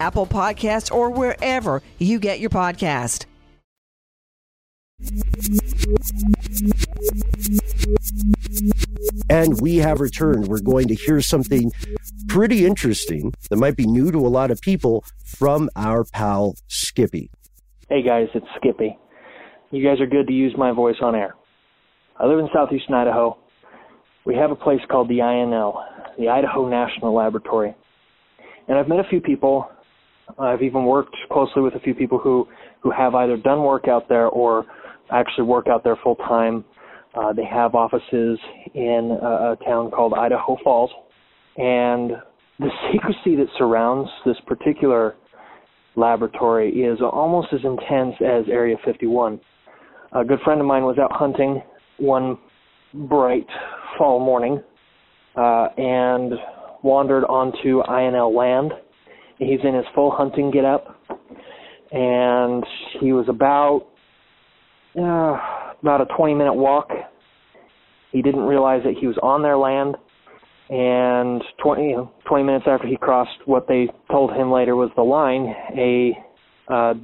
Apple 0.00 0.26
Podcasts, 0.26 0.92
or 0.92 1.10
wherever 1.10 1.82
you 1.98 2.18
get 2.18 2.40
your 2.40 2.50
podcast. 2.50 3.26
And 9.28 9.60
we 9.60 9.76
have 9.76 10.00
returned. 10.00 10.48
We're 10.48 10.60
going 10.60 10.88
to 10.88 10.94
hear 10.94 11.20
something 11.20 11.72
pretty 12.28 12.64
interesting 12.64 13.32
that 13.50 13.56
might 13.56 13.76
be 13.76 13.86
new 13.86 14.10
to 14.12 14.18
a 14.18 14.28
lot 14.28 14.50
of 14.50 14.60
people 14.60 15.04
from 15.24 15.68
our 15.76 16.04
pal 16.04 16.54
Skippy. 16.68 17.30
Hey 17.88 18.02
guys, 18.02 18.28
it's 18.34 18.46
Skippy. 18.56 18.98
You 19.70 19.84
guys 19.84 20.00
are 20.00 20.06
good 20.06 20.26
to 20.28 20.32
use 20.32 20.54
my 20.56 20.72
voice 20.72 20.96
on 21.02 21.14
air. 21.14 21.34
I 22.18 22.26
live 22.26 22.38
in 22.38 22.48
southeastern 22.54 22.94
Idaho. 22.94 23.36
We 24.24 24.36
have 24.36 24.50
a 24.50 24.56
place 24.56 24.80
called 24.90 25.08
the 25.08 25.18
INL, 25.18 25.84
the 26.16 26.28
Idaho 26.28 26.68
National 26.68 27.14
Laboratory. 27.14 27.74
And 28.68 28.78
I've 28.78 28.88
met 28.88 29.00
a 29.00 29.08
few 29.10 29.20
people. 29.20 29.68
I've 30.38 30.62
even 30.62 30.84
worked 30.84 31.16
closely 31.30 31.62
with 31.62 31.74
a 31.74 31.80
few 31.80 31.94
people 31.94 32.18
who, 32.18 32.48
who 32.80 32.90
have 32.90 33.14
either 33.14 33.36
done 33.36 33.62
work 33.62 33.88
out 33.88 34.08
there 34.08 34.26
or 34.28 34.66
actually 35.10 35.44
work 35.44 35.66
out 35.68 35.84
there 35.84 35.96
full 36.02 36.16
time. 36.16 36.64
Uh, 37.14 37.32
they 37.32 37.44
have 37.44 37.74
offices 37.74 38.38
in 38.74 39.16
a, 39.22 39.52
a 39.52 39.56
town 39.64 39.90
called 39.90 40.14
Idaho 40.14 40.56
Falls. 40.64 40.90
And 41.56 42.12
the 42.58 42.70
secrecy 42.92 43.36
that 43.36 43.46
surrounds 43.58 44.10
this 44.26 44.36
particular 44.46 45.14
laboratory 45.96 46.70
is 46.70 46.98
almost 47.00 47.48
as 47.52 47.60
intense 47.64 48.14
as 48.20 48.44
Area 48.50 48.76
51. 48.84 49.40
A 50.12 50.24
good 50.24 50.40
friend 50.44 50.60
of 50.60 50.66
mine 50.66 50.82
was 50.84 50.98
out 50.98 51.12
hunting 51.12 51.62
one 51.98 52.38
bright 52.92 53.46
fall 53.98 54.18
morning 54.18 54.62
uh, 55.36 55.68
and 55.76 56.32
wandered 56.82 57.24
onto 57.24 57.82
INL 57.82 58.34
land. 58.36 58.72
He's 59.44 59.60
in 59.64 59.74
his 59.74 59.84
full 59.94 60.10
hunting 60.10 60.50
get 60.50 60.64
up, 60.64 61.00
and 61.92 62.64
he 63.00 63.12
was 63.12 63.26
about 63.28 63.86
uh, 64.98 65.38
about 65.82 66.00
a 66.00 66.06
20 66.16 66.34
minute 66.34 66.54
walk. 66.54 66.88
He 68.12 68.22
didn't 68.22 68.42
realize 68.42 68.82
that 68.84 68.94
he 68.98 69.06
was 69.06 69.16
on 69.22 69.42
their 69.42 69.56
land, 69.56 69.96
and 70.70 71.42
20 71.62 71.82
you 71.82 71.96
know, 71.96 72.10
20 72.28 72.44
minutes 72.44 72.64
after 72.68 72.86
he 72.86 72.96
crossed 72.96 73.38
what 73.44 73.66
they 73.68 73.88
told 74.10 74.32
him 74.32 74.50
later 74.50 74.76
was 74.76 74.90
the 74.96 75.02
line, 75.02 75.54
a 75.76 76.16
uh, 76.72 76.94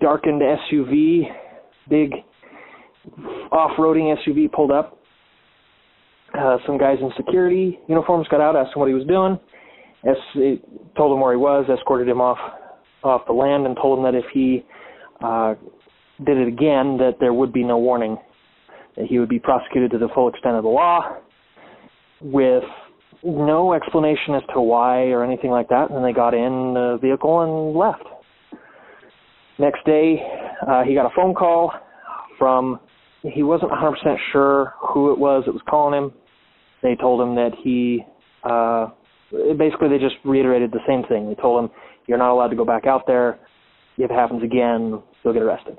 darkened 0.00 0.40
SUV, 0.40 1.22
big 1.88 2.12
off-roading 3.52 4.14
SUV 4.26 4.50
pulled 4.50 4.70
up. 4.70 4.98
Uh, 6.36 6.56
some 6.66 6.78
guys 6.78 6.96
in 7.00 7.10
security 7.16 7.78
uniforms 7.88 8.26
got 8.28 8.40
out, 8.40 8.56
asked 8.56 8.74
him 8.74 8.80
what 8.80 8.88
he 8.88 8.94
was 8.94 9.06
doing. 9.06 9.38
Es- 10.06 10.58
told 10.96 11.12
him 11.12 11.20
where 11.20 11.32
he 11.32 11.38
was, 11.38 11.66
escorted 11.68 12.08
him 12.08 12.20
off 12.20 12.38
off 13.02 13.22
the 13.26 13.32
land, 13.32 13.66
and 13.66 13.76
told 13.76 13.98
him 13.98 14.04
that 14.04 14.14
if 14.14 14.24
he 14.32 14.64
uh, 15.22 15.54
did 16.24 16.38
it 16.38 16.48
again, 16.48 16.96
that 16.96 17.16
there 17.20 17.34
would 17.34 17.52
be 17.52 17.62
no 17.62 17.76
warning, 17.76 18.16
that 18.96 19.06
he 19.06 19.18
would 19.18 19.28
be 19.28 19.38
prosecuted 19.38 19.90
to 19.90 19.98
the 19.98 20.08
full 20.14 20.28
extent 20.28 20.56
of 20.56 20.62
the 20.62 20.68
law, 20.68 21.18
with 22.22 22.64
no 23.22 23.74
explanation 23.74 24.34
as 24.34 24.42
to 24.54 24.60
why 24.60 25.04
or 25.08 25.22
anything 25.24 25.50
like 25.50 25.68
that. 25.68 25.88
And 25.88 25.96
then 25.96 26.02
they 26.02 26.12
got 26.12 26.34
in 26.34 26.74
the 26.74 26.98
vehicle 27.00 27.40
and 27.42 27.76
left. 27.76 28.04
Next 29.58 29.84
day, 29.84 30.16
uh, 30.66 30.82
he 30.82 30.94
got 30.94 31.06
a 31.06 31.14
phone 31.14 31.34
call 31.34 31.72
from 32.38 32.80
he 33.22 33.42
wasn't 33.42 33.70
100% 33.70 33.94
sure 34.32 34.74
who 34.80 35.12
it 35.12 35.18
was 35.18 35.44
that 35.46 35.52
was 35.52 35.62
calling 35.68 35.96
him. 35.96 36.12
They 36.82 36.94
told 36.94 37.26
him 37.26 37.34
that 37.36 37.52
he, 37.62 38.04
uh, 38.42 38.88
basically 39.58 39.88
they 39.88 39.98
just 39.98 40.16
reiterated 40.24 40.72
the 40.72 40.80
same 40.86 41.02
thing. 41.08 41.28
They 41.28 41.34
told 41.40 41.64
him, 41.64 41.70
you're 42.06 42.18
not 42.18 42.32
allowed 42.32 42.48
to 42.48 42.56
go 42.56 42.64
back 42.64 42.86
out 42.86 43.06
there. 43.06 43.38
If 43.96 44.10
it 44.10 44.14
happens 44.14 44.42
again, 44.42 45.02
you'll 45.22 45.34
get 45.34 45.42
arrested. 45.42 45.78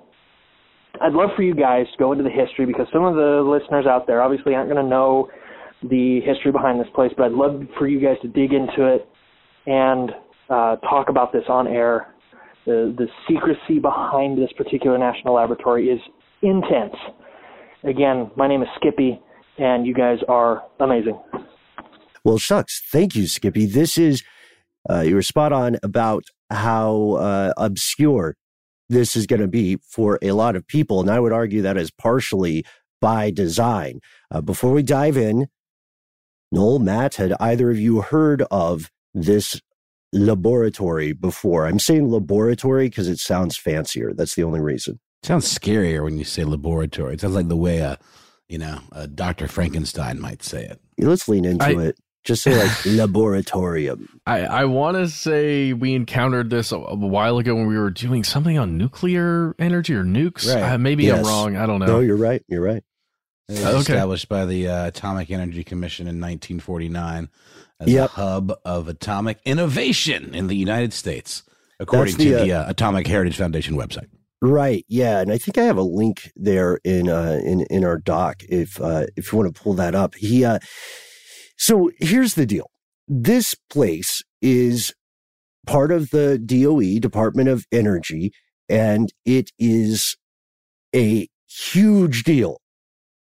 I'd 1.02 1.14
love 1.14 1.30
for 1.36 1.44
you 1.44 1.54
guys 1.54 1.86
to 1.92 1.98
go 1.98 2.12
into 2.14 2.24
the 2.24 2.30
history 2.30 2.66
because 2.66 2.88
some 2.94 3.04
of 3.04 3.16
the 3.16 3.44
listeners 3.46 3.86
out 3.86 4.08
there 4.08 4.22
obviously 4.22 4.56
aren't 4.56 4.70
going 4.70 4.82
to 4.82 4.90
know 4.90 5.30
the 5.84 6.22
history 6.26 6.52
behind 6.52 6.80
this 6.80 6.88
place, 6.96 7.12
but 7.18 7.26
I'd 7.26 7.34
love 7.34 7.62
for 7.78 7.88
you 7.88 8.00
guys 8.00 8.18
to 8.22 8.28
dig 8.28 8.54
into 8.54 8.88
it 8.88 9.08
and 9.66 10.12
uh, 10.50 10.78
talk 10.78 11.10
about 11.10 11.34
this 11.34 11.44
on 11.50 11.68
air. 11.68 12.14
The, 12.66 12.96
the 12.98 13.08
secrecy 13.28 13.80
behind 13.80 14.38
this 14.38 14.50
particular 14.58 14.98
national 14.98 15.36
laboratory 15.36 15.88
is 15.88 16.00
intense. 16.42 16.96
Again, 17.84 18.32
my 18.36 18.48
name 18.48 18.62
is 18.62 18.68
Skippy, 18.78 19.20
and 19.58 19.86
you 19.86 19.94
guys 19.94 20.18
are 20.28 20.64
amazing. 20.80 21.20
Well, 22.26 22.40
shucks. 22.40 22.82
Thank 22.92 23.16
you, 23.16 23.28
Skippy. 23.28 23.68
This 23.68 23.98
is, 23.98 24.24
uh, 24.90 25.02
you 25.02 25.14
were 25.16 25.22
spot 25.22 25.54
on 25.54 25.78
about 25.84 26.26
how 26.50 27.12
uh, 27.14 27.54
obscure 27.56 28.36
this 28.90 29.16
is 29.16 29.28
going 29.28 29.42
to 29.42 29.48
be 29.48 29.78
for 29.88 30.18
a 30.22 30.32
lot 30.32 30.56
of 30.56 30.68
people. 30.68 31.00
And 31.00 31.10
I 31.10 31.20
would 31.20 31.32
argue 31.32 31.62
that 31.62 31.78
is 31.78 31.92
partially 31.92 32.66
by 33.00 33.30
design. 33.30 34.00
Uh, 34.32 34.42
before 34.42 34.72
we 34.72 34.82
dive 34.82 35.18
in, 35.18 35.48
Noel, 36.52 36.80
Matt, 36.80 37.16
had 37.16 37.34
either 37.40 37.70
of 37.70 37.78
you 37.78 38.02
heard 38.02 38.44
of 38.50 38.90
this 39.14 39.62
laboratory 40.12 41.14
before? 41.14 41.68
I'm 41.68 41.80
saying 41.80 42.10
laboratory 42.10 42.90
because 42.90 43.08
it 43.08 43.20
sounds 43.20 43.56
fancier. 43.56 44.14
That's 44.14 44.34
the 44.36 44.44
only 44.44 44.62
reason. 44.62 45.00
It 45.22 45.28
sounds 45.28 45.54
scarier 45.54 46.04
when 46.04 46.18
you 46.18 46.24
say 46.24 46.44
laboratory. 46.44 47.14
It 47.16 47.22
sounds 47.22 47.36
like 47.36 47.50
the 47.50 47.58
way 47.58 47.80
a, 47.80 48.00
you 48.48 48.58
know, 48.58 48.80
a 48.92 49.08
Dr. 49.08 49.48
Frankenstein 49.48 50.20
might 50.20 50.42
say 50.44 50.64
it. 50.66 50.80
Let's 50.98 51.28
lean 51.28 51.46
into 51.46 51.66
I- 51.66 51.82
it. 51.88 52.00
Just 52.26 52.42
say 52.44 52.58
like 52.58 52.70
laboratorium. 53.00 54.08
I, 54.26 54.40
I 54.46 54.66
want 54.66 54.98
to 54.98 55.08
say 55.08 55.74
we 55.74 55.94
encountered 55.94 56.50
this 56.50 56.72
a, 56.72 56.78
a 56.78 56.96
while 56.96 57.38
ago 57.38 57.56
when 57.56 57.68
we 57.68 57.78
were 57.78 57.92
doing 57.92 58.24
something 58.24 58.58
on 58.58 58.78
nuclear 58.78 59.56
energy 59.60 59.94
or 59.94 60.04
nukes. 60.04 60.52
Right. 60.54 60.74
Uh, 60.74 60.78
maybe 60.78 61.04
Yes. 61.06 61.20
I'm 61.20 61.26
wrong. 61.26 61.56
I 61.56 61.66
don't 61.66 61.80
know. 61.80 61.86
No, 61.86 62.00
you're 62.00 62.16
right. 62.18 62.44
You're 62.48 62.64
right. 62.64 62.84
It 63.48 63.54
was 63.54 63.66
Okay. 63.66 63.94
established 63.94 64.28
by 64.28 64.46
the 64.46 64.68
uh, 64.68 64.88
Atomic 64.88 65.30
Energy 65.30 65.64
Commission 65.64 66.08
in 66.08 66.16
1949 66.20 67.30
as 67.80 67.88
Yep. 67.90 68.06
a 68.06 68.08
hub 68.14 68.54
of 68.66 68.88
atomic 68.88 69.38
innovation 69.46 70.34
in 70.34 70.48
the 70.48 70.56
United 70.56 70.94
States, 70.94 71.44
according 71.80 72.18
the, 72.18 72.24
to 72.26 72.36
the 72.38 72.52
uh, 72.54 72.62
uh, 72.64 72.70
Atomic 72.70 73.06
Heritage 73.06 73.38
Foundation 73.38 73.76
website. 73.76 74.08
Right. 74.42 74.84
Yeah, 74.88 75.20
and 75.20 75.32
I 75.32 75.38
think 75.38 75.58
I 75.60 75.64
have 75.64 75.78
a 75.78 75.82
link 75.84 76.32
there 76.36 76.80
in 76.84 77.08
uh 77.10 77.40
in 77.44 77.62
in 77.70 77.84
our 77.86 77.98
doc 77.98 78.44
if 78.50 78.80
uh 78.82 79.06
if 79.16 79.32
you 79.32 79.38
want 79.38 79.54
to 79.56 79.62
pull 79.62 79.74
that 79.76 79.94
up. 79.96 80.16
He 80.16 80.44
uh 80.44 80.60
so 81.58 81.92
here's 82.00 82.34
the 82.36 82.46
deal. 82.46 82.70
This 83.08 83.56
place 83.70 84.24
is 84.42 84.94
part 85.66 85.92
of 85.92 86.10
the 86.12 86.38
DOE 86.38 87.00
Department 87.00 87.50
of 87.50 87.66
Energy 87.72 88.32
and 88.70 89.12
it 89.26 89.52
is 89.60 90.18
a 90.96 91.28
huge 91.48 92.24
deal 92.24 92.60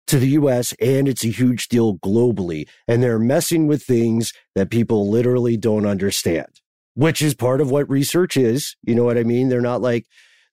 to 0.07 0.19
the 0.19 0.29
US 0.29 0.73
and 0.81 1.07
it's 1.07 1.23
a 1.23 1.29
huge 1.29 1.67
deal 1.67 1.97
globally 1.97 2.67
and 2.87 3.01
they're 3.01 3.19
messing 3.19 3.67
with 3.67 3.83
things 3.83 4.33
that 4.55 4.71
people 4.71 5.09
literally 5.09 5.55
don't 5.55 5.85
understand, 5.85 6.61
which 6.95 7.21
is 7.21 7.35
part 7.35 7.61
of 7.61 7.71
what 7.71 7.89
research 7.89 8.35
is. 8.35 8.75
You 8.83 8.95
know 8.95 9.03
what 9.03 9.17
I 9.17 9.23
mean? 9.23 9.49
They're 9.49 9.61
not 9.61 9.81
like 9.81 10.05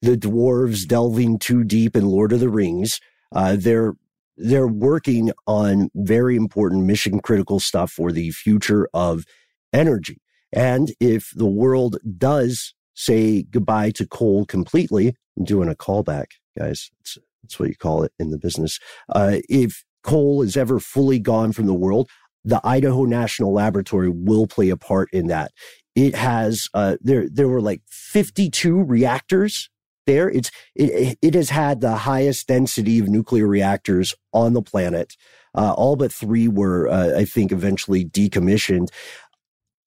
the 0.02 0.16
dwarves 0.16 0.86
delving 0.86 1.38
too 1.38 1.64
deep 1.64 1.96
in 1.96 2.06
Lord 2.06 2.32
of 2.32 2.40
the 2.40 2.50
Rings. 2.50 3.00
Uh, 3.34 3.56
they're 3.58 3.94
they're 4.36 4.68
working 4.68 5.32
on 5.46 5.90
very 5.94 6.36
important 6.36 6.84
mission 6.84 7.20
critical 7.20 7.60
stuff 7.60 7.90
for 7.90 8.12
the 8.12 8.30
future 8.30 8.88
of 8.92 9.24
energy. 9.72 10.18
And 10.52 10.92
if 11.00 11.32
the 11.34 11.46
world 11.46 11.98
does 12.16 12.74
say 12.94 13.42
goodbye 13.42 13.90
to 13.92 14.06
coal 14.06 14.46
completely, 14.46 15.14
I'm 15.36 15.44
doing 15.44 15.68
a 15.68 15.74
callback, 15.74 16.26
guys. 16.58 16.90
It's, 17.00 17.18
that's 17.42 17.58
what 17.58 17.68
you 17.68 17.76
call 17.76 18.02
it 18.02 18.12
in 18.18 18.30
the 18.30 18.38
business. 18.38 18.78
Uh, 19.08 19.38
if 19.48 19.84
coal 20.02 20.42
is 20.42 20.56
ever 20.56 20.80
fully 20.80 21.18
gone 21.18 21.52
from 21.52 21.66
the 21.66 21.74
world, 21.74 22.08
the 22.44 22.60
Idaho 22.64 23.04
National 23.04 23.52
Laboratory 23.52 24.08
will 24.08 24.46
play 24.46 24.70
a 24.70 24.76
part 24.76 25.08
in 25.12 25.26
that. 25.26 25.52
It 25.94 26.14
has 26.14 26.68
uh, 26.74 26.96
there 27.00 27.28
there 27.28 27.48
were 27.48 27.60
like 27.60 27.82
52 27.88 28.82
reactors 28.82 29.68
there. 30.06 30.28
It's 30.28 30.50
it, 30.74 31.18
it 31.20 31.34
has 31.34 31.50
had 31.50 31.80
the 31.80 31.96
highest 31.96 32.48
density 32.48 32.98
of 32.98 33.08
nuclear 33.08 33.46
reactors 33.46 34.14
on 34.32 34.52
the 34.52 34.62
planet. 34.62 35.16
Uh, 35.54 35.72
all 35.72 35.96
but 35.96 36.12
three 36.12 36.48
were, 36.48 36.88
uh, 36.88 37.18
I 37.18 37.24
think, 37.24 37.50
eventually 37.50 38.04
decommissioned. 38.04 38.88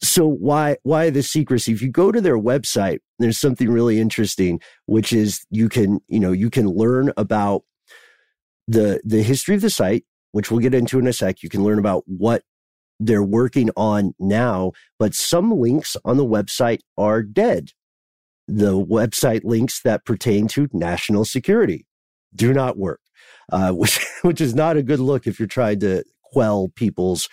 So 0.02 0.28
why 0.28 0.78
why 0.84 1.10
the 1.10 1.24
secrecy? 1.24 1.74
If 1.74 1.82
you 1.82 1.90
go 1.92 2.12
to 2.12 2.22
their 2.22 2.40
website, 2.40 3.00
there's 3.20 3.38
something 3.38 3.70
really 3.70 4.00
interesting, 4.00 4.62
which 4.86 5.12
is 5.12 5.46
you 5.50 5.70
can 5.70 6.00
you 6.08 6.20
know 6.20 6.32
you 6.32 6.50
can 6.50 6.68
learn 6.68 7.12
about 7.18 7.64
the 8.68 9.02
the 9.04 9.24
history 9.24 9.56
of 9.56 9.62
the 9.62 9.70
site, 9.70 10.06
which 10.32 10.50
we'll 10.50 10.62
get 10.62 10.74
into 10.74 11.00
in 11.00 11.08
a 11.08 11.14
sec. 11.14 11.44
You 11.44 11.50
can 11.50 11.64
learn 11.64 11.80
about 11.80 12.04
what 12.08 12.44
they're 13.00 13.24
working 13.24 13.70
on 13.76 14.14
now, 14.20 14.72
but 14.98 15.14
some 15.14 15.52
links 15.52 15.96
on 16.06 16.18
the 16.18 16.26
website 16.26 16.80
are 16.98 17.24
dead. 17.24 17.72
The 18.50 18.74
website 18.84 19.42
links 19.44 19.82
that 19.84 20.06
pertain 20.06 20.48
to 20.50 20.68
national 20.74 21.26
security 21.26 21.86
do 22.34 22.54
not 22.54 22.78
work, 22.78 23.00
uh, 23.52 23.72
which, 23.74 24.00
which 24.24 24.42
is 24.42 24.56
not 24.56 24.78
a 24.78 24.84
good 24.84 25.00
look 25.00 25.28
if 25.28 25.40
you're 25.40 25.48
trying 25.48 25.80
to 25.82 26.04
quell 26.24 26.70
people's 26.76 27.28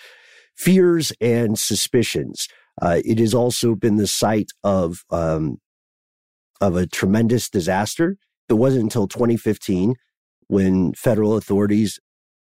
fears 0.57 1.12
and 1.21 1.59
suspicions. 1.59 2.49
Uh, 2.81 3.01
it 3.05 3.19
has 3.19 3.33
also 3.33 3.75
been 3.75 3.97
the 3.97 4.07
site 4.07 4.51
of, 4.62 5.05
um, 5.11 5.57
of 6.61 6.77
a 6.77 6.87
tremendous 6.87 7.49
disaster. 7.49 8.17
It 8.49 8.55
wasn't 8.55 8.85
until 8.85 9.09
2015 9.09 9.95
when 10.49 10.93
federal 10.93 11.37
authorities 11.37 11.99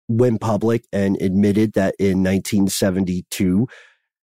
went 0.07 0.41
public 0.41 0.85
and 0.91 1.19
admitted 1.21 1.73
that 1.73 1.95
in 1.99 2.23
1972, 2.23 3.67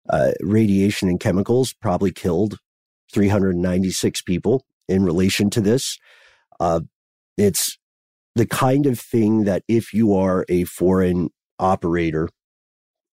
uh, 0.10 0.32
radiation 0.42 1.10
and 1.10 1.20
chemicals 1.20 1.74
probably 1.74 2.12
killed 2.12 2.60
396 3.16 4.22
people 4.24 4.66
in 4.90 5.04
relation 5.04 5.50
to 5.50 5.62
this. 5.62 5.98
Uh, 6.60 6.82
it's 7.38 7.78
the 8.36 8.46
kind 8.46 8.86
of 8.86 9.00
thing 9.00 9.46
that 9.46 9.64
if 9.70 9.94
you 9.94 10.14
are 10.14 10.46
a 10.50 10.66
foreign 10.66 11.30
operator, 11.58 12.28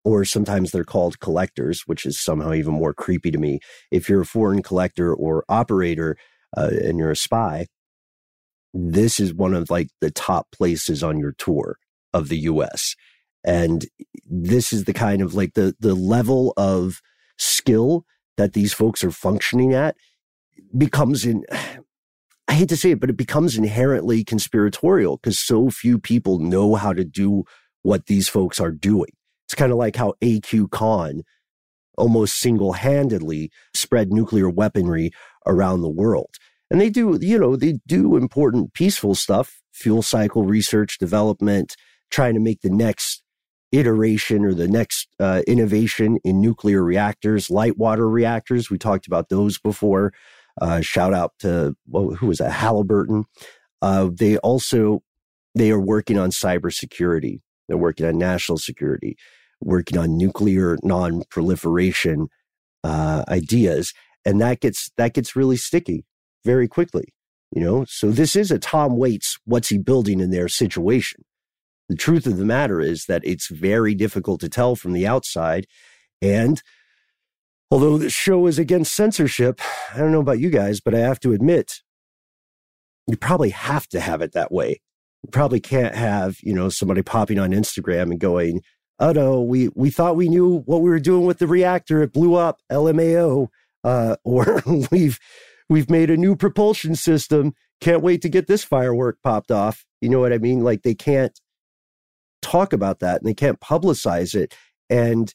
or 0.05 0.25
sometimes 0.25 0.73
they're 0.73 0.83
called 0.83 1.21
collectors, 1.21 1.83
which 1.87 2.05
is 2.05 2.21
somehow 2.21 2.53
even 2.53 2.75
more 2.75 2.93
creepy 2.93 3.31
to 3.31 3.39
me. 3.39 3.61
If 3.93 4.09
you're 4.09 4.23
a 4.23 4.27
foreign 4.27 4.61
collector 4.61 5.15
or 5.15 5.45
operator 5.49 6.17
uh, 6.57 6.71
and 6.83 6.99
you're 6.99 7.13
a 7.13 7.17
spy, 7.17 7.69
this 8.75 9.21
is 9.21 9.33
one 9.33 9.55
of 9.55 9.71
like 9.71 9.91
the 10.01 10.11
top 10.11 10.49
places 10.51 11.05
on 11.05 11.21
your 11.21 11.35
tour 11.39 11.77
of 12.13 12.29
the 12.29 12.39
US. 12.39 12.97
And 13.45 13.87
this 14.29 14.73
is 14.73 14.85
the 14.85 14.93
kind 14.93 15.23
of 15.23 15.35
like 15.35 15.55
the 15.55 15.75
the 15.79 15.95
level 15.95 16.53
of 16.57 17.01
skill 17.39 18.05
that 18.37 18.53
these 18.53 18.73
folks 18.73 19.05
are 19.05 19.11
functioning 19.11 19.75
at 19.75 19.97
becomes 20.77 21.25
in 21.25 21.45
I 22.49 22.55
hate 22.55 22.69
to 22.71 22.77
say 22.77 22.91
it, 22.91 23.01
but 23.01 23.09
it 23.09 23.17
becomes 23.17 23.57
inherently 23.57 24.25
conspiratorial 24.25 25.17
because 25.17 25.39
so 25.39 25.71
few 25.71 25.99
people 25.99 26.39
know 26.39 26.75
how 26.75 26.93
to 26.93 27.05
do 27.05 27.45
what 27.83 28.07
these 28.07 28.29
folks 28.29 28.61
are 28.61 28.73
doing. 28.73 29.11
It's 29.47 29.55
kind 29.55 29.73
of 29.73 29.79
like 29.79 29.97
how 29.97 30.15
AQ 30.21 30.71
Khan 30.71 31.23
almost 31.97 32.41
single 32.41 32.73
handedly 32.73 33.51
spread 33.75 34.13
nuclear 34.13 34.51
weaponry 34.51 35.13
around 35.47 35.81
the 35.81 35.89
world. 35.89 36.37
And 36.71 36.81
they 36.81 36.91
do, 36.91 37.19
you 37.21 37.39
know, 37.39 37.57
they 37.57 37.79
do 37.87 38.17
important 38.17 38.75
peaceful 38.75 39.15
stuff, 39.15 39.61
fuel 39.73 40.03
cycle 40.03 40.45
research, 40.45 40.99
development, 40.99 41.77
trying 42.11 42.35
to 42.35 42.41
make 42.41 42.61
the 42.63 42.71
next 42.71 43.23
iteration 43.73 44.45
or 44.45 44.55
the 44.55 44.69
next 44.69 45.09
uh, 45.19 45.43
innovation 45.47 46.19
in 46.25 46.41
nuclear 46.41 46.83
reactors, 46.83 47.51
light 47.51 47.79
water 47.79 48.09
reactors. 48.09 48.71
We 48.71 48.79
talked 48.79 49.07
about 49.07 49.29
those 49.29 49.59
before. 49.59 50.13
Uh, 50.61 50.81
shout 50.83 51.15
out 51.15 51.33
to 51.41 51.75
well, 51.89 52.11
who 52.11 52.27
was 52.27 52.39
that? 52.39 52.53
Halliburton. 52.53 53.25
Uh, 53.81 54.11
they 54.13 54.37
also 54.39 55.03
they 55.55 55.71
are 55.71 55.81
working 55.81 56.19
on 56.19 56.31
cybersecurity. 56.31 57.41
They're 57.69 57.79
working 57.79 58.07
on 58.07 58.19
national 58.19 58.59
security, 58.59 59.17
working 59.61 59.99
on 59.99 60.17
nuclear 60.17 60.79
non-proliferation 60.83 62.29
uh, 62.85 63.25
ideas, 63.29 63.95
and 64.25 64.41
that 64.41 64.61
gets 64.61 64.91
that 64.99 65.15
gets 65.15 65.35
really 65.35 65.57
sticky 65.57 66.05
very 66.45 66.69
quickly. 66.69 67.15
You 67.55 67.63
know, 67.63 67.85
so 67.87 68.11
this 68.11 68.35
is 68.37 68.51
a 68.51 68.59
Tom 68.59 68.97
Waits. 68.97 69.39
What's 69.45 69.69
he 69.69 69.79
building 69.79 70.21
in 70.21 70.31
there 70.31 70.49
situation? 70.49 71.25
The 71.89 71.97
truth 71.97 72.27
of 72.27 72.39
the 72.39 72.45
matter 72.45 72.81
is 72.81 73.07
that 73.07 73.23
it's 73.25 73.49
very 73.49 73.95
difficult 73.95 74.41
to 74.41 74.49
tell 74.49 74.77
from 74.77 74.93
the 74.93 75.07
outside. 75.07 75.67
And 76.21 76.63
although 77.71 77.99
the 77.99 78.11
show 78.11 78.47
is 78.47 78.59
against 78.59 78.95
censorship, 78.95 79.61
I 79.95 79.99
don't 79.99 80.13
know 80.13 80.21
about 80.21 80.39
you 80.39 80.51
guys, 80.51 80.81
but 80.81 80.95
I 80.95 81.01
have 81.01 81.21
to 81.21 81.33
admit, 81.33 81.81
you 83.07 83.17
probably 83.17 83.51
have 83.51 83.89
to 83.89 84.01
have 84.01 84.23
it 84.23 84.33
that 84.33 84.53
way. 84.53 84.81
You 85.23 85.31
probably 85.31 85.61
can't 85.61 85.95
have, 85.95 86.37
you 86.43 86.55
know, 86.55 86.69
somebody 86.69 87.03
popping 87.03 87.39
on 87.39 87.51
Instagram 87.51 88.11
and 88.11 88.21
going, 88.21 88.63
oh 88.99 89.13
no, 89.13 89.41
we, 89.41 89.69
we 89.75 89.91
thought 89.91 90.17
we 90.17 90.29
knew 90.29 90.61
what 90.67 90.83
we 90.83 90.91
were 90.91 91.01
doing 91.01 91.27
with 91.27 91.39
the 91.39 91.47
reactor. 91.47 92.03
It 92.03 92.13
blew 92.13 92.35
up, 92.35 92.61
LMAO. 92.71 93.49
Uh, 93.85 94.17
or 94.25 94.63
we've, 94.91 95.19
we've 95.69 95.91
made 95.91 96.11
a 96.11 96.17
new 96.17 96.37
propulsion 96.37 96.95
system. 96.95 97.55
Can't 97.81 98.03
wait 98.03 98.23
to 98.23 98.29
get 98.29 98.47
this 98.47 98.63
firework 98.63 99.19
popped 99.23 99.51
off. 99.51 99.85
You 100.01 100.09
know 100.09 100.21
what 100.21 100.33
I 100.33 100.39
mean? 100.39 100.61
Like 100.61 100.83
they 100.83 100.95
can't 100.95 101.39
talk 102.43 102.73
about 102.73 103.01
that 103.01 103.21
and 103.21 103.29
they 103.29 103.35
can't 103.35 103.61
publicize 103.61 104.35
it. 104.35 104.55
And 104.91 105.33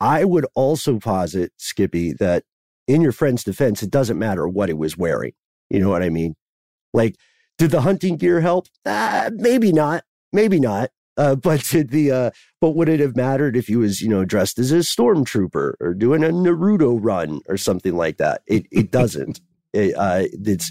I 0.00 0.24
would 0.24 0.46
also 0.54 0.98
posit, 0.98 1.52
Skippy, 1.58 2.12
that 2.14 2.44
in 2.88 3.02
your 3.02 3.12
friend's 3.12 3.44
defense, 3.44 3.82
it 3.82 3.90
doesn't 3.90 4.18
matter 4.18 4.48
what 4.48 4.68
he 4.68 4.74
was 4.74 4.96
wearing. 4.96 5.32
You 5.68 5.80
know 5.80 5.90
what 5.90 6.02
I 6.02 6.08
mean? 6.08 6.34
Like, 6.94 7.16
did 7.58 7.70
the 7.70 7.82
hunting 7.82 8.16
gear 8.16 8.40
help? 8.40 8.66
Uh, 8.86 9.30
maybe 9.34 9.72
not. 9.72 10.04
Maybe 10.32 10.58
not. 10.58 10.90
Uh, 11.16 11.34
but 11.36 11.62
did 11.64 11.90
the 11.90 12.10
uh, 12.10 12.30
but 12.60 12.70
would 12.70 12.88
it 12.88 13.00
have 13.00 13.16
mattered 13.16 13.56
if 13.56 13.66
he 13.66 13.76
was 13.76 14.00
you 14.00 14.08
know 14.08 14.24
dressed 14.24 14.58
as 14.58 14.72
a 14.72 14.76
stormtrooper 14.76 15.74
or 15.80 15.94
doing 15.94 16.24
a 16.24 16.28
Naruto 16.28 16.98
run 17.00 17.40
or 17.48 17.56
something 17.56 17.96
like 17.96 18.16
that? 18.16 18.42
It 18.46 18.66
it 18.72 18.90
doesn't. 18.90 19.40
it, 19.72 19.94
uh, 19.96 20.24
it's 20.32 20.70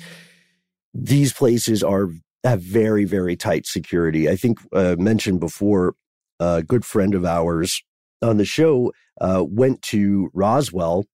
these 0.93 1.32
places 1.34 1.84
are 1.84 2.10
have 2.43 2.61
very, 2.61 3.05
very 3.05 3.35
tight 3.35 3.65
security. 3.65 4.29
I 4.29 4.35
think 4.35 4.59
uh, 4.73 4.95
mentioned 4.97 5.39
before, 5.39 5.95
a 6.39 6.63
good 6.63 6.85
friend 6.85 7.13
of 7.13 7.25
ours 7.25 7.81
on 8.21 8.37
the 8.37 8.45
show 8.45 8.93
uh, 9.19 9.43
went 9.47 9.81
to 9.81 10.29
Roswell, 10.33 11.05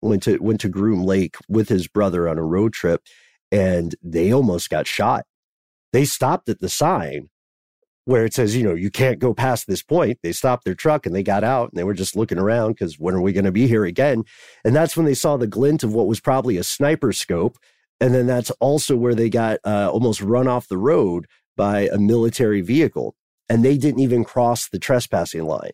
went 0.00 0.22
to 0.24 0.38
went 0.38 0.60
to 0.62 0.68
Groom 0.68 1.02
Lake 1.02 1.36
with 1.48 1.68
his 1.68 1.86
brother 1.86 2.28
on 2.28 2.38
a 2.38 2.44
road 2.44 2.72
trip, 2.72 3.02
and 3.52 3.94
they 4.02 4.32
almost 4.32 4.70
got 4.70 4.86
shot. 4.86 5.24
They 5.92 6.04
stopped 6.04 6.48
at 6.48 6.60
the 6.60 6.68
sign 6.68 7.28
where 8.06 8.24
it 8.24 8.34
says, 8.34 8.54
you 8.54 8.62
know, 8.62 8.74
you 8.74 8.90
can't 8.90 9.18
go 9.18 9.32
past 9.32 9.66
this 9.66 9.82
point. 9.82 10.18
They 10.22 10.32
stopped 10.32 10.64
their 10.64 10.74
truck 10.74 11.06
and 11.06 11.14
they 11.14 11.22
got 11.22 11.42
out 11.42 11.70
and 11.70 11.78
they 11.78 11.84
were 11.84 11.94
just 11.94 12.16
looking 12.16 12.38
around 12.38 12.72
because 12.72 12.98
when 12.98 13.14
are 13.14 13.20
we 13.20 13.32
going 13.32 13.46
to 13.46 13.52
be 13.52 13.66
here 13.66 13.84
again? 13.84 14.24
And 14.64 14.76
that's 14.76 14.96
when 14.96 15.06
they 15.06 15.14
saw 15.14 15.36
the 15.36 15.46
glint 15.46 15.82
of 15.82 15.94
what 15.94 16.06
was 16.06 16.20
probably 16.20 16.58
a 16.58 16.64
sniper 16.64 17.12
scope 17.12 17.56
and 18.00 18.14
then 18.14 18.26
that's 18.26 18.50
also 18.60 18.96
where 18.96 19.14
they 19.14 19.30
got 19.30 19.58
uh, 19.64 19.90
almost 19.90 20.20
run 20.20 20.48
off 20.48 20.68
the 20.68 20.78
road 20.78 21.26
by 21.56 21.88
a 21.92 21.98
military 21.98 22.60
vehicle. 22.60 23.14
And 23.48 23.64
they 23.64 23.76
didn't 23.76 24.00
even 24.00 24.24
cross 24.24 24.68
the 24.68 24.78
trespassing 24.78 25.44
line. 25.44 25.72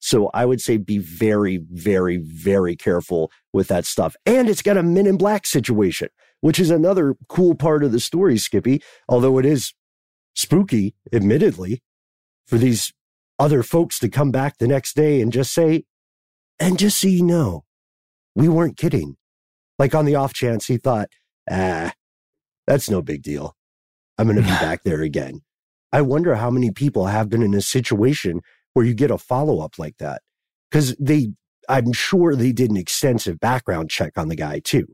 So 0.00 0.30
I 0.34 0.46
would 0.46 0.60
say 0.60 0.78
be 0.78 0.98
very, 0.98 1.58
very, 1.70 2.16
very 2.16 2.74
careful 2.74 3.30
with 3.52 3.68
that 3.68 3.84
stuff. 3.84 4.16
And 4.26 4.48
it's 4.48 4.62
got 4.62 4.76
a 4.76 4.82
men 4.82 5.06
in 5.06 5.16
black 5.16 5.46
situation, 5.46 6.08
which 6.40 6.58
is 6.58 6.70
another 6.70 7.14
cool 7.28 7.54
part 7.54 7.84
of 7.84 7.92
the 7.92 8.00
story, 8.00 8.36
Skippy, 8.38 8.82
although 9.08 9.38
it 9.38 9.46
is 9.46 9.74
spooky, 10.34 10.96
admittedly, 11.12 11.82
for 12.46 12.58
these 12.58 12.92
other 13.38 13.62
folks 13.62 13.98
to 14.00 14.08
come 14.08 14.32
back 14.32 14.58
the 14.58 14.66
next 14.66 14.96
day 14.96 15.20
and 15.20 15.32
just 15.32 15.52
say, 15.52 15.84
and 16.58 16.78
just 16.78 17.00
so 17.00 17.08
you 17.08 17.22
know, 17.24 17.64
we 18.34 18.48
weren't 18.48 18.76
kidding. 18.76 19.16
Like 19.78 19.94
on 19.94 20.04
the 20.04 20.14
off 20.16 20.34
chance 20.34 20.66
he 20.66 20.78
thought, 20.78 21.08
ah, 21.50 21.92
that's 22.66 22.90
no 22.90 23.02
big 23.02 23.22
deal. 23.22 23.56
I'm 24.18 24.26
going 24.26 24.36
to 24.36 24.42
be 24.42 24.48
back 24.60 24.82
there 24.84 25.02
again. 25.02 25.42
I 25.92 26.00
wonder 26.02 26.34
how 26.36 26.50
many 26.50 26.70
people 26.70 27.06
have 27.06 27.28
been 27.28 27.42
in 27.42 27.54
a 27.54 27.60
situation 27.60 28.40
where 28.72 28.84
you 28.84 28.94
get 28.94 29.10
a 29.10 29.18
follow 29.18 29.60
up 29.60 29.78
like 29.78 29.98
that. 29.98 30.22
Cause 30.70 30.96
they, 30.98 31.32
I'm 31.68 31.92
sure 31.92 32.34
they 32.34 32.52
did 32.52 32.70
an 32.70 32.78
extensive 32.78 33.38
background 33.38 33.90
check 33.90 34.16
on 34.16 34.28
the 34.28 34.36
guy 34.36 34.60
too. 34.60 34.86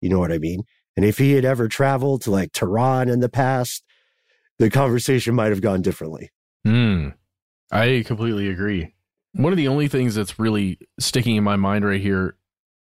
You 0.00 0.10
know 0.10 0.20
what 0.20 0.30
I 0.30 0.38
mean? 0.38 0.62
And 0.96 1.04
if 1.04 1.18
he 1.18 1.32
had 1.32 1.44
ever 1.44 1.66
traveled 1.66 2.22
to 2.22 2.30
like 2.30 2.52
Tehran 2.52 3.08
in 3.08 3.18
the 3.18 3.28
past, 3.28 3.82
the 4.58 4.70
conversation 4.70 5.34
might 5.34 5.50
have 5.50 5.60
gone 5.60 5.82
differently. 5.82 6.30
Hmm. 6.64 7.08
I 7.72 8.04
completely 8.06 8.48
agree. 8.48 8.94
One 9.32 9.52
of 9.52 9.56
the 9.56 9.68
only 9.68 9.88
things 9.88 10.14
that's 10.14 10.38
really 10.38 10.78
sticking 11.00 11.34
in 11.34 11.42
my 11.42 11.56
mind 11.56 11.84
right 11.84 12.00
here 12.00 12.36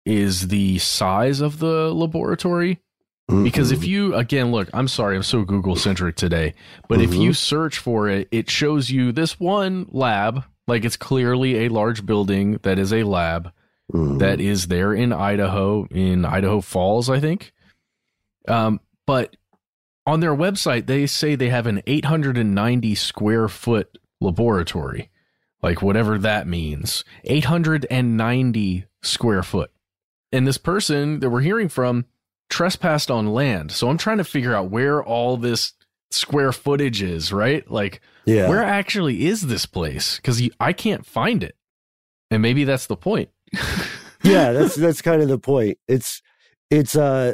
is 0.06 0.50
the 0.50 0.80
size 0.80 1.40
of 1.40 1.60
the 1.60 1.94
laboratory. 1.94 2.82
Because 3.32 3.72
if 3.72 3.80
mm-hmm. 3.80 3.90
you, 3.90 4.16
again, 4.16 4.52
look, 4.52 4.70
I'm 4.74 4.88
sorry, 4.88 5.16
I'm 5.16 5.24
so 5.24 5.44
Google 5.44 5.76
centric 5.76 6.16
today, 6.16 6.54
but 6.88 7.02
if 7.02 7.14
you 7.14 7.30
mm-hmm. 7.30 7.34
search 7.34 7.78
for 7.78 8.10
it, 8.10 8.28
it 8.32 8.50
shows 8.50 8.90
you 8.90 9.12
this 9.12 9.40
one 9.40 9.88
lab, 9.90 10.44
like 10.68 10.86
it's 10.86 10.98
clearly 10.98 11.66
a 11.66 11.70
large 11.70 12.06
building 12.06 12.60
that 12.64 12.78
is 12.78 12.92
a 12.92 13.04
lab 13.04 13.52
mm-hmm. 13.92 14.18
that 14.18 14.40
is 14.40 14.68
there 14.68 14.94
in 14.94 15.14
Idaho, 15.14 15.86
in 15.92 16.26
Idaho 16.26 16.62
Falls, 16.62 17.10
I 17.10 17.20
think. 17.20 17.54
Um, 18.48 18.80
but 19.06 19.36
on 20.06 20.20
their 20.20 20.36
website, 20.36 20.88
they 20.88 21.06
say 21.06 21.36
they 21.36 21.50
have 21.50 21.68
an 21.68 21.82
890 21.88 22.96
square 22.96 23.48
foot 23.48 23.98
laboratory, 24.20 25.10
like 25.62 25.82
whatever 25.82 26.18
that 26.18 26.48
means. 26.48 27.04
890 27.24 28.86
square 29.04 29.44
foot. 29.44 29.72
And 30.32 30.48
this 30.48 30.58
person 30.58 31.20
that 31.20 31.30
we're 31.30 31.42
hearing 31.42 31.70
from 31.70 32.06
trespassed 32.52 33.10
on 33.10 33.34
land. 33.34 33.72
So 33.72 33.90
I'm 33.90 33.98
trying 33.98 34.20
to 34.20 34.24
figure 34.24 34.54
out 34.54 34.70
where 34.70 35.04
all 35.04 35.38
this 35.38 35.74
square 36.12 36.52
footage 36.52 37.02
is, 37.02 37.34
right? 37.34 37.70
Like, 37.72 38.02
Yeah. 38.26 38.48
where 38.50 38.64
actually 38.64 39.26
is 39.26 39.42
this 39.48 39.66
place? 39.66 40.18
Because 40.18 40.42
I 40.60 40.74
can't 40.74 41.06
find 41.06 41.44
it. 41.44 41.56
And 42.30 42.42
maybe 42.44 42.64
that's 42.66 42.86
the 42.88 42.96
point. 42.98 43.30
yeah, 44.24 44.52
that's 44.52 44.76
that's 44.76 45.02
kind 45.02 45.22
of 45.22 45.28
the 45.28 45.40
point. 45.40 45.78
It's 45.88 46.22
it's 46.70 46.96
uh 46.96 47.34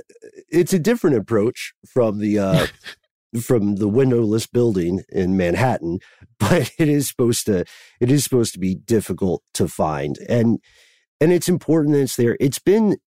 it's 0.49 0.73
a 0.73 0.79
different 0.79 1.17
approach 1.17 1.73
from 1.87 2.19
the 2.19 2.39
uh 2.39 2.67
from 3.41 3.75
the 3.75 3.87
windowless 3.87 4.47
building 4.47 5.03
in 5.09 5.37
Manhattan, 5.37 5.99
but 6.39 6.71
it 6.79 6.87
is 6.89 7.07
supposed 7.09 7.45
to 7.47 7.65
it 7.99 8.09
is 8.11 8.23
supposed 8.23 8.53
to 8.53 8.59
be 8.59 8.73
difficult 8.75 9.43
to 9.55 9.67
find. 9.67 10.17
And 10.29 10.59
and 11.19 11.31
it's 11.31 11.49
important 11.49 11.93
that 11.93 12.01
it's 12.01 12.15
there. 12.15 12.37
It's 12.39 12.59
been 12.59 12.97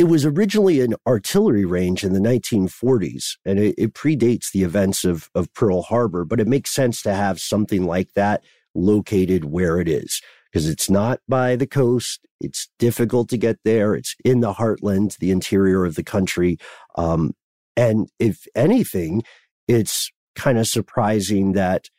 it 0.00 0.08
was 0.08 0.24
originally 0.24 0.80
an 0.80 0.94
artillery 1.06 1.66
range 1.66 2.04
in 2.04 2.14
the 2.14 2.20
1940s, 2.20 3.36
and 3.44 3.58
it, 3.58 3.74
it 3.76 3.92
predates 3.92 4.50
the 4.50 4.62
events 4.62 5.04
of, 5.04 5.28
of 5.34 5.52
Pearl 5.52 5.82
Harbor, 5.82 6.24
but 6.24 6.40
it 6.40 6.48
makes 6.48 6.74
sense 6.74 7.02
to 7.02 7.12
have 7.12 7.38
something 7.38 7.84
like 7.84 8.14
that 8.14 8.42
located 8.74 9.44
where 9.44 9.78
it 9.78 9.88
is 9.88 10.22
because 10.50 10.66
it's 10.66 10.88
not 10.88 11.20
by 11.28 11.54
the 11.54 11.66
coast. 11.66 12.26
It's 12.40 12.70
difficult 12.78 13.28
to 13.28 13.36
get 13.36 13.58
there. 13.62 13.94
It's 13.94 14.16
in 14.24 14.40
the 14.40 14.54
heartland, 14.54 15.18
the 15.18 15.30
interior 15.30 15.84
of 15.84 15.96
the 15.96 16.02
country. 16.02 16.56
Um, 16.96 17.34
and 17.76 18.08
if 18.18 18.46
anything, 18.54 19.22
it's 19.68 20.10
kind 20.34 20.56
of 20.56 20.66
surprising 20.66 21.52
that 21.52 21.90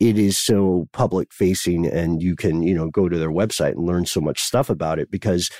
it 0.00 0.16
is 0.16 0.38
so 0.38 0.88
public 0.94 1.34
facing 1.34 1.86
and 1.86 2.22
you 2.22 2.34
can, 2.34 2.62
you 2.62 2.74
know, 2.74 2.88
go 2.88 3.10
to 3.10 3.18
their 3.18 3.30
website 3.30 3.72
and 3.72 3.84
learn 3.84 4.06
so 4.06 4.22
much 4.22 4.40
stuff 4.40 4.70
about 4.70 4.98
it 4.98 5.10
because 5.10 5.50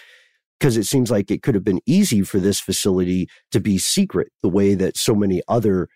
because 0.65 0.79
it 0.79 0.87
seems 0.87 1.11
like 1.11 1.31
it 1.31 1.43
could 1.43 1.55
have 1.55 1.63
been 1.63 1.83
easy 1.85 2.23
for 2.23 2.41
this 2.41 2.59
facility 2.59 3.29
to 3.51 3.61
be 3.61 3.77
secret 3.77 4.33
the 4.43 4.49
way 4.49 4.75
that 4.75 4.97
so 4.97 5.15
many 5.15 5.43
other 5.47 5.89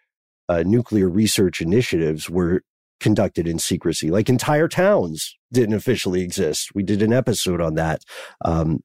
uh, 0.51 0.63
nuclear 0.63 1.09
research 1.09 1.63
initiatives 1.63 2.29
were 2.29 2.61
conducted 3.01 3.49
in 3.49 3.59
secrecy. 3.59 4.11
Like 4.11 4.29
entire 4.29 4.69
towns 4.69 5.39
didn't 5.51 5.75
officially 5.75 6.21
exist. 6.21 6.73
We 6.75 6.83
did 6.83 7.01
an 7.01 7.15
episode 7.15 7.63
on 7.63 7.77
that. 7.77 8.03
Um, 8.45 8.81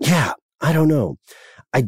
yeah, 0.00 0.32
I 0.60 0.72
don't 0.72 0.88
know. 0.88 1.18
I 1.72 1.84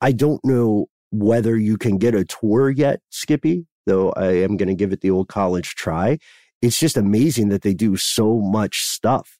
I 0.00 0.12
don't 0.12 0.44
know 0.44 0.86
whether 1.10 1.56
you 1.56 1.76
can 1.76 1.98
get 1.98 2.14
a 2.14 2.24
tour 2.24 2.70
yet, 2.70 3.00
Skippy. 3.10 3.66
Though 3.86 4.12
I 4.12 4.34
am 4.34 4.56
going 4.56 4.68
to 4.68 4.76
give 4.76 4.92
it 4.92 5.00
the 5.00 5.10
old 5.10 5.26
college 5.26 5.74
try. 5.74 6.18
It's 6.60 6.78
just 6.78 6.96
amazing 6.96 7.48
that 7.48 7.62
they 7.62 7.74
do 7.74 7.96
so 7.96 8.38
much 8.38 8.82
stuff. 8.82 9.36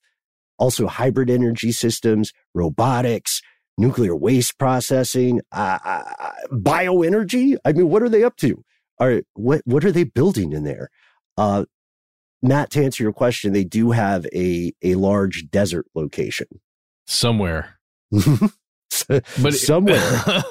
Also, 0.59 0.86
hybrid 0.86 1.30
energy 1.30 1.72
systems, 1.72 2.32
robotics, 2.55 3.40
nuclear 3.78 4.14
waste 4.14 4.59
processing, 4.59 5.40
uh, 5.53 5.78
uh, 5.84 6.32
bioenergy. 6.53 7.57
I 7.64 7.72
mean, 7.72 7.88
what 7.88 8.03
are 8.03 8.09
they 8.09 8.22
up 8.24 8.36
to? 8.38 8.62
Are 8.98 9.22
what 9.34 9.62
what 9.64 9.84
are 9.84 9.92
they 9.92 10.05
building 10.05 10.53
in 10.53 10.64
there? 10.64 10.88
Uh, 11.36 11.64
Matt, 12.42 12.70
to 12.72 12.84
answer 12.84 13.03
your 13.03 13.12
question, 13.12 13.53
they 13.53 13.64
do 13.64 13.90
have 13.92 14.26
a 14.34 14.72
a 14.82 14.94
large 14.96 15.50
desert 15.50 15.86
location 15.94 16.46
somewhere. 17.07 17.78
but 19.09 19.55
somewhere. 19.55 20.22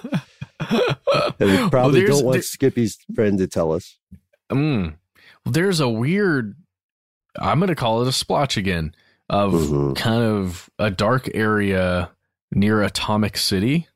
we 1.40 1.70
probably 1.70 2.02
there's- 2.02 2.18
don't 2.18 2.26
want 2.26 2.34
there- 2.36 2.42
Skippy's 2.42 2.98
friend 3.16 3.38
to 3.38 3.48
tell 3.48 3.72
us. 3.72 3.98
Mm. 4.52 4.96
Well, 5.46 5.54
there's 5.54 5.80
a 5.80 5.90
weird, 5.90 6.56
I'm 7.40 7.60
going 7.60 7.70
to 7.70 7.76
call 7.76 8.02
it 8.02 8.08
a 8.08 8.12
splotch 8.12 8.58
again, 8.58 8.94
of 9.32 9.54
Mm-hmm. 9.54 9.94
kind 9.94 10.22
of 10.24 10.70
a 10.78 10.92
dark 10.92 11.28
area 11.34 12.12
near 12.52 12.84
Atomic 12.84 13.38
City 13.38 13.88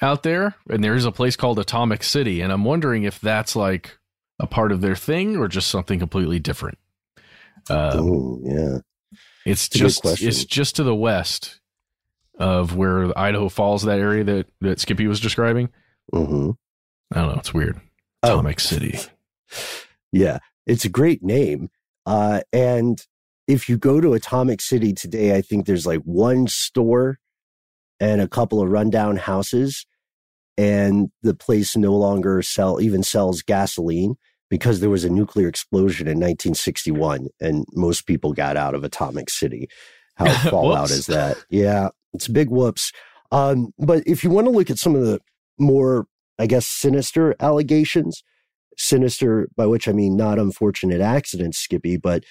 out 0.00 0.22
there. 0.22 0.54
And 0.70 0.82
there's 0.82 1.04
a 1.04 1.12
place 1.12 1.36
called 1.36 1.58
Atomic 1.58 2.02
City. 2.02 2.40
And 2.40 2.52
I'm 2.52 2.64
wondering 2.64 3.02
if 3.02 3.20
that's 3.20 3.56
like 3.56 3.98
a 4.38 4.46
part 4.46 4.70
of 4.72 4.80
their 4.80 4.94
thing 4.96 5.36
or 5.36 5.48
just 5.48 5.68
something 5.68 5.98
completely 5.98 6.38
different. 6.38 6.78
Um, 7.68 7.90
oh, 8.00 8.40
yeah. 8.44 8.78
It's 9.44 9.68
good 9.68 9.78
just 9.78 10.04
it's 10.22 10.44
just 10.44 10.76
to 10.76 10.84
the 10.84 10.94
west 10.94 11.60
of 12.38 12.76
where 12.76 13.16
Idaho 13.18 13.48
Falls, 13.48 13.82
that 13.82 13.98
area 13.98 14.22
that, 14.24 14.46
that 14.60 14.78
Skippy 14.80 15.06
was 15.08 15.20
describing. 15.20 15.70
Mm-hmm. 16.14 16.50
I 17.12 17.20
don't 17.20 17.32
know. 17.32 17.38
It's 17.38 17.54
weird. 17.54 17.80
Oh. 18.22 18.34
Atomic 18.34 18.60
City. 18.60 18.98
Yeah, 20.12 20.38
it's 20.66 20.84
a 20.84 20.88
great 20.88 21.22
name. 21.22 21.68
Uh, 22.06 22.40
and 22.52 23.04
if 23.46 23.68
you 23.68 23.76
go 23.76 24.00
to 24.00 24.14
Atomic 24.14 24.60
City 24.60 24.92
today, 24.92 25.36
I 25.36 25.40
think 25.40 25.66
there's 25.66 25.86
like 25.86 26.00
one 26.00 26.46
store 26.48 27.18
and 28.00 28.20
a 28.20 28.28
couple 28.28 28.60
of 28.60 28.70
rundown 28.70 29.16
houses, 29.16 29.86
and 30.58 31.10
the 31.22 31.34
place 31.34 31.76
no 31.76 31.94
longer 31.94 32.42
sell 32.42 32.80
even 32.80 33.02
sells 33.02 33.42
gasoline 33.42 34.16
because 34.48 34.80
there 34.80 34.90
was 34.90 35.04
a 35.04 35.10
nuclear 35.10 35.48
explosion 35.48 36.06
in 36.06 36.18
1961, 36.18 37.28
and 37.40 37.64
most 37.72 38.06
people 38.06 38.32
got 38.32 38.56
out 38.56 38.74
of 38.74 38.84
Atomic 38.84 39.30
City. 39.30 39.68
How 40.16 40.32
fallout 40.50 40.90
is 40.90 41.06
that? 41.06 41.36
Yeah, 41.50 41.88
it's 42.12 42.28
big 42.28 42.50
whoops. 42.50 42.92
Um, 43.32 43.72
but 43.78 44.02
if 44.06 44.22
you 44.22 44.30
want 44.30 44.46
to 44.46 44.52
look 44.52 44.70
at 44.70 44.78
some 44.78 44.94
of 44.94 45.02
the 45.02 45.20
more, 45.58 46.06
I 46.38 46.46
guess, 46.46 46.66
sinister 46.66 47.34
allegations, 47.40 48.22
sinister 48.76 49.48
by 49.56 49.66
which 49.66 49.88
I 49.88 49.92
mean 49.92 50.16
not 50.16 50.38
unfortunate 50.38 51.00
accidents, 51.00 51.58
Skippy, 51.58 51.96
but 51.96 52.24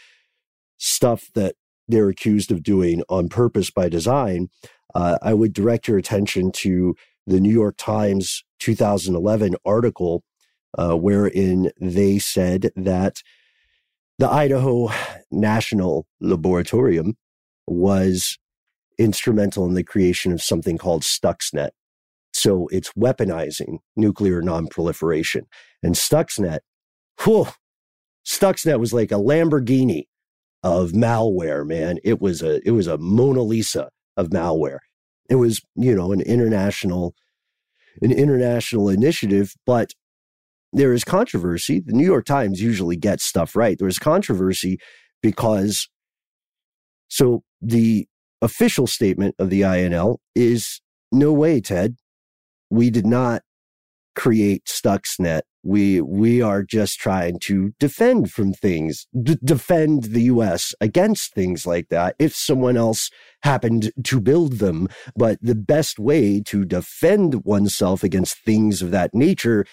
stuff 0.78 1.30
that 1.36 1.56
they're 1.88 2.10
accused 2.10 2.52
of 2.52 2.64
doing 2.64 3.04
on 3.10 3.30
purpose 3.30 3.70
by 3.70 3.90
design, 3.90 4.50
uh, 4.94 5.18
I 5.22 5.34
would 5.34 5.54
direct 5.54 5.88
your 5.88 5.98
attention 5.98 6.52
to 6.54 6.96
the 7.28 7.40
New 7.40 7.52
York 7.52 7.76
Times 7.78 8.44
2011 8.60 9.56
article 9.66 10.24
uh, 10.78 10.96
wherein 10.96 11.72
they 11.80 12.20
said 12.20 12.72
that 12.76 13.22
the 14.20 14.30
Idaho 14.30 14.90
National 15.32 16.06
Laboratorium 16.22 17.14
was 17.68 18.38
instrumental 18.98 19.66
in 19.66 19.74
the 19.74 19.84
creation 19.84 20.32
of 20.32 20.42
something 20.42 20.78
called 20.78 21.04
Stuxnet. 21.04 21.72
So 22.34 22.68
it's 22.72 22.92
weaponizing 22.94 23.80
nuclear 23.96 24.42
nonproliferation. 24.42 25.42
And 25.84 25.96
Stuxnet, 25.96 26.60
whew, 27.24 27.48
Stuxnet 28.26 28.80
was 28.80 28.94
like 28.94 29.12
a 29.12 29.16
Lamborghini 29.16 30.04
of 30.66 30.94
malware, 30.94 31.66
man. 31.66 32.00
It 32.04 32.20
was 32.20 32.42
a 32.42 32.60
it 32.68 32.72
was 32.72 32.88
a 32.88 32.98
Mona 32.98 33.44
Lisa 33.44 33.90
of 34.18 34.30
malware. 34.30 34.80
It 35.30 35.36
was, 35.36 35.62
you 35.76 35.96
know, 35.96 36.12
an 36.12 36.22
international 36.22 37.14
an 38.02 38.12
international 38.12 38.90
initiative, 38.90 39.54
but 39.66 39.94
there 40.74 40.92
is 40.92 41.04
controversy. 41.04 41.80
The 41.80 41.94
New 41.94 42.04
York 42.04 42.26
Times 42.26 42.62
usually 42.62 42.98
gets 42.98 43.24
stuff 43.24 43.56
right. 43.56 43.78
There 43.78 43.88
is 43.88 44.00
controversy 44.00 44.80
because 45.22 45.88
so 47.08 47.44
the 47.62 48.08
official 48.42 48.88
statement 48.88 49.36
of 49.38 49.52
the 49.52 49.62
INL 49.62 50.18
is 50.34 50.82
no 51.12 51.32
way, 51.32 51.62
Ted. 51.62 51.96
We 52.72 52.90
did 52.90 53.06
not 53.06 53.44
create 54.16 54.66
Stuxnet. 54.66 55.42
We 55.66 56.00
we 56.00 56.42
are 56.44 56.62
just 56.62 57.00
trying 57.00 57.40
to 57.40 57.74
defend 57.80 58.32
from 58.32 58.54
things, 58.54 59.08
d- 59.20 59.38
defend 59.44 60.04
the 60.04 60.22
U.S. 60.24 60.76
against 60.80 61.34
things 61.34 61.66
like 61.66 61.90
that. 61.90 62.16
If 62.20 62.36
someone 62.36 62.78
else 62.78 63.10
happened 63.42 63.92
to 64.04 64.22
build 64.22 64.54
them, 64.60 64.88
but 65.16 65.40
the 65.42 65.56
best 65.56 65.98
way 65.98 66.40
to 66.46 66.66
defend 66.66 67.44
oneself 67.46 68.04
against 68.04 68.38
things 68.46 68.84
of 68.84 68.92
that 68.92 69.16
nature 69.16 69.66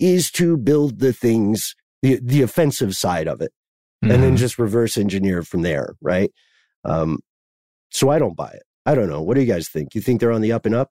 is 0.00 0.30
to 0.32 0.56
build 0.56 0.98
the 0.98 1.12
things, 1.12 1.76
the, 2.02 2.18
the 2.22 2.42
offensive 2.42 2.96
side 2.96 3.28
of 3.28 3.40
it, 3.40 3.52
and 4.02 4.22
then 4.22 4.34
Mhm. 4.34 4.38
just 4.38 4.58
reverse 4.58 4.98
engineer 4.98 5.42
from 5.44 5.62
there, 5.62 5.94
right? 6.02 6.30
Um, 6.84 7.20
so 7.90 8.10
I 8.10 8.18
don't 8.18 8.36
buy 8.36 8.50
it. 8.50 8.64
I 8.84 8.94
don't 8.96 9.08
know. 9.08 9.22
What 9.22 9.34
do 9.34 9.40
you 9.40 9.46
guys 9.46 9.68
think? 9.68 9.94
You 9.94 10.00
think 10.00 10.20
they're 10.20 10.32
on 10.32 10.40
the 10.42 10.52
up 10.52 10.66
and 10.66 10.74
up? 10.74 10.90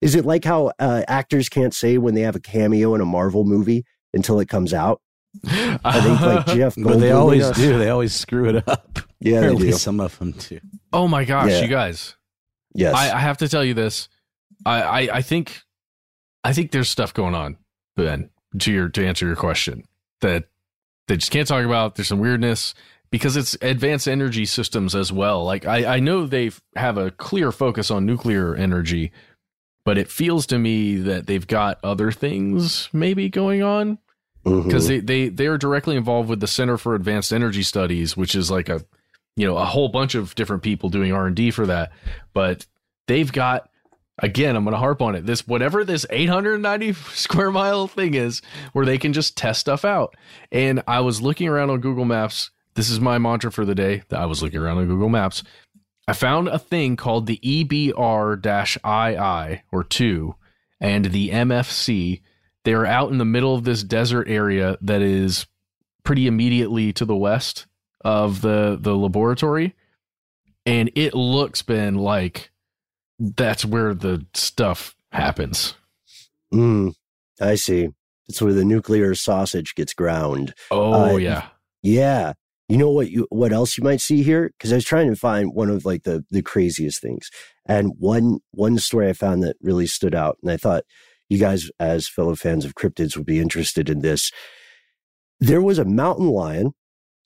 Is 0.00 0.14
it 0.14 0.24
like 0.26 0.44
how 0.44 0.72
uh, 0.78 1.02
actors 1.08 1.48
can't 1.48 1.74
say 1.74 1.98
when 1.98 2.14
they 2.14 2.20
have 2.22 2.36
a 2.36 2.40
cameo 2.40 2.94
in 2.94 3.00
a 3.00 3.04
Marvel 3.06 3.44
movie 3.44 3.84
until 4.16 4.40
it 4.40 4.48
comes 4.48 4.74
out? 4.74 5.00
I 5.46 6.00
think 6.00 6.20
like 6.20 6.46
Jeff, 6.46 6.74
but 6.76 6.98
they 6.98 7.12
always 7.12 7.44
us. 7.44 7.56
do. 7.56 7.78
They 7.78 7.90
always 7.90 8.14
screw 8.14 8.48
it 8.48 8.66
up. 8.68 8.98
Yeah, 9.20 9.40
they 9.40 9.46
at 9.50 9.54
least 9.54 9.78
do. 9.78 9.82
some 9.82 10.00
of 10.00 10.18
them 10.18 10.32
do. 10.32 10.58
Oh 10.92 11.06
my 11.06 11.24
gosh, 11.24 11.50
Yeah. 11.50 11.62
you 11.62 11.68
guys. 11.68 12.16
Yes. 12.74 12.94
I, 12.94 13.14
I 13.16 13.20
have 13.20 13.38
to 13.38 13.48
tell 13.48 13.64
you 13.64 13.74
this. 13.74 14.08
I, 14.64 14.82
I, 14.82 14.98
I 15.18 15.22
think 15.22 15.62
I 16.42 16.52
think 16.52 16.70
there's 16.70 16.88
stuff 16.88 17.12
going 17.14 17.34
on, 17.34 17.58
Ben, 17.96 18.30
to 18.58 18.72
your 18.72 18.88
to 18.90 19.06
answer 19.06 19.26
your 19.26 19.36
question 19.36 19.84
that 20.22 20.44
they 21.08 21.16
just 21.16 21.30
can't 21.30 21.46
talk 21.46 21.64
about. 21.64 21.94
There's 21.96 22.08
some 22.08 22.18
weirdness 22.18 22.74
because 23.10 23.36
it's 23.36 23.56
advanced 23.62 24.08
energy 24.08 24.44
systems 24.46 24.94
as 24.94 25.12
well. 25.12 25.44
Like 25.44 25.66
I, 25.66 25.96
I 25.96 26.00
know 26.00 26.26
they 26.26 26.50
have 26.76 26.96
a 26.98 27.10
clear 27.10 27.52
focus 27.52 27.90
on 27.90 28.06
nuclear 28.06 28.54
energy, 28.54 29.12
but 29.84 29.98
it 29.98 30.08
feels 30.10 30.46
to 30.46 30.58
me 30.58 30.96
that 30.96 31.26
they've 31.26 31.46
got 31.46 31.78
other 31.84 32.10
things 32.10 32.88
maybe 32.92 33.28
going 33.28 33.62
on 33.62 33.98
Mm-hmm. 34.46 34.68
because 34.68 34.86
they, 34.86 35.00
they 35.00 35.28
they 35.28 35.46
are 35.46 35.58
directly 35.58 35.96
involved 35.96 36.28
with 36.28 36.38
the 36.40 36.46
Center 36.46 36.78
for 36.78 36.94
Advanced 36.94 37.32
Energy 37.32 37.64
Studies, 37.64 38.16
which 38.16 38.36
is 38.36 38.50
like 38.50 38.68
a 38.68 38.84
you 39.34 39.46
know 39.46 39.56
a 39.56 39.64
whole 39.64 39.88
bunch 39.88 40.14
of 40.14 40.34
different 40.36 40.62
people 40.62 40.88
doing 40.88 41.12
R 41.12 41.26
and 41.26 41.34
D 41.34 41.50
for 41.50 41.66
that. 41.66 41.90
But 42.32 42.64
they've 43.08 43.30
got 43.30 43.68
again, 44.18 44.56
I'm 44.56 44.64
going 44.64 44.72
to 44.72 44.78
harp 44.78 45.02
on 45.02 45.14
it. 45.14 45.26
This 45.26 45.46
whatever 45.46 45.84
this 45.84 46.06
890 46.10 46.92
square 47.14 47.50
mile 47.50 47.86
thing 47.88 48.14
is, 48.14 48.40
where 48.72 48.86
they 48.86 48.98
can 48.98 49.12
just 49.12 49.36
test 49.36 49.60
stuff 49.60 49.84
out. 49.84 50.16
And 50.52 50.82
I 50.86 51.00
was 51.00 51.20
looking 51.20 51.48
around 51.48 51.70
on 51.70 51.80
Google 51.80 52.04
Maps. 52.04 52.50
This 52.74 52.90
is 52.90 53.00
my 53.00 53.18
mantra 53.18 53.50
for 53.50 53.64
the 53.64 53.74
day. 53.74 54.02
That 54.08 54.20
I 54.20 54.26
was 54.26 54.42
looking 54.42 54.60
around 54.60 54.78
on 54.78 54.86
Google 54.86 55.08
Maps. 55.08 55.42
I 56.08 56.12
found 56.12 56.46
a 56.46 56.58
thing 56.58 56.94
called 56.96 57.26
the 57.26 57.38
EBR-II 57.38 57.92
or 59.72 59.84
two 59.84 60.34
and 60.80 61.06
the 61.06 61.30
MFC. 61.30 62.20
They 62.66 62.74
are 62.74 62.84
out 62.84 63.12
in 63.12 63.18
the 63.18 63.24
middle 63.24 63.54
of 63.54 63.62
this 63.62 63.84
desert 63.84 64.28
area 64.28 64.76
that 64.80 65.00
is 65.00 65.46
pretty 66.02 66.26
immediately 66.26 66.92
to 66.94 67.04
the 67.04 67.14
west 67.14 67.68
of 68.04 68.40
the 68.40 68.76
the 68.80 68.96
laboratory, 68.96 69.76
and 70.66 70.90
it 70.96 71.14
looks 71.14 71.62
been 71.62 71.94
like 71.94 72.50
that's 73.20 73.64
where 73.64 73.94
the 73.94 74.26
stuff 74.34 74.96
happens. 75.12 75.74
Mm, 76.52 76.94
I 77.40 77.54
see. 77.54 77.90
It's 78.28 78.42
where 78.42 78.52
the 78.52 78.64
nuclear 78.64 79.14
sausage 79.14 79.76
gets 79.76 79.94
ground. 79.94 80.52
Oh 80.72 81.14
Uh, 81.14 81.16
yeah. 81.18 81.46
Yeah. 81.84 82.32
You 82.68 82.78
know 82.78 82.90
what 82.90 83.12
you 83.12 83.28
what 83.30 83.52
else 83.52 83.78
you 83.78 83.84
might 83.84 84.00
see 84.00 84.24
here? 84.24 84.50
Because 84.58 84.72
I 84.72 84.74
was 84.74 84.84
trying 84.84 85.08
to 85.08 85.14
find 85.14 85.54
one 85.54 85.70
of 85.70 85.84
like 85.84 86.02
the 86.02 86.24
the 86.32 86.42
craziest 86.42 87.00
things. 87.00 87.30
And 87.64 87.92
one 88.00 88.40
one 88.50 88.76
story 88.78 89.08
I 89.08 89.12
found 89.12 89.44
that 89.44 89.54
really 89.60 89.86
stood 89.86 90.16
out, 90.16 90.38
and 90.42 90.50
I 90.50 90.56
thought 90.56 90.82
you 91.28 91.38
guys, 91.38 91.70
as 91.78 92.08
fellow 92.08 92.34
fans 92.34 92.64
of 92.64 92.74
cryptids, 92.74 93.16
would 93.16 93.26
be 93.26 93.40
interested 93.40 93.88
in 93.88 94.00
this. 94.00 94.30
There 95.40 95.62
was 95.62 95.78
a 95.78 95.84
mountain 95.84 96.28
lion, 96.28 96.72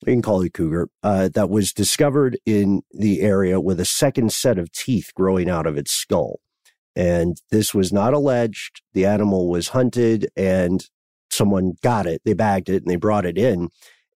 we 0.07 0.12
can 0.12 0.22
call 0.22 0.40
it 0.42 0.53
cougar, 0.53 0.88
uh, 1.03 1.28
that 1.34 1.51
was 1.51 1.72
discovered 1.72 2.38
in 2.46 2.82
the 2.92 3.20
area 3.20 3.61
with 3.61 3.78
a 3.78 3.84
second 3.84 4.32
set 4.32 4.59
of 4.59 4.72
teeth 4.72 5.12
growing 5.14 5.48
out 5.48 5.66
of 5.66 5.76
its 5.76 5.92
skull. 5.92 6.40
And 6.96 7.36
this 7.51 7.72
was 7.74 7.92
not 7.92 8.14
alleged. 8.14 8.82
The 8.94 9.07
animal 9.07 9.48
was 9.48 9.68
hunted 9.68 10.28
and 10.36 10.84
someone 11.30 11.74
got 11.82 12.07
it. 12.07 12.22
They 12.24 12.32
bagged 12.32 12.68
it 12.68 12.82
and 12.82 12.90
they 12.90 12.96
brought 12.96 13.26
it 13.26 13.38
in. 13.38 13.68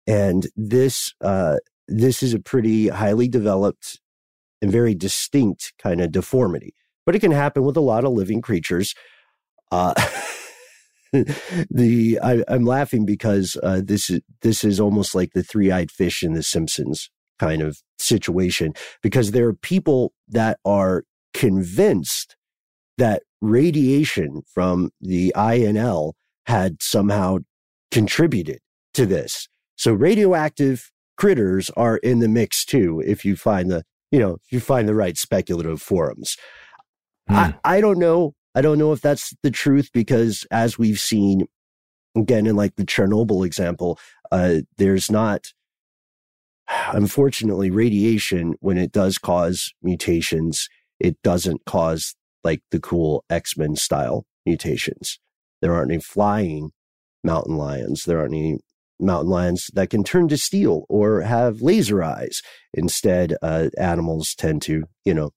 And 0.07 0.49
this, 0.57 1.15
uh, 1.21 1.57
this 1.87 2.23
is 2.23 2.35
a 2.35 2.41
pretty 2.41 2.89
highly 2.89 3.29
developed 3.29 4.01
and 4.61 4.73
very 4.73 4.95
distinct 4.95 5.75
kind 5.79 6.01
of 6.01 6.11
deformity, 6.11 6.75
but 7.07 7.15
it 7.15 7.21
can 7.21 7.31
happen 7.31 7.63
with 7.63 7.77
a 7.77 7.81
lot 7.83 8.05
of 8.05 8.13
living 8.13 8.41
creatures. 8.41 8.95
Uh, 9.75 9.95
the 11.71 12.19
I, 12.23 12.45
I'm 12.47 12.65
laughing 12.65 13.05
because 13.05 13.57
uh, 13.63 13.81
this 13.85 14.09
is 14.09 14.21
this 14.43 14.63
is 14.63 14.79
almost 14.79 15.15
like 15.15 15.33
the 15.33 15.43
three-eyed 15.43 15.91
fish 15.91 16.23
in 16.23 16.35
The 16.35 16.43
Simpsons 16.45 17.11
kind 17.41 17.61
of 17.61 17.83
situation 17.99 18.73
because 19.03 19.33
there 19.33 19.49
are 19.49 19.55
people 19.55 20.13
that 20.29 20.59
are 20.65 21.05
convinced 21.33 22.37
that 22.99 23.25
radiation 23.41 24.43
from 24.53 24.91
the 25.01 25.33
INL 25.37 26.13
had 26.47 26.81
somehow 26.81 27.39
contributed 27.91 28.61
to 28.93 29.07
this. 29.07 29.49
So 29.75 29.93
radioactive 29.93 30.93
critters 31.17 31.71
are 31.71 31.97
in 31.97 32.21
the 32.21 32.29
mix 32.29 32.65
too 32.65 33.03
if 33.05 33.25
you 33.25 33.35
find 33.35 33.71
the 33.71 33.83
you 34.13 34.21
know 34.21 34.35
if 34.45 34.53
you 34.53 34.61
find 34.61 34.89
the 34.89 34.95
right 34.95 35.17
speculative 35.17 35.83
forums. 35.83 36.37
I, 37.29 37.55
I 37.65 37.81
don't 37.81 37.99
know. 37.99 38.35
I 38.55 38.61
don't 38.61 38.79
know 38.79 38.93
if 38.93 39.01
that's 39.01 39.35
the 39.43 39.51
truth 39.51 39.91
because 39.93 40.47
as 40.51 40.79
we've 40.79 41.01
seen 41.01 41.47
again 42.17 42.47
in 42.47 42.57
like 42.57 42.77
the 42.77 42.85
Chernobyl 42.85 43.45
example, 43.45 43.99
uh, 44.31 44.61
there's 44.79 45.11
not 45.11 45.53
unfortunately 46.93 47.71
radiation 47.71 48.55
when 48.61 48.79
it 48.79 48.93
does 48.93 49.19
cause 49.19 49.73
mutations, 49.83 50.69
it 51.01 51.21
doesn't 51.23 51.65
cause 51.67 52.15
like 52.43 52.63
the 52.71 52.81
cool 52.81 53.25
X-Men 53.29 53.77
style 53.77 54.25
mutations. 54.47 55.19
There 55.61 55.75
aren't 55.75 55.91
any 55.91 56.01
flying 56.01 56.71
mountain 57.23 57.57
lions. 57.57 58.05
There 58.05 58.19
aren't 58.19 58.35
any 58.35 58.59
mountain 59.01 59.31
lions 59.31 59.71
that 59.75 59.91
can 59.91 60.05
turn 60.05 60.29
to 60.29 60.37
steel 60.37 60.85
or 60.89 61.23
have 61.23 61.63
laser 61.63 62.03
eyes. 62.03 62.43
Instead, 62.73 63.35
uh, 63.43 63.71
animals 63.79 64.35
tend 64.35 64.63
to, 64.63 64.85
you 65.05 65.15
know, 65.15 65.31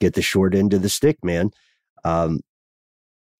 get 0.00 0.14
the 0.14 0.22
short 0.22 0.54
end 0.54 0.72
of 0.72 0.82
the 0.82 0.88
stick, 0.88 1.18
man. 1.22 1.50
Um, 2.04 2.40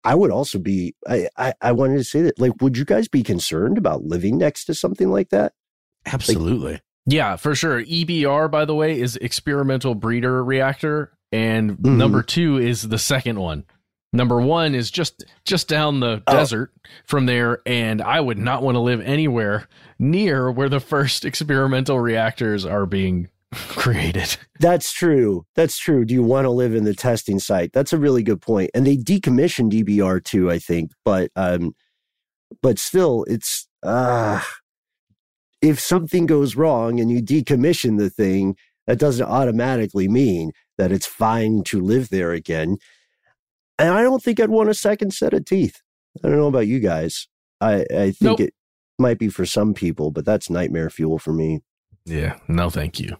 I 0.04 0.14
would 0.14 0.30
also 0.32 0.58
be, 0.58 0.94
I, 1.06 1.28
I, 1.36 1.54
I 1.60 1.72
wanted 1.72 1.98
to 1.98 2.04
say 2.04 2.22
that, 2.22 2.38
like, 2.38 2.60
would 2.60 2.76
you 2.76 2.84
guys 2.84 3.06
be 3.08 3.22
concerned 3.22 3.78
about 3.78 4.04
living 4.04 4.36
next 4.38 4.64
to 4.64 4.74
something 4.74 5.08
like 5.10 5.28
that? 5.30 5.52
Absolutely. 6.06 6.80
Yeah, 7.06 7.36
for 7.36 7.54
sure. 7.54 7.82
EBR, 7.84 8.50
by 8.50 8.64
the 8.64 8.74
way, 8.74 9.00
is 9.00 9.16
experimental 9.16 9.94
breeder 9.94 10.42
reactor, 10.44 11.12
and 11.30 11.72
Mhm. 11.78 11.96
number 11.96 12.22
two 12.22 12.58
is 12.58 12.88
the 12.88 12.98
second 12.98 13.38
one. 13.38 13.64
Number 14.12 14.40
one 14.40 14.74
is 14.74 14.90
just 14.90 15.24
just 15.44 15.68
down 15.68 16.00
the 16.00 16.22
desert 16.26 16.70
from 17.06 17.26
there, 17.26 17.60
and 17.64 18.02
I 18.02 18.20
would 18.20 18.38
not 18.38 18.62
want 18.62 18.74
to 18.74 18.80
live 18.80 19.00
anywhere 19.00 19.66
near 19.98 20.50
where 20.50 20.68
the 20.68 20.80
first 20.80 21.24
experimental 21.24 21.98
reactors 21.98 22.66
are 22.66 22.84
being 22.86 23.28
created. 23.68 24.36
That's 24.60 24.92
true. 24.92 25.44
That's 25.54 25.78
true. 25.78 26.04
Do 26.04 26.14
you 26.14 26.22
want 26.22 26.46
to 26.46 26.50
live 26.50 26.74
in 26.74 26.84
the 26.84 26.94
testing 26.94 27.38
site? 27.38 27.72
That's 27.72 27.92
a 27.92 27.98
really 27.98 28.22
good 28.22 28.40
point. 28.40 28.70
And 28.74 28.86
they 28.86 28.96
decommissioned 28.96 29.72
EBR-II, 29.72 30.50
I 30.50 30.58
think. 30.58 30.92
But 31.04 31.30
um, 31.36 31.74
but 32.60 32.78
still, 32.78 33.24
it's 33.28 33.66
uh 33.82 34.40
if 35.60 35.78
something 35.78 36.26
goes 36.26 36.56
wrong 36.56 36.98
and 36.98 37.10
you 37.10 37.22
decommission 37.22 37.98
the 37.98 38.10
thing, 38.10 38.56
that 38.86 38.98
doesn't 38.98 39.26
automatically 39.26 40.08
mean 40.08 40.50
that 40.76 40.90
it's 40.90 41.06
fine 41.06 41.62
to 41.64 41.80
live 41.80 42.08
there 42.08 42.32
again. 42.32 42.78
And 43.78 43.90
I 43.90 44.02
don't 44.02 44.22
think 44.22 44.40
I'd 44.40 44.50
want 44.50 44.70
a 44.70 44.74
second 44.74 45.12
set 45.12 45.34
of 45.34 45.44
teeth. 45.44 45.80
I 46.24 46.28
don't 46.28 46.38
know 46.38 46.48
about 46.48 46.66
you 46.66 46.80
guys. 46.80 47.28
I 47.60 47.84
I 47.94 48.10
think 48.10 48.22
Nope. 48.22 48.40
it 48.40 48.54
might 48.98 49.18
be 49.18 49.28
for 49.28 49.44
some 49.44 49.74
people, 49.74 50.10
but 50.10 50.24
that's 50.24 50.48
nightmare 50.50 50.90
fuel 50.90 51.18
for 51.18 51.32
me. 51.32 51.60
Yeah, 52.04 52.38
no, 52.48 52.70
thank 52.70 52.98
you. 52.98 53.16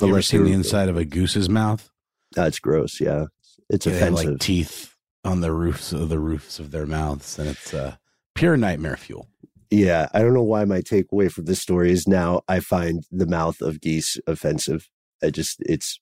You 0.00 0.06
ever 0.08 0.12
Unless 0.16 0.26
seen 0.26 0.44
the 0.44 0.52
inside 0.52 0.88
of 0.88 0.96
a 0.96 1.04
goose's 1.04 1.48
mouth? 1.48 1.90
That's 2.34 2.58
gross. 2.58 3.00
Yeah, 3.00 3.26
it's 3.70 3.86
Yeah, 3.86 3.92
they 3.92 3.98
have, 3.98 4.12
offensive. 4.12 4.30
like 4.32 4.40
teeth 4.40 4.94
on 5.24 5.40
the 5.40 5.52
roofs 5.52 5.92
of 5.92 6.08
the 6.08 6.18
roofs 6.18 6.58
of 6.58 6.70
their 6.70 6.86
mouths, 6.86 7.38
and 7.38 7.48
it's 7.48 7.72
uh, 7.72 7.96
pure 8.34 8.56
nightmare 8.56 8.96
fuel. 8.96 9.28
Yeah, 9.70 10.08
I 10.12 10.20
don't 10.20 10.34
know 10.34 10.42
why 10.42 10.64
my 10.64 10.80
takeaway 10.80 11.30
from 11.32 11.46
this 11.46 11.60
story 11.60 11.90
is 11.90 12.06
now 12.06 12.42
I 12.46 12.60
find 12.60 13.04
the 13.10 13.26
mouth 13.26 13.60
of 13.60 13.80
geese 13.80 14.18
offensive. 14.26 14.88
I 15.22 15.30
just 15.30 15.60
it's 15.60 15.98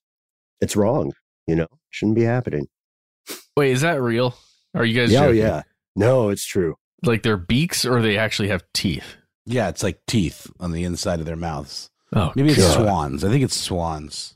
it's 0.61 0.75
wrong. 0.75 1.13
You 1.47 1.55
know, 1.55 1.67
shouldn't 1.89 2.15
be 2.15 2.23
happening. 2.23 2.67
Wait, 3.57 3.71
is 3.71 3.81
that 3.81 4.01
real? 4.01 4.35
Are 4.73 4.83
you 4.85 4.99
guys? 4.99 5.11
Yeah, 5.11 5.21
oh, 5.21 5.27
joking? 5.27 5.37
yeah. 5.41 5.61
No, 5.95 6.29
it's 6.29 6.45
true. 6.45 6.75
Like 7.03 7.23
their 7.23 7.37
beaks, 7.37 7.85
or 7.85 8.01
they 8.01 8.17
actually 8.17 8.49
have 8.49 8.63
teeth? 8.73 9.15
Yeah, 9.45 9.69
it's 9.69 9.83
like 9.83 9.99
teeth 10.05 10.51
on 10.59 10.71
the 10.73 10.83
inside 10.83 11.19
of 11.19 11.25
their 11.25 11.35
mouths. 11.35 11.89
Oh, 12.13 12.31
Maybe 12.35 12.51
it's 12.51 12.73
swans. 12.73 13.23
I 13.23 13.29
think 13.29 13.43
it's 13.43 13.57
swans. 13.57 14.35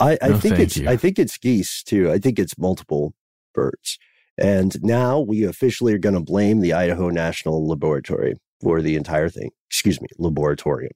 I, 0.00 0.16
I 0.22 0.28
No, 0.28 0.38
think 0.38 0.58
it's 0.58 0.76
you. 0.76 0.88
I 0.88 0.96
think 0.96 1.18
it's 1.18 1.36
geese 1.38 1.82
too. 1.82 2.10
I 2.10 2.18
think 2.18 2.38
it's 2.38 2.56
multiple 2.58 3.14
birds. 3.54 3.98
And 4.38 4.76
now 4.82 5.18
we 5.18 5.42
officially 5.44 5.92
are 5.94 5.98
going 5.98 6.14
to 6.14 6.20
blame 6.20 6.60
the 6.60 6.72
Idaho 6.72 7.08
National 7.10 7.66
Laboratory 7.66 8.34
for 8.62 8.80
the 8.80 8.94
entire 8.96 9.28
thing. 9.28 9.50
Excuse 9.68 10.00
me, 10.00 10.08
laboratorium. 10.18 10.92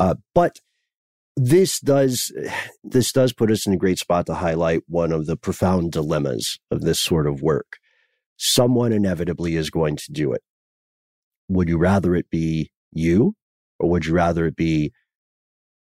Uh, 0.00 0.16
but 0.34 0.58
this 1.36 1.80
does 1.80 2.32
this 2.84 3.12
does 3.12 3.32
put 3.32 3.50
us 3.50 3.66
in 3.66 3.72
a 3.72 3.78
great 3.78 3.98
spot 3.98 4.26
to 4.26 4.34
highlight 4.34 4.82
one 4.86 5.12
of 5.12 5.26
the 5.26 5.36
profound 5.36 5.92
dilemmas 5.92 6.58
of 6.70 6.82
this 6.82 7.00
sort 7.00 7.26
of 7.26 7.40
work. 7.40 7.78
Someone 8.36 8.92
inevitably 8.92 9.56
is 9.56 9.70
going 9.70 9.96
to 9.96 10.12
do 10.12 10.32
it. 10.32 10.42
Would 11.48 11.68
you 11.68 11.78
rather 11.78 12.14
it 12.14 12.28
be 12.30 12.70
you, 12.92 13.34
or 13.82 13.90
would 13.90 14.06
you 14.06 14.14
rather 14.14 14.46
it 14.46 14.56
be 14.56 14.92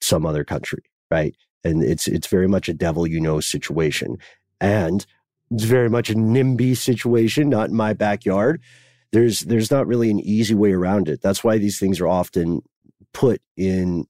some 0.02 0.26
other 0.26 0.44
country? 0.44 0.84
Right? 1.10 1.36
and 1.64 1.84
it's 1.84 2.08
it's 2.08 2.26
very 2.26 2.48
much 2.48 2.68
a 2.68 2.74
devil 2.74 3.06
you 3.06 3.22
know 3.22 3.40
situation 3.40 4.18
and 4.60 5.06
it's 5.52 5.64
very 5.64 5.92
much 5.92 6.10
a 6.10 6.16
nimby 6.16 6.76
situation 6.76 7.50
not 7.50 7.70
in 7.70 7.76
my 7.76 7.94
backyard 7.94 8.60
there's 9.12 9.42
there's 9.42 9.72
not 9.72 9.88
really 9.88 10.10
an 10.10 10.20
easy 10.20 10.56
way 10.56 10.72
around 10.72 11.10
it. 11.10 11.22
That's 11.22 11.44
why 11.44 11.58
these 11.58 11.80
things 11.80 12.00
are 12.00 12.08
often 12.08 12.62
put 13.14 13.42
in 13.58 14.06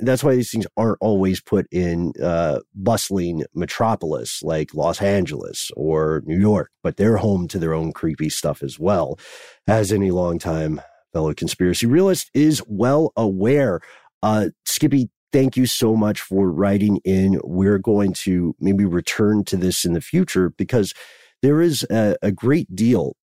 that's 0.00 0.24
why 0.24 0.34
these 0.34 0.50
things 0.50 0.66
aren't 0.78 0.96
always 1.02 1.40
put 1.40 1.66
in 1.70 2.14
uh, 2.20 2.60
bustling 2.74 3.44
metropolis 3.54 4.42
like 4.42 4.74
Los 4.74 5.02
Angeles 5.02 5.70
or 5.76 6.22
New 6.24 6.40
York, 6.40 6.70
but 6.82 6.96
they're 6.96 7.18
home 7.18 7.46
to 7.48 7.58
their 7.58 7.74
own 7.74 7.92
creepy 7.92 8.30
stuff 8.30 8.62
as 8.62 8.78
well, 8.78 9.18
as 9.68 9.92
any 9.92 10.10
longtime 10.10 10.80
fellow 11.12 11.34
conspiracy 11.34 11.86
realist 11.86 12.30
is 12.34 12.62
well 12.66 13.12
aware. 13.16 13.80
Uh, 14.22 14.48
Skippy, 14.64 15.08
thank 15.32 15.56
you 15.56 15.66
so 15.66 15.96
much 15.96 16.20
for 16.20 16.50
writing 16.50 17.00
in. 17.04 17.40
We're 17.44 17.78
going 17.78 18.12
to 18.24 18.54
maybe 18.60 18.84
return 18.84 19.44
to 19.44 19.56
this 19.56 19.84
in 19.84 19.92
the 19.92 20.00
future 20.00 20.50
because 20.50 20.92
there 21.42 21.60
is 21.60 21.84
a, 21.90 22.16
a 22.22 22.32
great 22.32 22.74
deal 22.74 23.16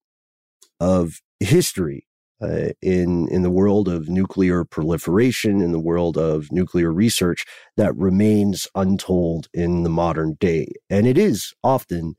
of 0.79 1.21
history 1.39 2.07
uh, 2.41 2.69
in 2.81 3.27
in 3.29 3.41
the 3.41 3.49
world 3.49 3.87
of 3.87 4.09
nuclear 4.09 4.63
proliferation, 4.63 5.61
in 5.61 5.71
the 5.71 5.79
world 5.79 6.17
of 6.17 6.51
nuclear 6.51 6.93
research 6.93 7.45
that 7.77 7.95
remains 7.95 8.67
untold 8.75 9.47
in 9.53 9.83
the 9.83 9.89
modern 9.89 10.35
day, 10.39 10.67
and 10.89 11.07
it 11.07 11.17
is 11.17 11.53
often 11.63 12.15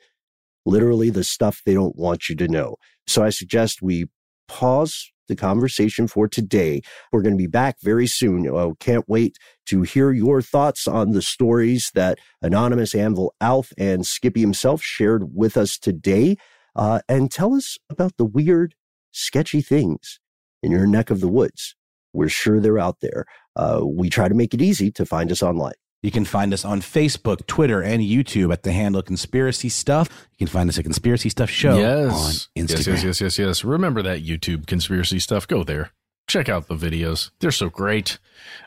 literally 0.67 1.09
the 1.09 1.25
stuff 1.25 1.63
they 1.65 1.75
don't 1.75 1.97
want 1.97 2.29
you 2.29 2.35
to 2.37 2.49
know. 2.49 2.77
So 3.07 3.23
I 3.23 3.31
suggest 3.31 3.81
we 3.81 4.07
pause 4.49 5.11
the 5.29 5.37
conversation 5.37 6.09
for 6.09 6.27
today. 6.27 6.81
We're 7.13 7.23
going 7.23 7.35
to 7.35 7.39
be 7.39 7.47
back 7.47 7.77
very 7.81 8.07
soon. 8.07 8.49
I 8.55 8.73
can't 8.81 9.09
wait 9.09 9.37
to 9.67 9.83
hear 9.83 10.11
your 10.11 10.43
thoughts 10.43 10.89
on 10.89 11.13
the 11.13 11.23
stories 11.23 11.91
that 11.95 12.19
Anonymous 12.43 12.95
Anvil 12.95 13.35
Alf 13.41 13.73
and 13.79 14.07
Skippy 14.07 14.41
himself 14.41 14.83
shared 14.83 15.35
with 15.35 15.57
us 15.57 15.79
today. 15.79 16.37
Uh, 16.75 17.01
and 17.09 17.31
tell 17.31 17.55
us 17.55 17.77
about 17.91 18.17
the 18.19 18.25
weird 18.25 18.75
sketchy 19.11 19.61
things 19.61 20.21
in 20.63 20.71
your 20.71 20.87
neck 20.87 21.11
of 21.11 21.21
the 21.21 21.29
woods. 21.29 21.75
We're 22.13 22.29
sure 22.29 22.61
they're 22.61 22.79
out 22.79 23.01
there. 23.01 23.25
Uh, 23.57 23.83
we 23.85 24.09
try 24.09 24.29
to 24.29 24.35
make 24.35 24.55
it 24.55 24.63
easy 24.63 24.91
to 24.93 25.05
find 25.05 25.31
us 25.31 25.43
online. 25.43 25.75
You 26.01 26.13
can 26.13 26.25
find 26.25 26.55
us 26.55 26.65
on 26.65 26.81
Facebook, 26.81 27.45
Twitter, 27.49 27.83
and 27.83 28.01
YouTube 28.01 28.53
at 28.53 28.63
the 28.63 28.71
handle 28.71 29.03
Conspiracy 29.03 29.69
Stuff. 29.69 30.29
You 30.33 30.39
can 30.39 30.47
find 30.47 30.69
us 30.69 30.79
at 30.79 30.85
Conspiracy 30.85 31.29
Stuff 31.29 31.51
Show 31.51 31.77
yes. 31.77 32.13
on 32.13 32.31
Instagram. 32.65 32.87
Yes, 32.87 32.87
yes, 32.87 33.05
yes, 33.05 33.21
yes, 33.21 33.39
yes. 33.39 33.65
Remember 33.65 34.01
that 34.03 34.25
YouTube 34.25 34.69
Conspiracy 34.69 35.19
Stuff. 35.19 35.49
Go 35.49 35.65
there. 35.65 35.91
Check 36.29 36.49
out 36.49 36.69
the 36.69 36.77
videos. 36.77 37.33
They're 37.41 37.51
so 37.51 37.69
great. 37.69 38.19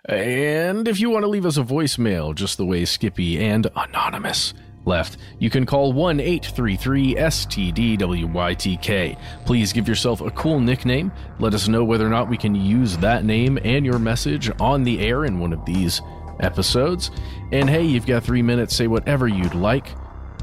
And 0.05 0.89
if 0.89 0.99
you 0.99 1.09
want 1.09 1.23
to 1.23 1.29
leave 1.29 1.45
us 1.45 1.55
a 1.57 1.63
voicemail, 1.63 2.35
just 2.35 2.57
the 2.57 2.65
way 2.65 2.83
Skippy 2.83 3.41
and 3.41 3.65
Anonymous 3.77 4.53
left, 4.83 5.15
you 5.39 5.49
can 5.49 5.65
call 5.65 5.93
1 5.93 6.19
833 6.19 7.15
STDWYTK. 7.15 9.17
Please 9.45 9.71
give 9.71 9.87
yourself 9.87 10.19
a 10.19 10.31
cool 10.31 10.59
nickname. 10.59 11.13
Let 11.39 11.53
us 11.53 11.69
know 11.69 11.85
whether 11.85 12.05
or 12.05 12.09
not 12.09 12.27
we 12.27 12.35
can 12.35 12.55
use 12.55 12.97
that 12.97 13.23
name 13.23 13.57
and 13.63 13.85
your 13.85 13.99
message 13.99 14.51
on 14.59 14.83
the 14.83 14.99
air 14.99 15.23
in 15.23 15.39
one 15.39 15.53
of 15.53 15.63
these 15.63 16.01
episodes. 16.41 17.11
And 17.51 17.69
hey, 17.69 17.83
you've 17.83 18.05
got 18.05 18.23
three 18.23 18.41
minutes, 18.41 18.75
say 18.75 18.87
whatever 18.87 19.27
you'd 19.27 19.55
like. 19.55 19.95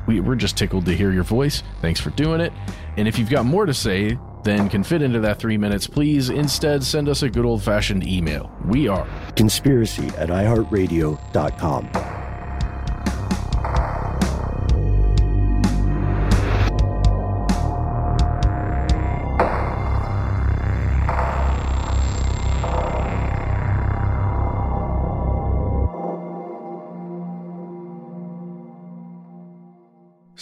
We, 0.07 0.21
we're 0.21 0.37
just 0.37 0.57
tickled 0.57 0.87
to 0.87 0.95
hear 0.95 1.13
your 1.13 1.25
voice. 1.25 1.63
Thanks 1.83 2.01
for 2.01 2.11
doing 2.11 2.41
it. 2.41 2.53
And 2.97 3.07
if 3.07 3.19
you've 3.19 3.31
got 3.31 3.45
more 3.45 3.67
to 3.67 3.75
say 3.75 4.19
than 4.43 4.69
can 4.69 4.83
fit 4.83 5.03
into 5.03 5.21
that 5.21 5.39
three 5.39 5.59
minutes, 5.59 5.87
please 5.87 6.31
instead 6.31 6.83
send 6.83 7.09
us 7.09 7.23
a 7.23 7.29
good 7.29 7.45
old 7.45 7.63
fashioned 7.63 8.07
email. 8.07 8.51
We 8.65 8.89
are 8.89 9.07
conspiracy 9.37 10.07
at 10.17 10.29
iHeartRadio.com. 10.29 12.28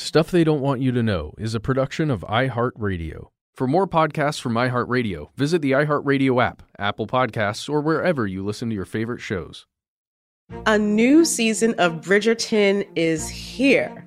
Stuff 0.06 0.30
They 0.30 0.44
Don't 0.44 0.60
Want 0.60 0.80
You 0.80 0.92
to 0.92 1.02
Know 1.02 1.34
is 1.36 1.56
a 1.56 1.60
production 1.60 2.12
of 2.12 2.20
iHeartRadio. 2.20 3.26
For 3.56 3.66
more 3.66 3.88
podcasts 3.88 4.40
from 4.40 4.54
iHeartRadio, 4.54 5.30
visit 5.34 5.62
the 5.62 5.72
iHeartRadio 5.72 6.40
app, 6.40 6.62
Apple 6.78 7.08
Podcasts, 7.08 7.68
or 7.68 7.80
wherever 7.80 8.24
you 8.24 8.44
listen 8.44 8.68
to 8.68 8.74
your 8.76 8.84
favorite 8.84 9.20
shows. 9.20 9.66
A 10.66 10.78
new 10.78 11.24
season 11.24 11.74
of 11.78 11.94
Bridgerton 12.02 12.86
is 12.94 13.28
here. 13.28 14.06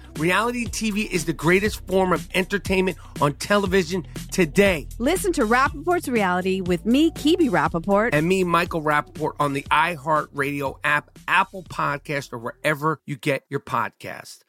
Reality 0.17 0.65
TV 0.65 1.09
is 1.09 1.25
the 1.25 1.33
greatest 1.33 1.85
form 1.87 2.13
of 2.13 2.27
entertainment 2.33 2.97
on 3.21 3.33
television 3.33 4.05
today. 4.31 4.87
Listen 4.99 5.33
to 5.33 5.43
Rapaport's 5.45 6.09
Reality 6.09 6.61
with 6.61 6.85
me, 6.85 7.11
Kibi 7.11 7.49
Rapaport. 7.49 8.09
And 8.13 8.27
me, 8.27 8.43
Michael 8.43 8.81
Rapaport, 8.81 9.33
on 9.39 9.53
the 9.53 9.63
iHeartRadio 9.71 10.77
app, 10.83 11.09
Apple 11.27 11.63
Podcast, 11.63 12.33
or 12.33 12.37
wherever 12.37 13.01
you 13.05 13.15
get 13.15 13.43
your 13.49 13.61
podcast. 13.61 14.39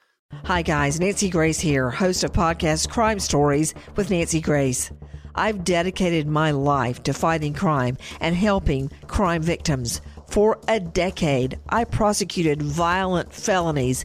Hi, 0.44 0.62
guys. 0.62 0.98
Nancy 0.98 1.28
Grace 1.28 1.60
here, 1.60 1.90
host 1.90 2.24
of 2.24 2.32
podcast 2.32 2.88
Crime 2.88 3.20
Stories 3.20 3.74
with 3.96 4.10
Nancy 4.10 4.40
Grace. 4.40 4.90
I've 5.34 5.64
dedicated 5.64 6.26
my 6.26 6.50
life 6.50 7.02
to 7.04 7.14
fighting 7.14 7.54
crime 7.54 7.96
and 8.20 8.34
helping 8.34 8.90
crime 9.06 9.42
victims. 9.42 10.00
For 10.28 10.58
a 10.68 10.80
decade, 10.80 11.58
I 11.68 11.84
prosecuted 11.84 12.62
violent 12.62 13.32
felonies. 13.32 14.04